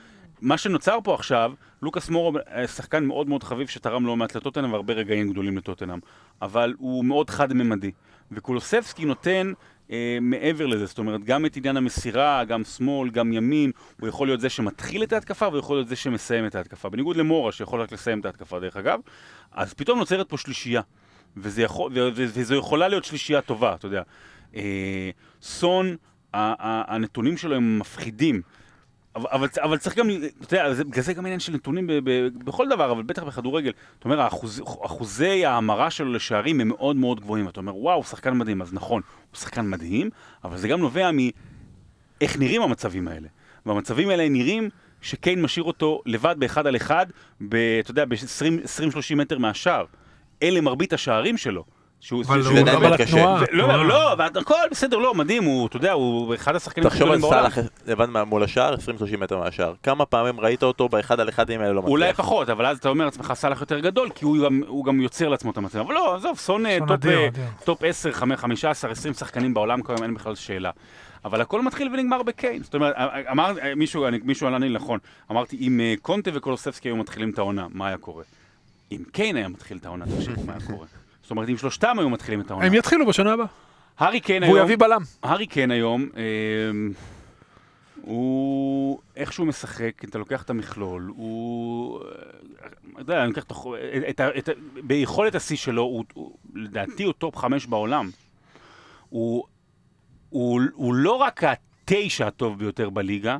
[0.40, 1.52] מה שנוצר פה עכשיו,
[1.82, 5.98] לוקאס מורו אה, שחקן מאוד מאוד חביב שתרם לא מעט לטוטנאם והרבה רגעים גדולים לטוטנאם,
[6.42, 7.90] אבל הוא מאוד חד-ממדי.
[8.32, 9.52] וקולוסבסקי נותן
[9.90, 13.70] אה, מעבר לזה, זאת אומרת, גם את עניין המסירה, גם שמאל, גם ימין,
[14.00, 16.88] הוא יכול להיות זה שמתחיל את ההתקפה והוא יכול להיות זה שמסיים את ההתקפה.
[16.88, 19.00] בניגוד למורה, שיכול רק לסיים את ההתקפה דרך אגב,
[19.52, 20.82] אז פתאום נוצרת פה שלישייה.
[21.36, 24.02] וזה יכול, וזו יכולה להיות שלישייה טובה, אתה יודע.
[24.56, 25.10] אה,
[25.42, 25.96] סון,
[26.32, 28.42] הנתונים שלו הם מפחידים.
[29.16, 30.08] אבל, אבל, צריך גם,
[30.42, 32.10] אתה יודע, זה- בגלל זה גם עניין של נתונים ב, ב,
[32.44, 33.72] בכל דבר, אבל בטח בכדורגל.
[33.98, 37.48] אתה אומר, האחוז, אחוזי ההמרה שלו לשערים הם מאוד מאוד גבוהים.
[37.48, 38.62] אתה אומר, וואו, שחקן מדהים.
[38.62, 40.10] אז נכון, הוא שחקן מדהים,
[40.44, 43.28] אבל זה גם נובע מאיך נראים המצבים האלה.
[43.66, 47.06] והמצבים האלה נראים שקיין משאיר אותו לבד באחד על אחד,
[47.40, 49.84] ב, אתה יודע, ב-20-30 מטר מהשער.
[50.42, 51.64] אלה מרבית השערים שלו.
[52.00, 52.24] שהוא,
[52.60, 53.16] עדיין אבל מאוד קשה.
[53.52, 57.10] לא, התנועה- לא, והכל בסדר, לא, מדהים, הוא, אתה יודע, הוא אחד השחקנים הכי תחשוב
[57.12, 57.50] על גדולים בעולם.
[57.50, 58.78] סאלח לבד מה- מול השער, 20-30
[59.20, 59.74] מטר מהשער.
[59.82, 61.90] כמה פעמים ראית אותו באחד על אחד האלה לא מצליח?
[61.90, 65.00] אולי פחות, אבל אז אתה אומר לעצמך סאלח יותר גדול, כי הוא גם, הוא גם
[65.00, 65.78] יוצר לעצמו את המצב.
[65.78, 67.44] אבל לא, עזוב, סון אה, טופ, אדיר, אה, אדיר.
[67.64, 70.70] טופ 10, 15, 20 שחקנים בעולם כיום, אין בכלל שאלה.
[71.24, 72.62] אבל הכל מתחיל ונגמר בקיין.
[72.62, 72.94] זאת אומרת,
[73.30, 74.98] אמר, אה, מישהו, אני, מישהו ענה לי נכון,
[75.30, 78.24] אמרתי, אם אה, קונטה וקולוסבסקי היו מתחילים את העונה, מה היה קורה?
[78.92, 80.86] אם קיין היה מתחיל את העונה, תקשיבו מה היה קורה.
[81.30, 82.66] זאת אומרת, אם שלושתם היו מתחילים את העונה.
[82.66, 83.46] הם יתחילו בשנה הבאה.
[83.98, 84.64] הארי קיין והוא היום...
[84.66, 85.02] יביא בלם.
[85.22, 86.22] הארי קיין היום, אה,
[88.02, 92.00] הוא, איך שהוא משחק, אתה לוקח את המכלול, הוא,
[92.92, 93.50] אתה יודע, אני לוקח את,
[94.08, 94.52] את, את, ה-
[94.82, 98.10] ביכולת השיא שלו, הוא, הוא, לדעתי הוא טופ חמש בעולם.
[99.08, 99.44] הוא,
[100.30, 103.36] הוא, הוא לא רק התשע הטוב ביותר בליגה,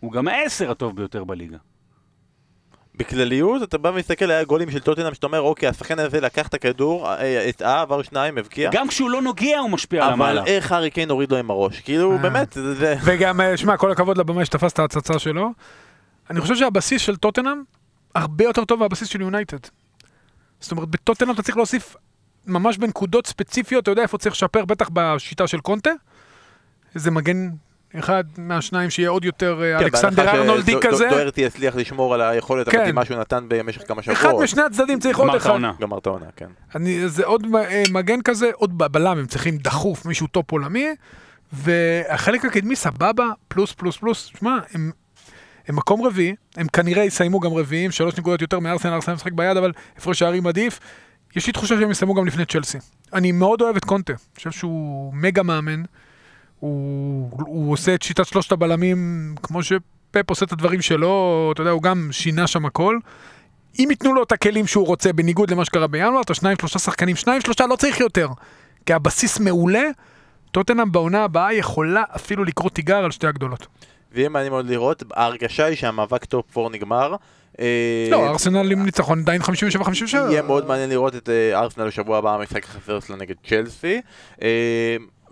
[0.00, 1.58] הוא גם העשר הטוב ביותר בליגה.
[2.96, 6.54] בכלליות אתה בא ומסתכל על הגולים של טוטנאם שאתה אומר אוקיי השחקן הזה לקח את
[6.54, 10.44] הכדור, אה, הטעה, עבר שניים, הבקיע גם כשהוא לא נוגע הוא משפיע על אבל המעלה.
[10.46, 12.18] איך הארי קיין הוריד לו עם הראש כאילו אה.
[12.18, 15.50] באמת זה- וגם, אה, שמע, כל הכבוד לבמאי שתפס את ההצצה שלו.
[16.30, 17.62] אני חושב שהבסיס של טוטנאם
[18.14, 19.58] הרבה יותר טוב מהבסיס של יונייטד.
[20.60, 21.96] זאת אומרת, בטוטנאם אתה צריך להוסיף
[22.46, 25.90] ממש בנקודות ספציפיות, אתה יודע איפה צריך לשפר, בטח בשיטה של קונטה.
[26.94, 27.48] איזה מגן
[27.98, 31.04] אחד מהשניים שיהיה עוד יותר אה, כן, אלכסנדר ארנולדי שדו- כזה.
[31.04, 32.78] דו- דוהרטי יצליח לשמור על היכולת כן.
[32.78, 35.58] המדהימה שהוא נתן במשך כמה שבועות אחד משני הצדדים צריך עוד אחד.
[35.80, 40.06] גמר את העונה כן אני, זה עוד אה, מגן כזה, עוד בלם, הם צריכים דחוף,
[40.06, 40.86] מישהו טופ עולמי,
[41.52, 44.90] והחלק הקדמי סבבה, פלוס פלוס פלוס, שמע, הם,
[45.68, 49.56] הם מקום רביעי, הם כנראה יסיימו גם רביעים, שלוש נקודות יותר מארסנל, ארסנל משחק ביד,
[49.56, 50.80] אבל הפרש שערים עדיף.
[51.36, 52.78] יש לי תחושה שהם יסיימו גם לפני צ'לסי.
[53.12, 55.82] אני מאוד אוהב את קונטה, אני חושב שהוא מגה מאמן,
[56.60, 59.72] הוא, הוא עושה את שיטת שלושת הבלמים כמו ש...
[60.14, 62.98] פפ עושה את הדברים שלו, אתה יודע, הוא גם שינה שם הכל.
[63.78, 67.16] אם ייתנו לו את הכלים שהוא רוצה, בניגוד למה שקרה בינואר, אתה שניים, שלושה שחקנים,
[67.16, 68.28] שניים, שלושה, לא צריך יותר.
[68.86, 69.84] כי הבסיס מעולה,
[70.50, 73.66] טוטנאם בעונה הבאה יכולה אפילו לקרוא תיגר על שתי הגדולות.
[74.12, 77.14] ויהיה מעניין מאוד לראות, ההרגשה היא שהמאבק טופ 4 נגמר.
[77.60, 79.44] אה, לא, ארסנל עם ניצחון עדיין 57-57.
[80.14, 84.00] יהיה מאוד מעניין לראות את אה, ארסנל בשבוע הבא, המשחק החסר שלו נגד צ'לסי.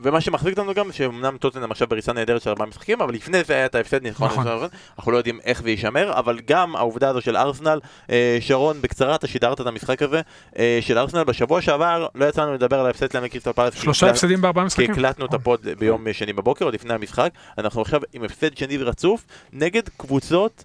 [0.02, 3.54] ומה שמחזיק אותנו גם, שאומנם טוטנאם עכשיו בריצה נהדרת של ארבעה משחקים, אבל לפני זה
[3.54, 4.68] היה את ההפסד, נכון, נכון.
[4.98, 7.80] אנחנו לא יודעים איך זה יישמר, אבל גם העובדה הזו של ארסנל,
[8.10, 10.20] אה, שרון, בקצרה, אתה שידרת את המשחק הזה,
[10.58, 13.74] אה, של ארסנל בשבוע שעבר, לא יצא לנו לדבר על ההפסד שלהם לקריסטל פאלאס.
[13.74, 14.90] שלושה כי- הפסדים בארבעה כי משחקים.
[14.90, 18.76] הקלטנו את ה pod ביום שני בבוקר, עוד לפני המשחק, אנחנו עכשיו עם הפסד שני
[18.82, 20.64] ורצוף, נגד קבוצות,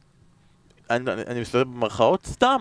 [0.89, 2.57] אני, אני מסתובב במרכאות, סתם,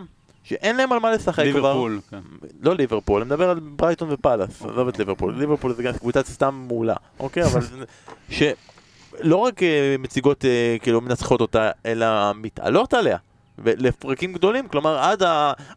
[0.48, 1.44] שאין להם על מה לשחק כבר.
[1.44, 2.00] ליברפול.
[2.10, 2.18] כן.
[2.62, 6.64] לא ליברפול, אני מדבר על ברייטון ופאלאס, עזוב את ליברפול, ליברפול זה גם קבוצת סתם
[6.68, 7.42] מעולה, אוקיי?
[7.44, 7.60] אבל
[8.36, 13.16] שלא רק אה, מציגות, אה, כאילו מנצחות אותה, אלא מתעלות עליה.
[13.64, 15.22] לפרקים גדולים, כלומר עד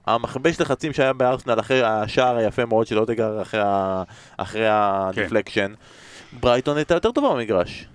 [0.07, 4.03] המכבש לחצים שהיה בארסנל אחרי השער היפה מאוד של אודגארד אחרי, ה-
[4.37, 5.73] אחרי ה deflection,
[6.39, 7.85] ברייטון הייתה יותר טובה במגרש.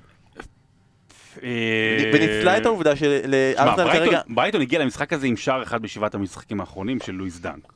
[1.43, 4.21] אה, וניצלה את העובדה שלארסנל כרגע...
[4.29, 7.73] ברייטון הגיע למשחק הזה עם שער אחד בשבעת המשחקים האחרונים של לואיס דנק.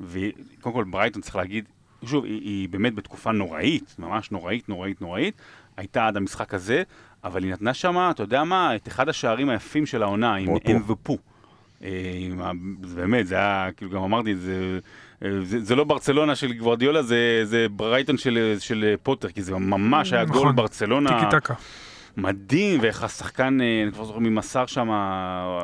[0.00, 1.64] וקודם כל ברייטון צריך להגיד,
[2.04, 5.34] שוב, היא, היא באמת בתקופה נוראית, ממש נוראית, נוראית, נוראית,
[5.76, 6.82] הייתה עד המשחק הזה,
[7.24, 10.80] אבל היא נתנה שם, אתה יודע מה, את אחד השערים היפים של העונה, עם אם
[10.86, 11.18] ופו.
[11.84, 11.90] אה,
[12.82, 14.78] זה באמת, זה היה, כאילו גם אמרתי, זה,
[15.24, 19.52] אה, זה, זה לא ברצלונה של גוורדיולה, זה, זה ברייטון של, של פוטר, כי זה
[19.52, 20.56] ממש היה גול נכון.
[20.56, 21.10] ברצלונה.
[21.10, 21.54] טיקי טקה.
[22.16, 24.88] מדהים, ואיך השחקן, אה, אני כבר זוכר מי מסר שם,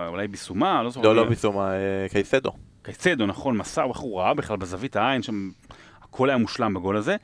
[0.09, 1.09] אולי ביסומה, לא זוכר.
[1.09, 2.53] לא, לא ביסומה, אה, קייסדו.
[2.83, 5.51] קייצדו, נכון, מסר, הוא ראה בכלל בזווית העין, שם
[6.03, 7.17] הכל היה מושלם בגול הזה.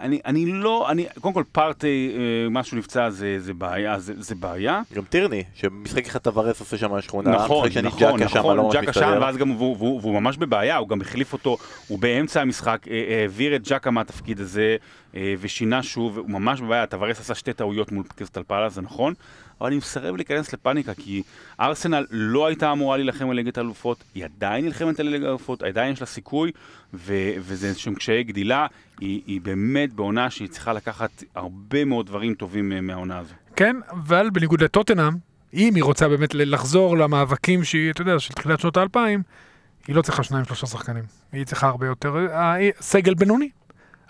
[0.00, 4.34] אני, אני לא, אני, קודם כל פארטי, אה, משהו נפצע זה, זה בעיה, זה, זה
[4.34, 4.80] בעיה.
[4.94, 8.56] גם טירני, שמשחק אחד טוורס עושה שם שכונה, נכון, משחק שני נכון, ג'קה שם נכון,
[8.56, 9.18] לא ממש ג'קה שם.
[9.20, 11.56] ואז גם הוא, והוא, והוא ממש בבעיה, הוא גם החליף אותו,
[11.88, 14.76] הוא באמצע המשחק, אה, אה, העביר את ג'קה מהתפקיד הזה,
[15.16, 19.14] אה, ושינה שוב, הוא ממש בבעיה, טוורס עשה שתי טעויות מול קריסטל פאלאס, זה נכון,
[19.60, 21.22] אבל אני מסרב להיכנס לפאניקה, כי
[21.60, 25.92] ארסנל לא הייתה אמורה להילחם על ליגת האלופות, היא עדיין נלחמת על ליגת האלופות, עדיין
[25.92, 26.52] יש לה סיכוי,
[26.94, 28.66] ו- וזה שם קשיי גדילה,
[29.00, 33.34] היא, היא באמת בעונה שהיא צריכה לקחת הרבה מאוד דברים טובים אה, מהעונה הזו.
[33.56, 35.12] כן, אבל בניגוד לטוטנאם,
[35.54, 39.22] אם היא רוצה באמת לחזור למאבקים שהיא, אתה יודע, של תחילת שנות האלפיים,
[39.86, 41.04] היא לא צריכה שניים שלושה שחקנים.
[41.32, 43.50] היא צריכה הרבה יותר, אה, סגל בינוני.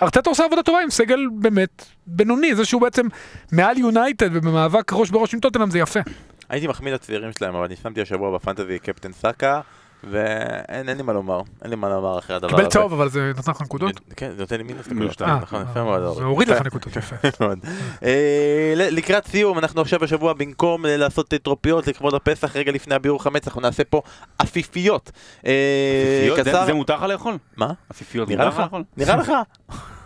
[0.02, 3.06] ארטטה עושה עבודה טובה עם סגל באמת בינוני, זה שהוא בעצם
[3.52, 6.00] מעל יונייטד ובמאבק ראש בראש עם טוטנאם זה יפה.
[6.48, 9.60] הייתי מחמיא לצעירים שלהם, אבל אני שמתי השבוע בפנטזי קפטן סאקה,
[10.04, 12.56] ואין אין לי מה לומר, אין לי מה לומר אחרי הדבר הזה.
[12.56, 14.00] קיבל צהוב אבל זה נתן לך נקודות.
[14.16, 15.12] כן, זה נותן לי מינוס נקודות.
[15.12, 15.30] שתיים.
[15.30, 16.14] אה, נכון, יפה מאוד.
[16.16, 16.24] זה.
[16.24, 16.62] הוריד לך.
[16.66, 17.16] נקודות, יפה.
[17.40, 17.58] מאוד.
[18.02, 23.22] אה, לקראת סיום, אנחנו עכשיו בשבוע, במקום אה, לעשות טרופיות לכבוד הפסח, רגע לפני הביאור
[23.22, 24.02] חמץ, אנחנו נעשה פה
[24.38, 25.10] עפיפיות.
[25.38, 26.44] עפיפיות?
[26.66, 27.38] זה- מותר לך לאכול?
[27.56, 27.72] מה?
[27.90, 28.58] עפיפיות מותר לך?
[28.58, 28.84] לאכול?
[28.96, 29.32] נראה לך?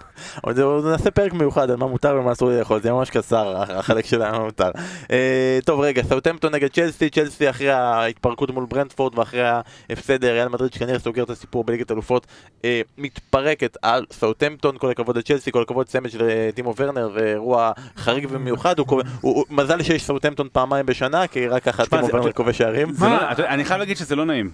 [0.45, 3.57] אבל זה- נעשה פרק מיוחד על מה מותר ומה אסור לי לאכול, זה ממש קצר,
[3.57, 4.71] הח- החלק של מה מותר.
[5.11, 9.43] אה, טוב רגע, סאוטמפטון נגד צ'לסי, צ'לסי אחרי ההתפרקות מול ברנדפורד ואחרי
[9.91, 12.27] ההפסד ריאל מדריד שכנראה סוגר את הסיפור בליגת אלופות,
[12.65, 17.73] אה, מתפרקת על סאוטמפטון, כל הכבוד לצ'לסי, כל הכבוד צמד של אה, טימו ורנר, אירוע
[17.97, 18.75] חריג ומיוחד,
[19.51, 22.89] מזל שיש סאוטמפטון פעמיים בשנה, כי רק ככה טימו ורנר כובש שערים.
[23.01, 23.07] לא-
[23.49, 24.51] אני חייב להגיד שזה לא נעים.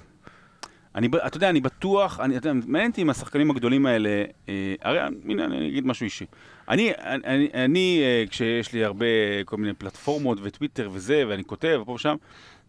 [0.98, 4.74] אני, אתה יודע, אני בטוח, אני, אתה יודע, מעניין אותי עם השחקנים הגדולים האלה, אה,
[4.82, 6.26] הרי, הנה, אני אגיד משהו אישי.
[6.68, 9.06] אני, אני, אני אה, כשיש לי הרבה,
[9.44, 12.16] כל מיני פלטפורמות וטוויטר וזה, ואני כותב פה ושם,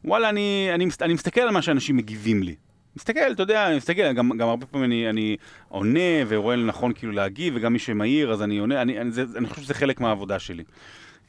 [0.05, 2.55] וואלה, אני, אני, אני מסתכל על מה שאנשים מגיבים לי.
[2.95, 7.11] מסתכל, אתה יודע, אני מסתכל, גם, גם הרבה פעמים אני, אני עונה ורואה לנכון כאילו
[7.11, 10.39] להגיב, וגם מי שמעיר, אז אני עונה, אני, אני, זה, אני חושב שזה חלק מהעבודה
[10.39, 10.63] שלי.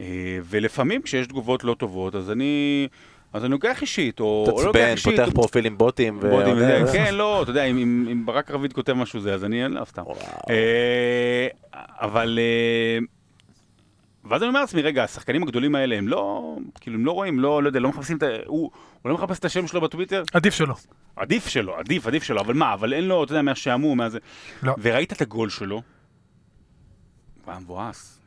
[0.01, 2.89] אה, ולפעמים כשיש תגובות לא טובות, אז אני,
[3.33, 5.21] אז אני לוקח אישית, או, או לא לוקח תעצבן, אישית.
[5.21, 6.19] פותח פרופיל עם בוטים.
[6.23, 6.53] ועונה.
[6.53, 9.69] וזה, כן, לא, אתה יודע, אם- אם אם ברק רביד כותב משהו זה, אז אני,
[9.69, 10.03] לא, סתם.
[10.51, 11.47] אה,
[12.01, 12.39] אבל...
[12.43, 12.99] אה,
[14.25, 17.63] ואז אני אומר לעצמי, רגע, השחקנים הגדולים האלה, הם לא, כאילו, הם לא רואים, לא,
[17.63, 18.27] לא יודע, לא מחפשים את ה...
[18.47, 18.71] הוא,
[19.03, 20.23] הוא לא מחפש את השם שלו בטוויטר?
[20.33, 20.75] עדיף שלא.
[21.17, 24.19] עדיף שלו, עדיף, עדיף שלו, אבל מה, אבל אין לו, אתה יודע, מהשעמום, מה זה...
[24.63, 24.75] לא.
[24.83, 25.75] וראית את הגול שלו?
[27.45, 28.21] הוא היה מבואס.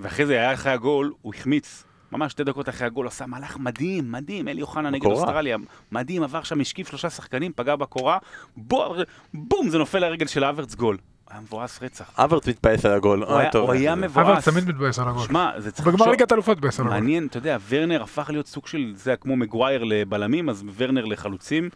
[0.00, 1.84] ואחרי זה, היה אחרי הגול, הוא החמיץ.
[2.12, 5.06] ממש שתי דקות אחרי הגול, עשה מהלך מדהים, מדהים, אלי אוחנה נגד.
[5.06, 5.56] אוסטרליה,
[5.92, 8.18] מדהים, עבר שם, השקיף שלושה שחקנים, פגע בקורה,
[8.56, 8.96] בוא,
[9.34, 10.96] בום, זה נופל לרגל של האברץ גול.
[11.30, 12.10] היה מבואס רצח.
[12.16, 13.22] אברט מתפעס על הגול.
[13.24, 14.26] הוא היה- טוב, הוא היה מבואס.
[14.26, 15.26] אבל תמיד מתבאס על הגול.
[15.26, 16.98] שמע, זה צריך בגמר ליגת אלופות מתבאס על הגול.
[16.98, 21.04] מעניין, אתה יודע, ורנר הפך להיות סוג של, זה היה כמו מגווייר לבלמים, אז ורנר
[21.04, 21.68] לחלוצים.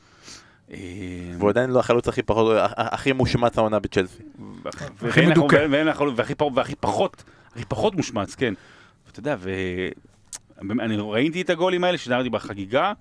[0.72, 0.76] אה,
[1.38, 4.22] והוא עדיין לא החלוץ הכי פחות, הכי מושמץ העונה בצ'לסי.
[5.02, 5.56] והכי מדוכא.
[6.54, 7.64] והכי פחות, הכי
[7.96, 8.54] מושמץ, כן.
[9.06, 9.36] ואתה יודע.
[10.70, 12.92] אני ראיתי את הגולים האלה, שידרתי בחגיגה,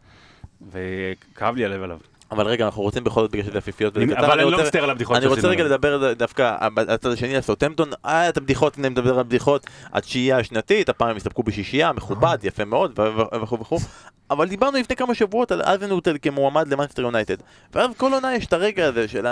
[0.72, 1.98] וכאב לי הלב עליו.
[2.32, 5.18] אבל רגע, אנחנו רוצים בכל זאת בגלל שזה עפיפיות אבל אני לא מצטער על הבדיחות
[5.18, 5.64] אני רוצה רגע.
[5.64, 10.38] לדבר דווקא על הצד השני, על סאוטהמפטון, היה את הבדיחות, הנה מדבר על בדיחות, התשיעייה
[10.38, 13.00] השנתית, הפעם הם הסתפקו בשישייה, מכובד, יפה מאוד,
[13.42, 13.78] וכו' וכו',
[14.32, 17.36] אבל דיברנו לפני כמה שבועות על אזנוטל כמועמד למאנסטר יונייטד,
[17.74, 19.26] ואז כל עונה יש את הרגע הזה של.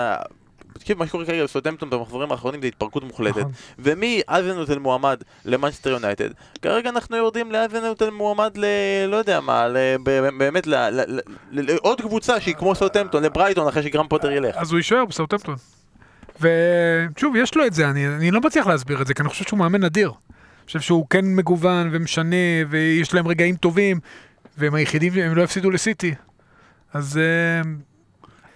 [0.72, 3.38] תקשיב, מה שקורה כרגע בסאוטהמפטון במחזורים האחרונים זה התפרקות מוחלטת.
[3.38, 3.52] נכון.
[3.78, 6.28] ומי אזנוטל מועמד למאנסטר יונייטד?
[6.62, 8.64] כרגע אנחנו יורדים לאזנוטל מועמד ל...
[9.08, 9.66] לא יודע מה,
[10.38, 10.66] באמת
[11.52, 14.56] לעוד קבוצה שהיא כמו סאוטהמפטון, לברייטון אחרי שגרם פוטר ילך.
[14.56, 15.54] אז הוא יישאר בסאוטהמפטון.
[16.40, 19.44] ושוב, יש לו את זה, אני, אני לא מצליח להסביר את זה, כי אני חושב
[19.44, 20.08] שהוא מאמן נדיר.
[20.08, 22.36] אני חושב שהוא כן מגוון ומשנה,
[22.68, 24.00] ויש להם רגעים טובים,
[24.58, 26.14] והם היחידים, הם לא הפסידו לסיטי.
[26.92, 27.70] אז אה,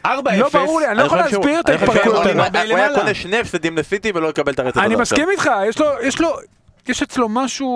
[0.06, 0.08] 4-0.
[0.38, 2.26] לא ברור לי, אני לא יכול להסביר את ההתפרקות.
[2.26, 2.42] הוא
[2.76, 4.96] היה קונה שני הפסדים לסיטי ולא יקבל את הרצף הזה אני.
[4.96, 6.28] מסכים איתך, יש לו, יש לו,
[6.88, 7.66] יש אצלו משהו,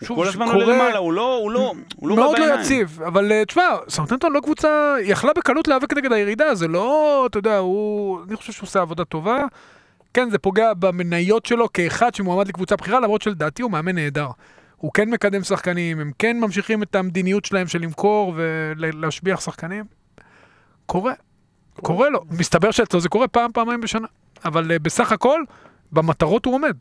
[0.00, 2.38] הוא שוב, כל הזמן שקורה- עולה למעלה, הוא לא, הוא לא, הוא לא בא מאוד
[2.38, 2.60] לא.
[2.60, 7.24] יציב, אבל אה, תשמע, סאוטנטון לא קבוצה, היא יכלה בקלות להיאבק נגד הירידה, זה לא,
[7.30, 9.44] אתה יודע, הוא, אני חושב שהוא עושה עבודה טובה.
[10.14, 14.28] כן, זה פוגע במניות שלו כאחד שמועמד לקבוצה בכירה, למרות שלדעתי הוא מאמן נהדר.
[14.76, 19.84] הוא כן מקדם שחקנים, הם כן ממשיכים את המדיניות שלהם של למכור ולהשביח שחקנים.
[20.86, 21.12] קורה,
[21.82, 22.20] קורה לו.
[22.30, 24.06] מסתבר שאצלו זה קורה פעם, פעמיים בשנה.
[24.44, 25.42] אבל אה, בסך הכל,
[25.92, 26.74] במטרות הוא עומד.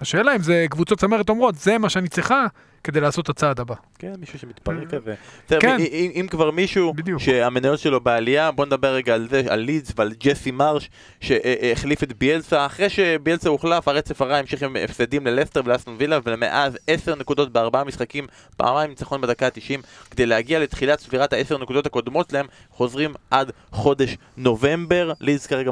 [0.00, 2.46] השאלה אם זה קבוצות צמרת אומרות, זה מה שאני צריכה
[2.84, 3.74] כדי לעשות את הצעד הבא.
[3.98, 5.14] כן, מישהו שמתפרק כזה.
[5.46, 5.76] בסדר, כן.
[5.80, 7.20] אם- אם כבר מישהו בדיוק.
[7.20, 12.12] שהמניות שלו בעלייה, בוא נדבר רגע על זה, על לידס ועל ג'סי מרש, שהחליף את
[12.12, 12.66] ביאלסה.
[12.66, 17.84] אחרי שביאלסה הוחלף, הרצף הרע המשיך עם הפסדים ללסטר ולאסטון וילה, ומאז 10 נקודות בארבעה
[17.84, 18.26] משחקים,
[18.56, 24.16] פעמיים ניצחון בדקה ה-90, כדי להגיע לתחילת ספירת ה-10 נקודות הקודמות להם, חוזרים עד חודש
[24.36, 25.12] נובמבר.
[25.20, 25.70] לידס כרגע,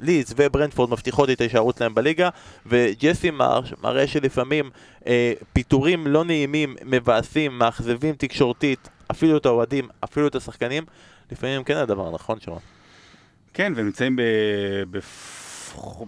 [0.00, 2.28] לידס וברנדפורד מבטיחות את ההישארות להם בליגה,
[2.66, 4.70] וג'סי מרש מראה שלפעמים
[5.06, 10.84] אה, פיטורים לא נעימים, מבאסים, מאכזבים תקשורתית, אפילו את האוהדים, אפילו את השחקנים,
[11.32, 12.60] לפעמים כן הדבר הנכון שרון.
[13.54, 14.22] כן, והם נמצאים ב...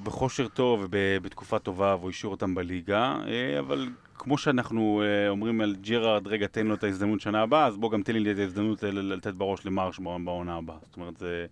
[0.03, 5.77] בכושר טוב ובתקופה טובה, והוא השאיר אותם בליגה, אה, אבל כמו שאנחנו אה, אומרים על
[5.81, 8.83] ג'רארד, רגע, תן לו את ההזדמנות שנה הבאה, אז בוא גם תן לי את ההזדמנות
[8.83, 10.77] לתת בראש למרש בעונה הבאה.
[10.87, 11.47] זאת אומרת, זה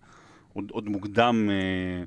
[0.53, 2.03] עוד, עוד מוקדם אה.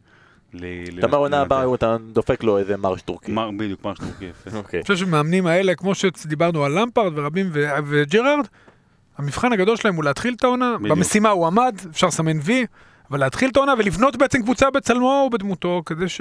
[0.99, 1.41] אתה אומר עונה.
[1.41, 3.35] הבאה אתה דופק לו איזה מרש טורקי.
[3.57, 4.59] בדיוק, מרש טורקי, יפה.
[4.59, 4.79] אוקיי.
[4.79, 7.51] אני חושב שמאמנים האלה, כמו שדיברנו על למפרד ורבים
[7.87, 8.47] וג'רארד,
[9.19, 10.77] המבחן הגדול שלהם הוא להתחיל את העונה.
[10.81, 12.67] במשימה הוא עמד, אפשר לסמן וי,
[13.11, 16.21] אבל להתחיל את העונה ולבנות בעצם קבוצה בצלמו ובדמותו, כדי ש...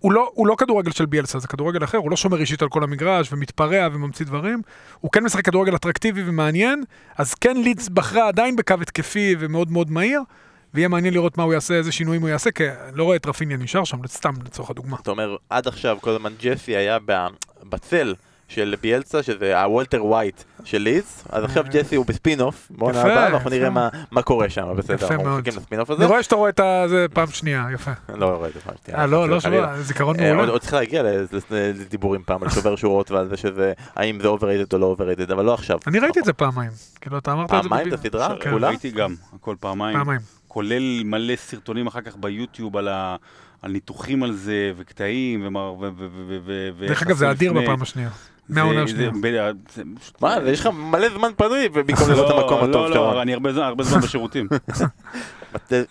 [0.00, 2.68] הוא לא, הוא לא כדורגל של ביאלסה, זה כדורגל אחר, הוא לא שומר אישית על
[2.68, 4.62] כל המגרש ומתפרע וממציא דברים.
[5.00, 6.84] הוא כן משחק כדורגל אטרקטיבי ומעניין,
[7.16, 10.20] אז כן, לידס בחרה עדיין בקו התקפי ומאוד מאוד מהיר,
[10.74, 13.26] ויהיה מעניין לראות מה הוא יעשה, איזה שינויים הוא יעשה, כי אני לא רואה את
[13.26, 14.96] רפיניה נשאר שם, סתם לצורך הדוגמה.
[15.02, 16.98] אתה אומר, עד עכשיו כל הזמן ג'סי היה
[17.68, 18.14] בצל
[18.48, 22.06] של ביאלסה, שזה הוולטר ווייט של לידס, אז עכשיו ג'סי הוא
[22.70, 23.58] בעונה יפה, הבאה, ואנחנו יפה.
[23.58, 25.36] נראה מה- מה קורה שם, בסדר, יפה אנחנו.
[25.38, 26.06] מחכים לספין-אוף אני הזה.
[26.06, 27.90] רואה שאתה רואה את זה פעם שנייה, יפה.
[28.08, 29.00] לא רואה את זה פעם שנייה.
[29.00, 29.40] אה, לא, לא.
[29.40, 30.52] שבוע, זיכרון אה, עוד- מעולה.
[30.52, 31.02] עוד צריך להגיע
[31.52, 35.44] לדיבורים פעם על שובר שורות ועל זה שזה, האם זה overrated או לא overrated, אבל
[35.44, 35.78] לא עכשיו.
[35.86, 36.70] אני ראיתי את זה פעמיים.
[37.00, 37.92] כאילו, אתה אמרת את זה פעמיים את.
[37.92, 38.36] הסדרה?
[38.40, 38.68] כן, כולה?
[38.68, 39.96] ראיתי גם, הכל פעמיים.
[39.98, 40.20] פעמיים.
[40.50, 43.16] כולל מלא סרטונים אחר כך ביוטיוב על, ה...
[43.62, 45.74] על ניתוחים על זה, וקטעים, ומר...
[45.80, 45.88] ו...
[45.96, 46.08] ו...
[46.26, 46.38] ו...
[46.44, 46.68] ו...
[46.76, 46.86] ו...
[46.88, 47.52] דרך אגב, זה אדיר.
[47.52, 48.10] בפעם השנייה.
[48.50, 49.10] מהעונה השנייה.
[50.20, 53.14] מה, יש לך מלא זמן פנוי במקום לראות את המקום הטוב לא, שרון.
[53.14, 54.48] לא, אני הרבה זמן- בשירותים.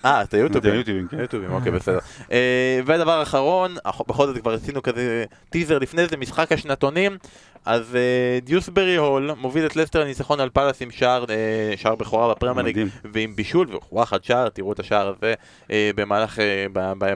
[0.06, 0.74] אה, אתה יוטיובים.
[0.76, 1.20] יוטיובים, כן.
[1.20, 2.00] יוטיובים, אוקיי, בסדר.
[2.32, 7.18] אה, ודבר אחרון, אח- בכל זאת כבר עשינו כזה טיזר לפני זה, משחק השנתונים.
[7.66, 8.00] אז אה,
[8.44, 11.36] דיוסברי הול מוביל את לסטר לניצחון על פאלאס עם שער, אה,
[11.78, 12.90] שער בכורה בפרמייר ליג מדהים.
[13.14, 15.34] ועם בישול וואחד שער, תראו את השער הזה
[15.72, 16.66] אה, במהלך, אה,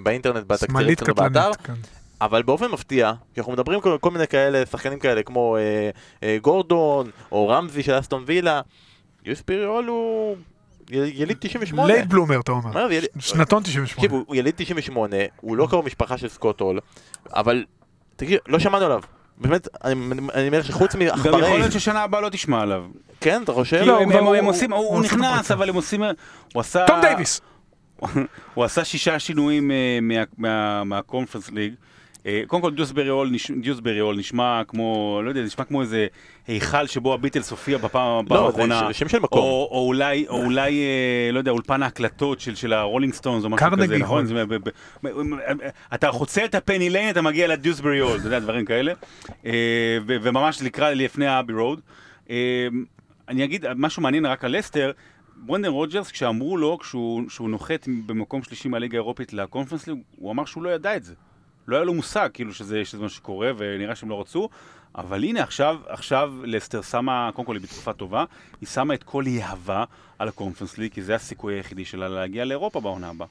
[0.03, 1.51] באינטרנט, בתקצירים שמאלית שלנו באתר.
[2.25, 5.89] אבל באופן מפתיע, כשאנחנו מדברים כל, כל מיני כאלה, שחקנים כאלה כמו אה,
[6.23, 8.61] אה, גורדון או רמזי של אסטון וילה,
[9.23, 10.35] דיוסבורי הול הוא
[10.89, 11.93] יל- יליד 98.
[11.93, 12.91] late bloomer, אתה אומר.
[12.91, 14.11] יליד- שנתון תקשיב, 98.
[14.17, 16.79] הוא הוא יליד 98, הוא לא קרוב משפחה של סקוט הול,
[17.33, 17.65] אבל,
[18.15, 18.99] תקשיב, לא שמענו עליו.
[19.37, 21.59] באמת, אני אומר שחוץ גם יכול מעכברי...
[21.59, 22.83] להיות ששנה הבאה לא תשמע עליו.
[23.21, 23.79] כן, אתה חושב?
[23.79, 25.51] כי לא, הם- הוא הם כבר- הם הוא- עושים, הוא- הוא הוא עושה את נכנס.
[25.51, 26.03] אבל הם עושים...
[26.53, 26.85] הוא עשה...
[26.87, 27.41] תום דייוויס.
[28.53, 31.73] הוא עשה שישה שינויים אה, מה- מה- מהקונפרנס ליג.
[32.25, 36.07] אה, קודם כל דיוסברי הול נש- דיוסברי הול נשמע כמו, לא יודע, נשמע כמו איזה
[36.47, 38.81] היכל שבו הביטלס הופיע בפעם לא, האחרונה.
[38.87, 39.39] זה ש- שם של מקום.
[39.39, 43.49] או, או אולי, או אולי, אה, לא יודע, אולפן ההקלטות של, של הרולינג סטונס או
[43.49, 44.17] משהו קרנגי כזה, נכון?
[44.17, 44.25] הול.
[44.25, 44.69] זה, ב, ב,
[45.03, 45.09] ב,
[45.93, 48.93] אתה חוצה את ה Penny Lane, אתה מגיע לדיוסברי הול, אתה יודע, דברים כאלה.
[49.45, 49.51] אה,
[50.07, 51.79] ו, וממש לקראת, לפני ה Abbey Road.
[52.29, 52.67] אה,
[53.29, 54.91] אני אגיד משהו מעניין רק על לסטר.
[55.35, 60.45] ברנדן רוג'רס, כשאמרו לו, כשהוא, כשהוא נוחת במקום שלישי מהליגה האירופית לקונפרנס ליג, הוא אמר
[60.45, 61.13] שהוא לא ידע את זה.
[61.67, 64.49] לא היה לו מושג, כאילו, שזה, שזה מה שקורה, ונראה שהם לא רצו.
[64.95, 68.25] אבל הנה, עכשיו, עכשיו לסטר שמה, קודם כל היא בתקופה טובה,
[68.61, 69.83] היא שמה את כל יהבה
[70.19, 73.27] על הקונפרנס ליג, כי זה הסיכוי היחידי שלה להגיע לאירופה בעונה הבאה,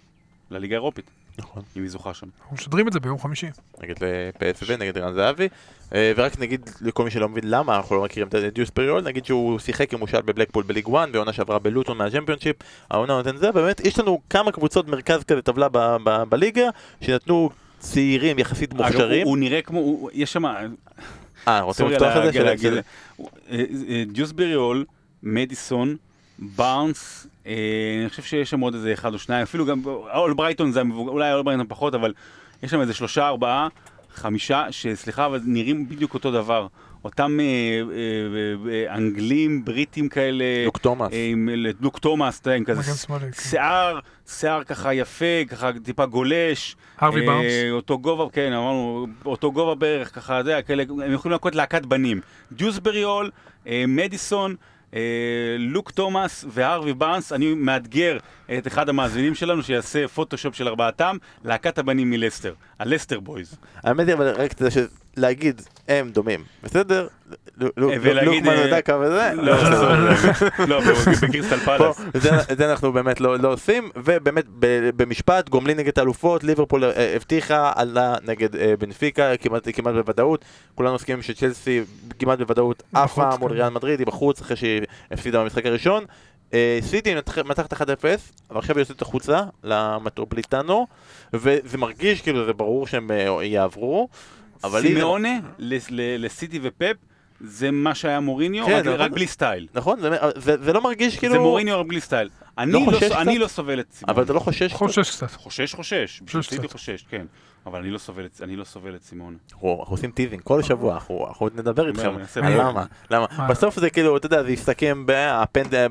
[0.50, 1.62] לליגה האירופית, נכון.
[1.76, 2.26] אם היא זוכה שם.
[2.40, 3.46] אנחנו משדרים את זה ביום חמישי.
[3.82, 3.94] נגד
[4.38, 5.48] PSV, נגד ערן זהבי.
[5.94, 9.24] אה, ורק נגיד לכל מי שלא מבין למה אנחנו לא מכירים את דיוס פריול, נגיד
[9.24, 12.56] שהוא שיחק עם מושל בבלקפול בליג 1 ועונה שעברה בלוטון מהצ'מפיונשיפ,
[12.90, 16.68] העונה נותן זה, באמת יש לנו כמה קבוצות מרכז כזה טבלה ב- ב- בליגה,
[17.00, 17.50] שנתנו
[17.82, 19.26] צעירים יחסית מוכשרים.
[19.26, 20.66] הוא, נראה כמו, הוא, יש שם, אה,
[21.60, 22.38] רוצים לפתוח את זה?
[22.62, 22.80] של-
[23.16, 24.84] הוא- אה, אה, דיוס בריול,
[25.22, 25.96] מדיסון,
[26.38, 27.52] בארנס, אה,
[28.00, 29.82] אני חושב שיש שם עוד איזה אחד או שניים, אפילו גם,
[30.14, 32.12] אול ברייטון זה המבוגר, אולי אול ברייטון פחות, אבל
[32.62, 33.68] יש שם איזה שלושה, ארבעה,
[34.14, 36.66] חמישה, שסליחה, אבל נראים בדיוק אותו דבר.
[37.04, 41.12] אותם אה, אה, אה, אנגלים, בריטים כאלה, לוק תומאס.
[41.12, 41.48] אה, עם
[41.80, 43.32] לוק תומאס, אתה יודע, עם כזה כן.
[43.32, 43.98] שיער,
[44.28, 46.76] שיער ככה יפה, ככה טיפה גולש.
[46.98, 47.52] הרווי אה, בארנס.
[47.70, 51.86] אותו גובה, כן, אמרנו, אותו גובה בערך, ככה, אתה יודע, כאלה, הם יכולים להכות להקת
[51.86, 52.20] בנים.
[52.52, 53.30] דיוסברי הול,
[53.66, 54.54] אה, מדיסון,
[54.94, 55.00] אה,
[55.58, 58.18] לוק תומאס והרווי בארנס, אני מאתגר
[58.58, 63.56] את אחד המאזינים שלנו שיעשה פוטושופ של ארבעתם, להקת הבנים מלסטר, הלסטר בויז.
[63.76, 64.52] האמת היא, אבל רק
[65.16, 67.06] להגיד, הם דומים, בסדר?
[67.62, 69.30] אה, ולהגיד, לוקמן אה, יודע כמה זה?
[69.34, 70.04] לא, לא,
[70.68, 70.80] לא,
[71.22, 72.00] בקריסטל פה, פלאס.
[72.52, 74.44] את זה- אנחנו באמת לא לא עושים, ובאמת
[74.96, 78.48] במשפט, גומלין נגד האלופות, ליברפול אה, הבטיחה, עלה נגד
[78.78, 79.36] בנפיקה,
[79.72, 80.44] כמעט בוודאות,
[80.74, 81.82] כולנו מסכימים שצ'לסי
[82.18, 83.52] כמעט בוודאות עפה מול.
[83.52, 86.04] ריאל מדריד, היא בחוץ אחרי שהיא הפסידה במשחק הראשון.
[86.80, 87.84] סיטי מנצחת 1-0,
[88.50, 90.86] אבל עכשיו היא יוצאת החוצה למטרופליטנו,
[91.34, 93.10] וזה מרגיש כאילו זה ברור שהם
[93.42, 94.08] יעברו.
[94.80, 95.38] סימאונה
[96.18, 96.96] לסיטי ופפ,
[97.40, 99.00] זה מה שהיה מוריניו, כן, רק- נכון.
[99.00, 99.66] רק בלי סטייל.
[99.74, 100.00] נכון?
[100.00, 101.32] זה- זה זה לא מרגיש כאילו...
[101.32, 102.28] זה מוריניו רק בלי סטייל.
[102.58, 103.40] אני לא לא אני קצת?
[103.40, 104.10] לא סובל את סימון.
[104.14, 104.72] אבל אתה לא חושש?
[104.72, 105.30] חושש קצת.
[105.30, 106.22] חושש, חושש.
[106.32, 106.72] חושש קצת.
[106.72, 107.26] חושש, כן.
[107.66, 109.36] אבל אני לא סובל את- אני לא סובל את סימון.
[109.52, 112.12] אנחנו אנחנו עושים טיזינג כל שבוע, אנחנו אנחנו עוד נדבר איתכם.
[112.42, 112.84] למה?
[113.10, 113.26] למה?
[113.38, 113.46] מה?
[113.48, 115.06] בסוף זה כאילו, אתה יודע, זה יסתכם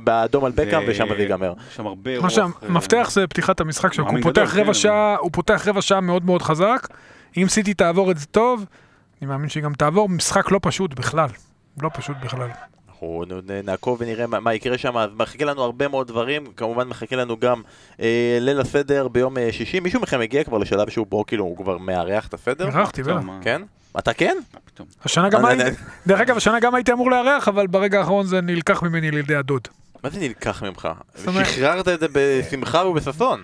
[0.03, 1.53] באדום על בקאם ושם זה ייגמר.
[1.69, 2.29] יש שם הרבה מה רוח.
[2.29, 5.29] שהמפתח אה, זה פתיחת המשחק שלו, כי הוא מאמין פותח גדול, רבע כן, שעה, הוא
[5.33, 6.87] פותח רבע שעה מאוד מאוד חזק.
[7.37, 8.65] אם סיטי תעבור את זה טוב,
[9.21, 10.09] אני מאמין שהיא גם תעבור.
[10.09, 11.27] משחק לא פשוט בכלל.
[11.81, 12.49] לא פשוט בכלל.
[12.89, 13.23] אנחנו
[13.63, 17.61] נעקוב ונראה מה- מה יקרה שם, מחכה לנו הרבה מאוד דברים, כמובן מחכה לנו גם
[17.99, 19.79] אה, ליל הסדר ביום אה, שישי.
[19.79, 22.65] מישהו מכם הגיע כבר לשלב שהוא בו, כאילו, הוא כבר מארח את הסדר?
[22.67, 23.23] אירחתי, טוב, בטח.
[23.25, 23.61] מה- כן?
[23.99, 24.37] אתה כן?
[25.05, 25.77] השנה גם אני- הייתי,
[26.07, 29.67] דרך אגב, השנה גם הייתי אמור לארח, אבל ברגע האחרון זה נלקח ממני לידי הדוד.
[30.03, 30.87] מה זה נלקח ממך?
[31.45, 33.43] שחררת את זה בשמחה ובששון.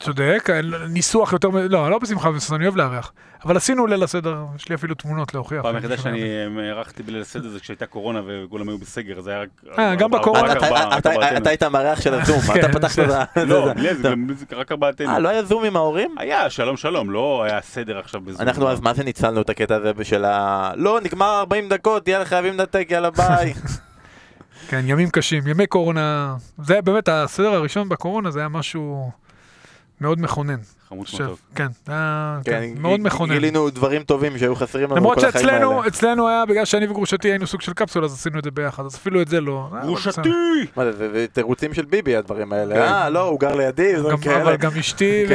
[0.00, 0.48] צודק,
[0.88, 3.12] ניסוח יותר, לא, לא בשמחה ובששון, אני אוהב לארח.
[3.44, 5.62] אבל עשינו ליל הסדר, יש לי אפילו תמונות להוכיח.
[5.62, 5.96] פעם היחידה.
[5.96, 6.20] שאני
[6.68, 9.48] הארכתי בליל הסדר זה כשהייתה קורונה וכולם היו בסגר, אז היה רק...
[9.78, 10.52] אה, גם בקורונה.
[10.98, 13.44] אתה- היית המארח של הזום, כן, אתה פתחת את ה...
[13.44, 14.02] לא, זה- בלי זה,
[14.48, 15.08] זה רק ארבעתנו.
[15.10, 16.14] אה, לא היה זום עם ההורים?
[16.18, 18.40] היה, שלום שלום, לא היה סדר עכשיו בזום.
[18.42, 20.70] אנחנו אז מה זה ניצלנו את הקטע הזה של ה...
[20.76, 23.54] לא, נגמר 40 דקות, יאללה חייבים לנתק, יאללה ביי.
[24.68, 26.34] כן, ימים קשים, ימי קורונה.
[26.58, 29.10] זה באמת, הסדר הראשון בקורונה זה היה משהו
[30.00, 30.60] מאוד מכונן.
[30.88, 31.36] חמוד עכשיו, מאוד.
[31.54, 33.34] כן, היה כן, כן, מאוד מכונן.
[33.34, 35.86] גילינו דברים טובים שהיו חסרים לנו למרות כל החיים שאצלנו, האלה.
[35.88, 38.94] אצלנו היה, בגלל שאני וגרושתי היינו סוג של קפסולה, אז עשינו את זה ביחד, אז
[38.96, 39.68] אפילו את זה לא.
[39.74, 39.80] אה.
[39.82, 40.30] גרושתי!
[40.76, 42.74] מה זה, זה- זה תירוצים של ביבי הדברים האלה.
[42.74, 42.80] כן.
[42.80, 44.42] אה, לא, הוא גר לידי, זה גם- כאלה.
[44.42, 45.24] אבל גם אשתי,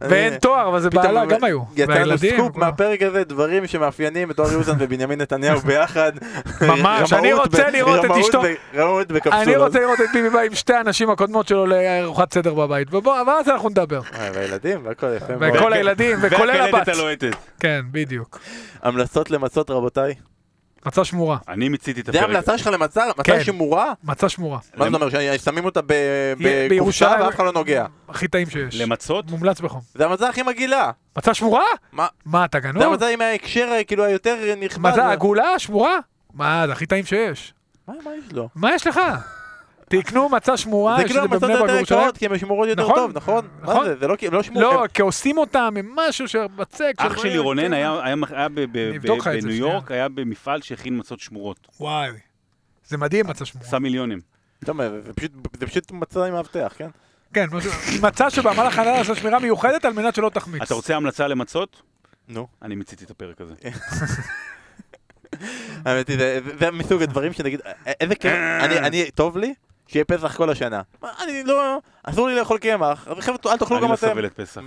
[0.00, 1.60] ואין תואר, אבל זה בעלה גם היו.
[1.76, 2.36] יצא לנו והילדים.
[2.36, 6.12] סקופ מהפרק הזה, דברים שמאפיינים את אורי אוזן ובנימין נתניהו ביחד.
[6.62, 8.42] ממש, אני רוצה לראות את אשתו.
[8.76, 9.48] רמאות בקפסולות.
[9.48, 13.14] אני רוצה לראות את ביבי בא עם שתי הנשים הקודמות שלו לארוחת סדר בבית, ובוא,
[13.26, 14.00] ואז אנחנו נדבר.
[14.34, 15.56] והילדים, והכל יפה מאוד.
[15.56, 16.88] וכל הילדים, וכולל והקלטת הבת.
[16.88, 17.36] הלוהטת.
[17.60, 18.40] כן, בדיוק.
[18.82, 20.14] המלצות למצות רבותיי.
[20.86, 21.38] מצה שמורה.
[21.48, 22.22] אני מיציתי את זה הפרק.
[22.22, 23.04] ההמלצה שלך למצה?
[23.18, 23.44] מצה כן.
[23.44, 23.92] שמורה?
[24.04, 24.58] מצה שמורה.
[24.76, 25.92] מה זאת אומרת, ששמים אותה ב- ב-
[26.38, 27.86] בקופסה בירושלים- ואף אחד לא נוגע.
[28.08, 28.80] הכי טעים שיש.
[28.80, 29.30] למצות?
[29.30, 29.80] מומלץ בחום.
[29.94, 30.90] זה המצה הכי מגעילה.
[31.18, 31.64] מצה שמורה?
[31.92, 32.06] מה?
[32.26, 32.82] מה, אתה זה גנוב?
[32.82, 34.82] המצה עם ההקשר כאילו היותר נכבד.
[34.82, 35.58] מה זה, עגולה?
[35.58, 35.98] שמורה?
[36.34, 37.54] מה, זה הכי טעים שיש.
[37.88, 38.48] מה מה יש לו?
[38.54, 39.00] מה יש לך?
[40.00, 42.00] תקנו מצה שמורה, זה כאילו ברק יותר בירושלים.
[42.00, 43.48] יקרות, כי הן שמורות יותר נכון, טוב, נכון?
[43.60, 43.84] מה נכון.
[43.86, 43.96] זה?
[43.96, 44.62] זה לא לא שמור...
[44.62, 46.92] לא, הם- כי עושים אותם עם משהו שבצק.
[46.96, 47.72] אח של- שלי רונן כן.
[47.72, 48.16] היה
[49.52, 49.66] בניו.
[49.72, 51.68] יורק, היה במפעל שהכין מצות שמורות.
[51.80, 52.10] וואי.
[52.86, 53.66] זה מדהים מצה שמורה.
[53.68, 54.20] עשה מיליונים.
[54.66, 54.72] זה
[55.14, 55.32] פשוט-
[55.92, 56.88] מצה עם מאבטח, כן?
[57.34, 57.46] כן,
[58.02, 60.62] מצה שבמהלך הנהלה עשה שמירה מיוחדת על מנת שלא תחמיץ.
[60.62, 61.82] אתה רוצה המלצה למצות?
[62.28, 62.46] נו.
[62.62, 63.54] אני מיציתי את הפרק הזה.
[65.84, 66.18] האמת היא,
[66.58, 67.60] זה- מסוג הדברים שנגיד,
[68.00, 69.54] איזה כיף, אני, אני, טוב לי,
[69.88, 70.82] שיהיה פסח כל השנה.
[71.22, 74.08] אני לא, אסור לי לאכול קמח, אז חבר'ה, אל תאכלו אני גם לא אתם.
[74.08, 74.60] סובל את פסח.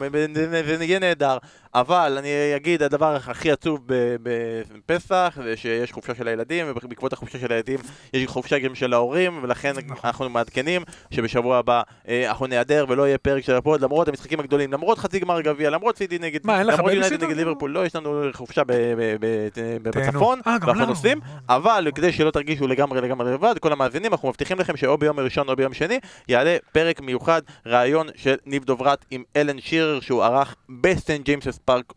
[0.78, 1.38] זה יהיה נהדר,
[1.76, 7.40] אבל אני אגיד, הדבר הכי עצוב ב- בפסח זה שיש חופשה של הילדים, ובעקבות החופשה
[7.40, 7.80] של הילדים
[8.14, 9.98] יש חופשה גם של ההורים, ולכן נכון.
[10.04, 10.82] אנחנו מעדכנים
[11.12, 15.20] שבשבוע הבא אה, אנחנו ניעדר ולא יהיה פרק של הפוד, למרות המשחקים הגדולים, למרות חצי
[15.20, 17.26] גמר גביע, למרות סיטי נגד, מה, אין לך בייביסיטר?
[17.28, 19.48] נגד ליברפול, לא, יש לנו חופשה ב- ב- ב-
[19.84, 20.12] ב- תהנו.
[20.12, 20.86] בצפון, אה, ואנחנו.
[20.86, 25.20] נוסעים, אבל כדי שלא תרגישו לגמרי לגמרי לבד, כל המאזינים, אנחנו מבטיחים לכם שאו ביום
[25.20, 27.25] ראשון או ביום שני, יעלה פרק מיוחד,
[27.66, 31.94] ראיון של ניב דוברת עם אלן שירר, שהוא ערך בסנט ג'יימסס פארק,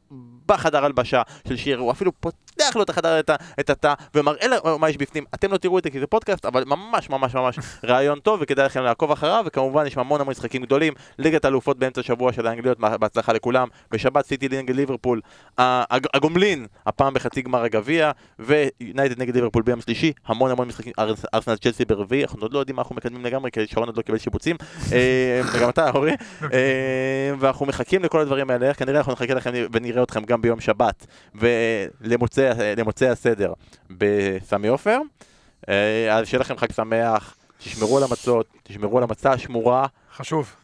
[0.48, 3.20] בחדר הלבשה של שירר, הוא אפילו פותח לו את החדר,
[3.60, 5.24] את התא, ומראה לו מה יש בפנים.
[5.34, 8.66] אתם לא תראו את זה כי זה פודקאסט, אבל ממש ממש ממש ראיון טוב, וכדאי
[8.66, 12.78] לכם לעקוב אחריו, וכמובן יש המון המון משחקים גדולים, ליגת האלופות באמצע השבוע של האנגליות,
[12.80, 15.20] בהצלחה לכולם, בשבת סיטי נגד ליברפול,
[15.58, 21.24] הג- הגומלין, הפעם בחצי גמר הגביע, ויונייטד נגד ליברפול ביום שלישי, המון המון משחקים, ארס-
[21.34, 24.02] ארסנל צ'לסי ברביעי, אנחנו עוד לא יודעים מה אנחנו מקדמים לגמרי, כי שרון עוד לא
[24.02, 24.56] קיבל שיבוצים,
[24.92, 26.12] אה, וגם אתה, אורי,
[26.52, 26.58] אה,
[27.38, 32.44] ואנחנו מחכים לכל הדברים האלה, כנראה אנחנו נחכה לכם ונראה אתכם גם ביום שבת, ולמוצאי
[32.76, 33.52] למוצאי הסדר
[33.90, 34.98] בסמי עופר,
[35.68, 39.86] אה, אז שיהיה לכם חג שמח, תשמרו על המצות, תשמרו על המצה השמורה,
[40.16, 40.54] חשוב.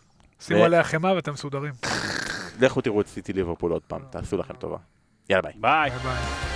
[0.41, 1.73] שימו עליה חמאה ואתם מסודרים.
[2.61, 4.79] לכו תראו את סיטי ליברפול עוד פעם, תעשו לכם טובה.
[5.31, 5.51] יאללה.
[5.61, 6.53] ביי ביי.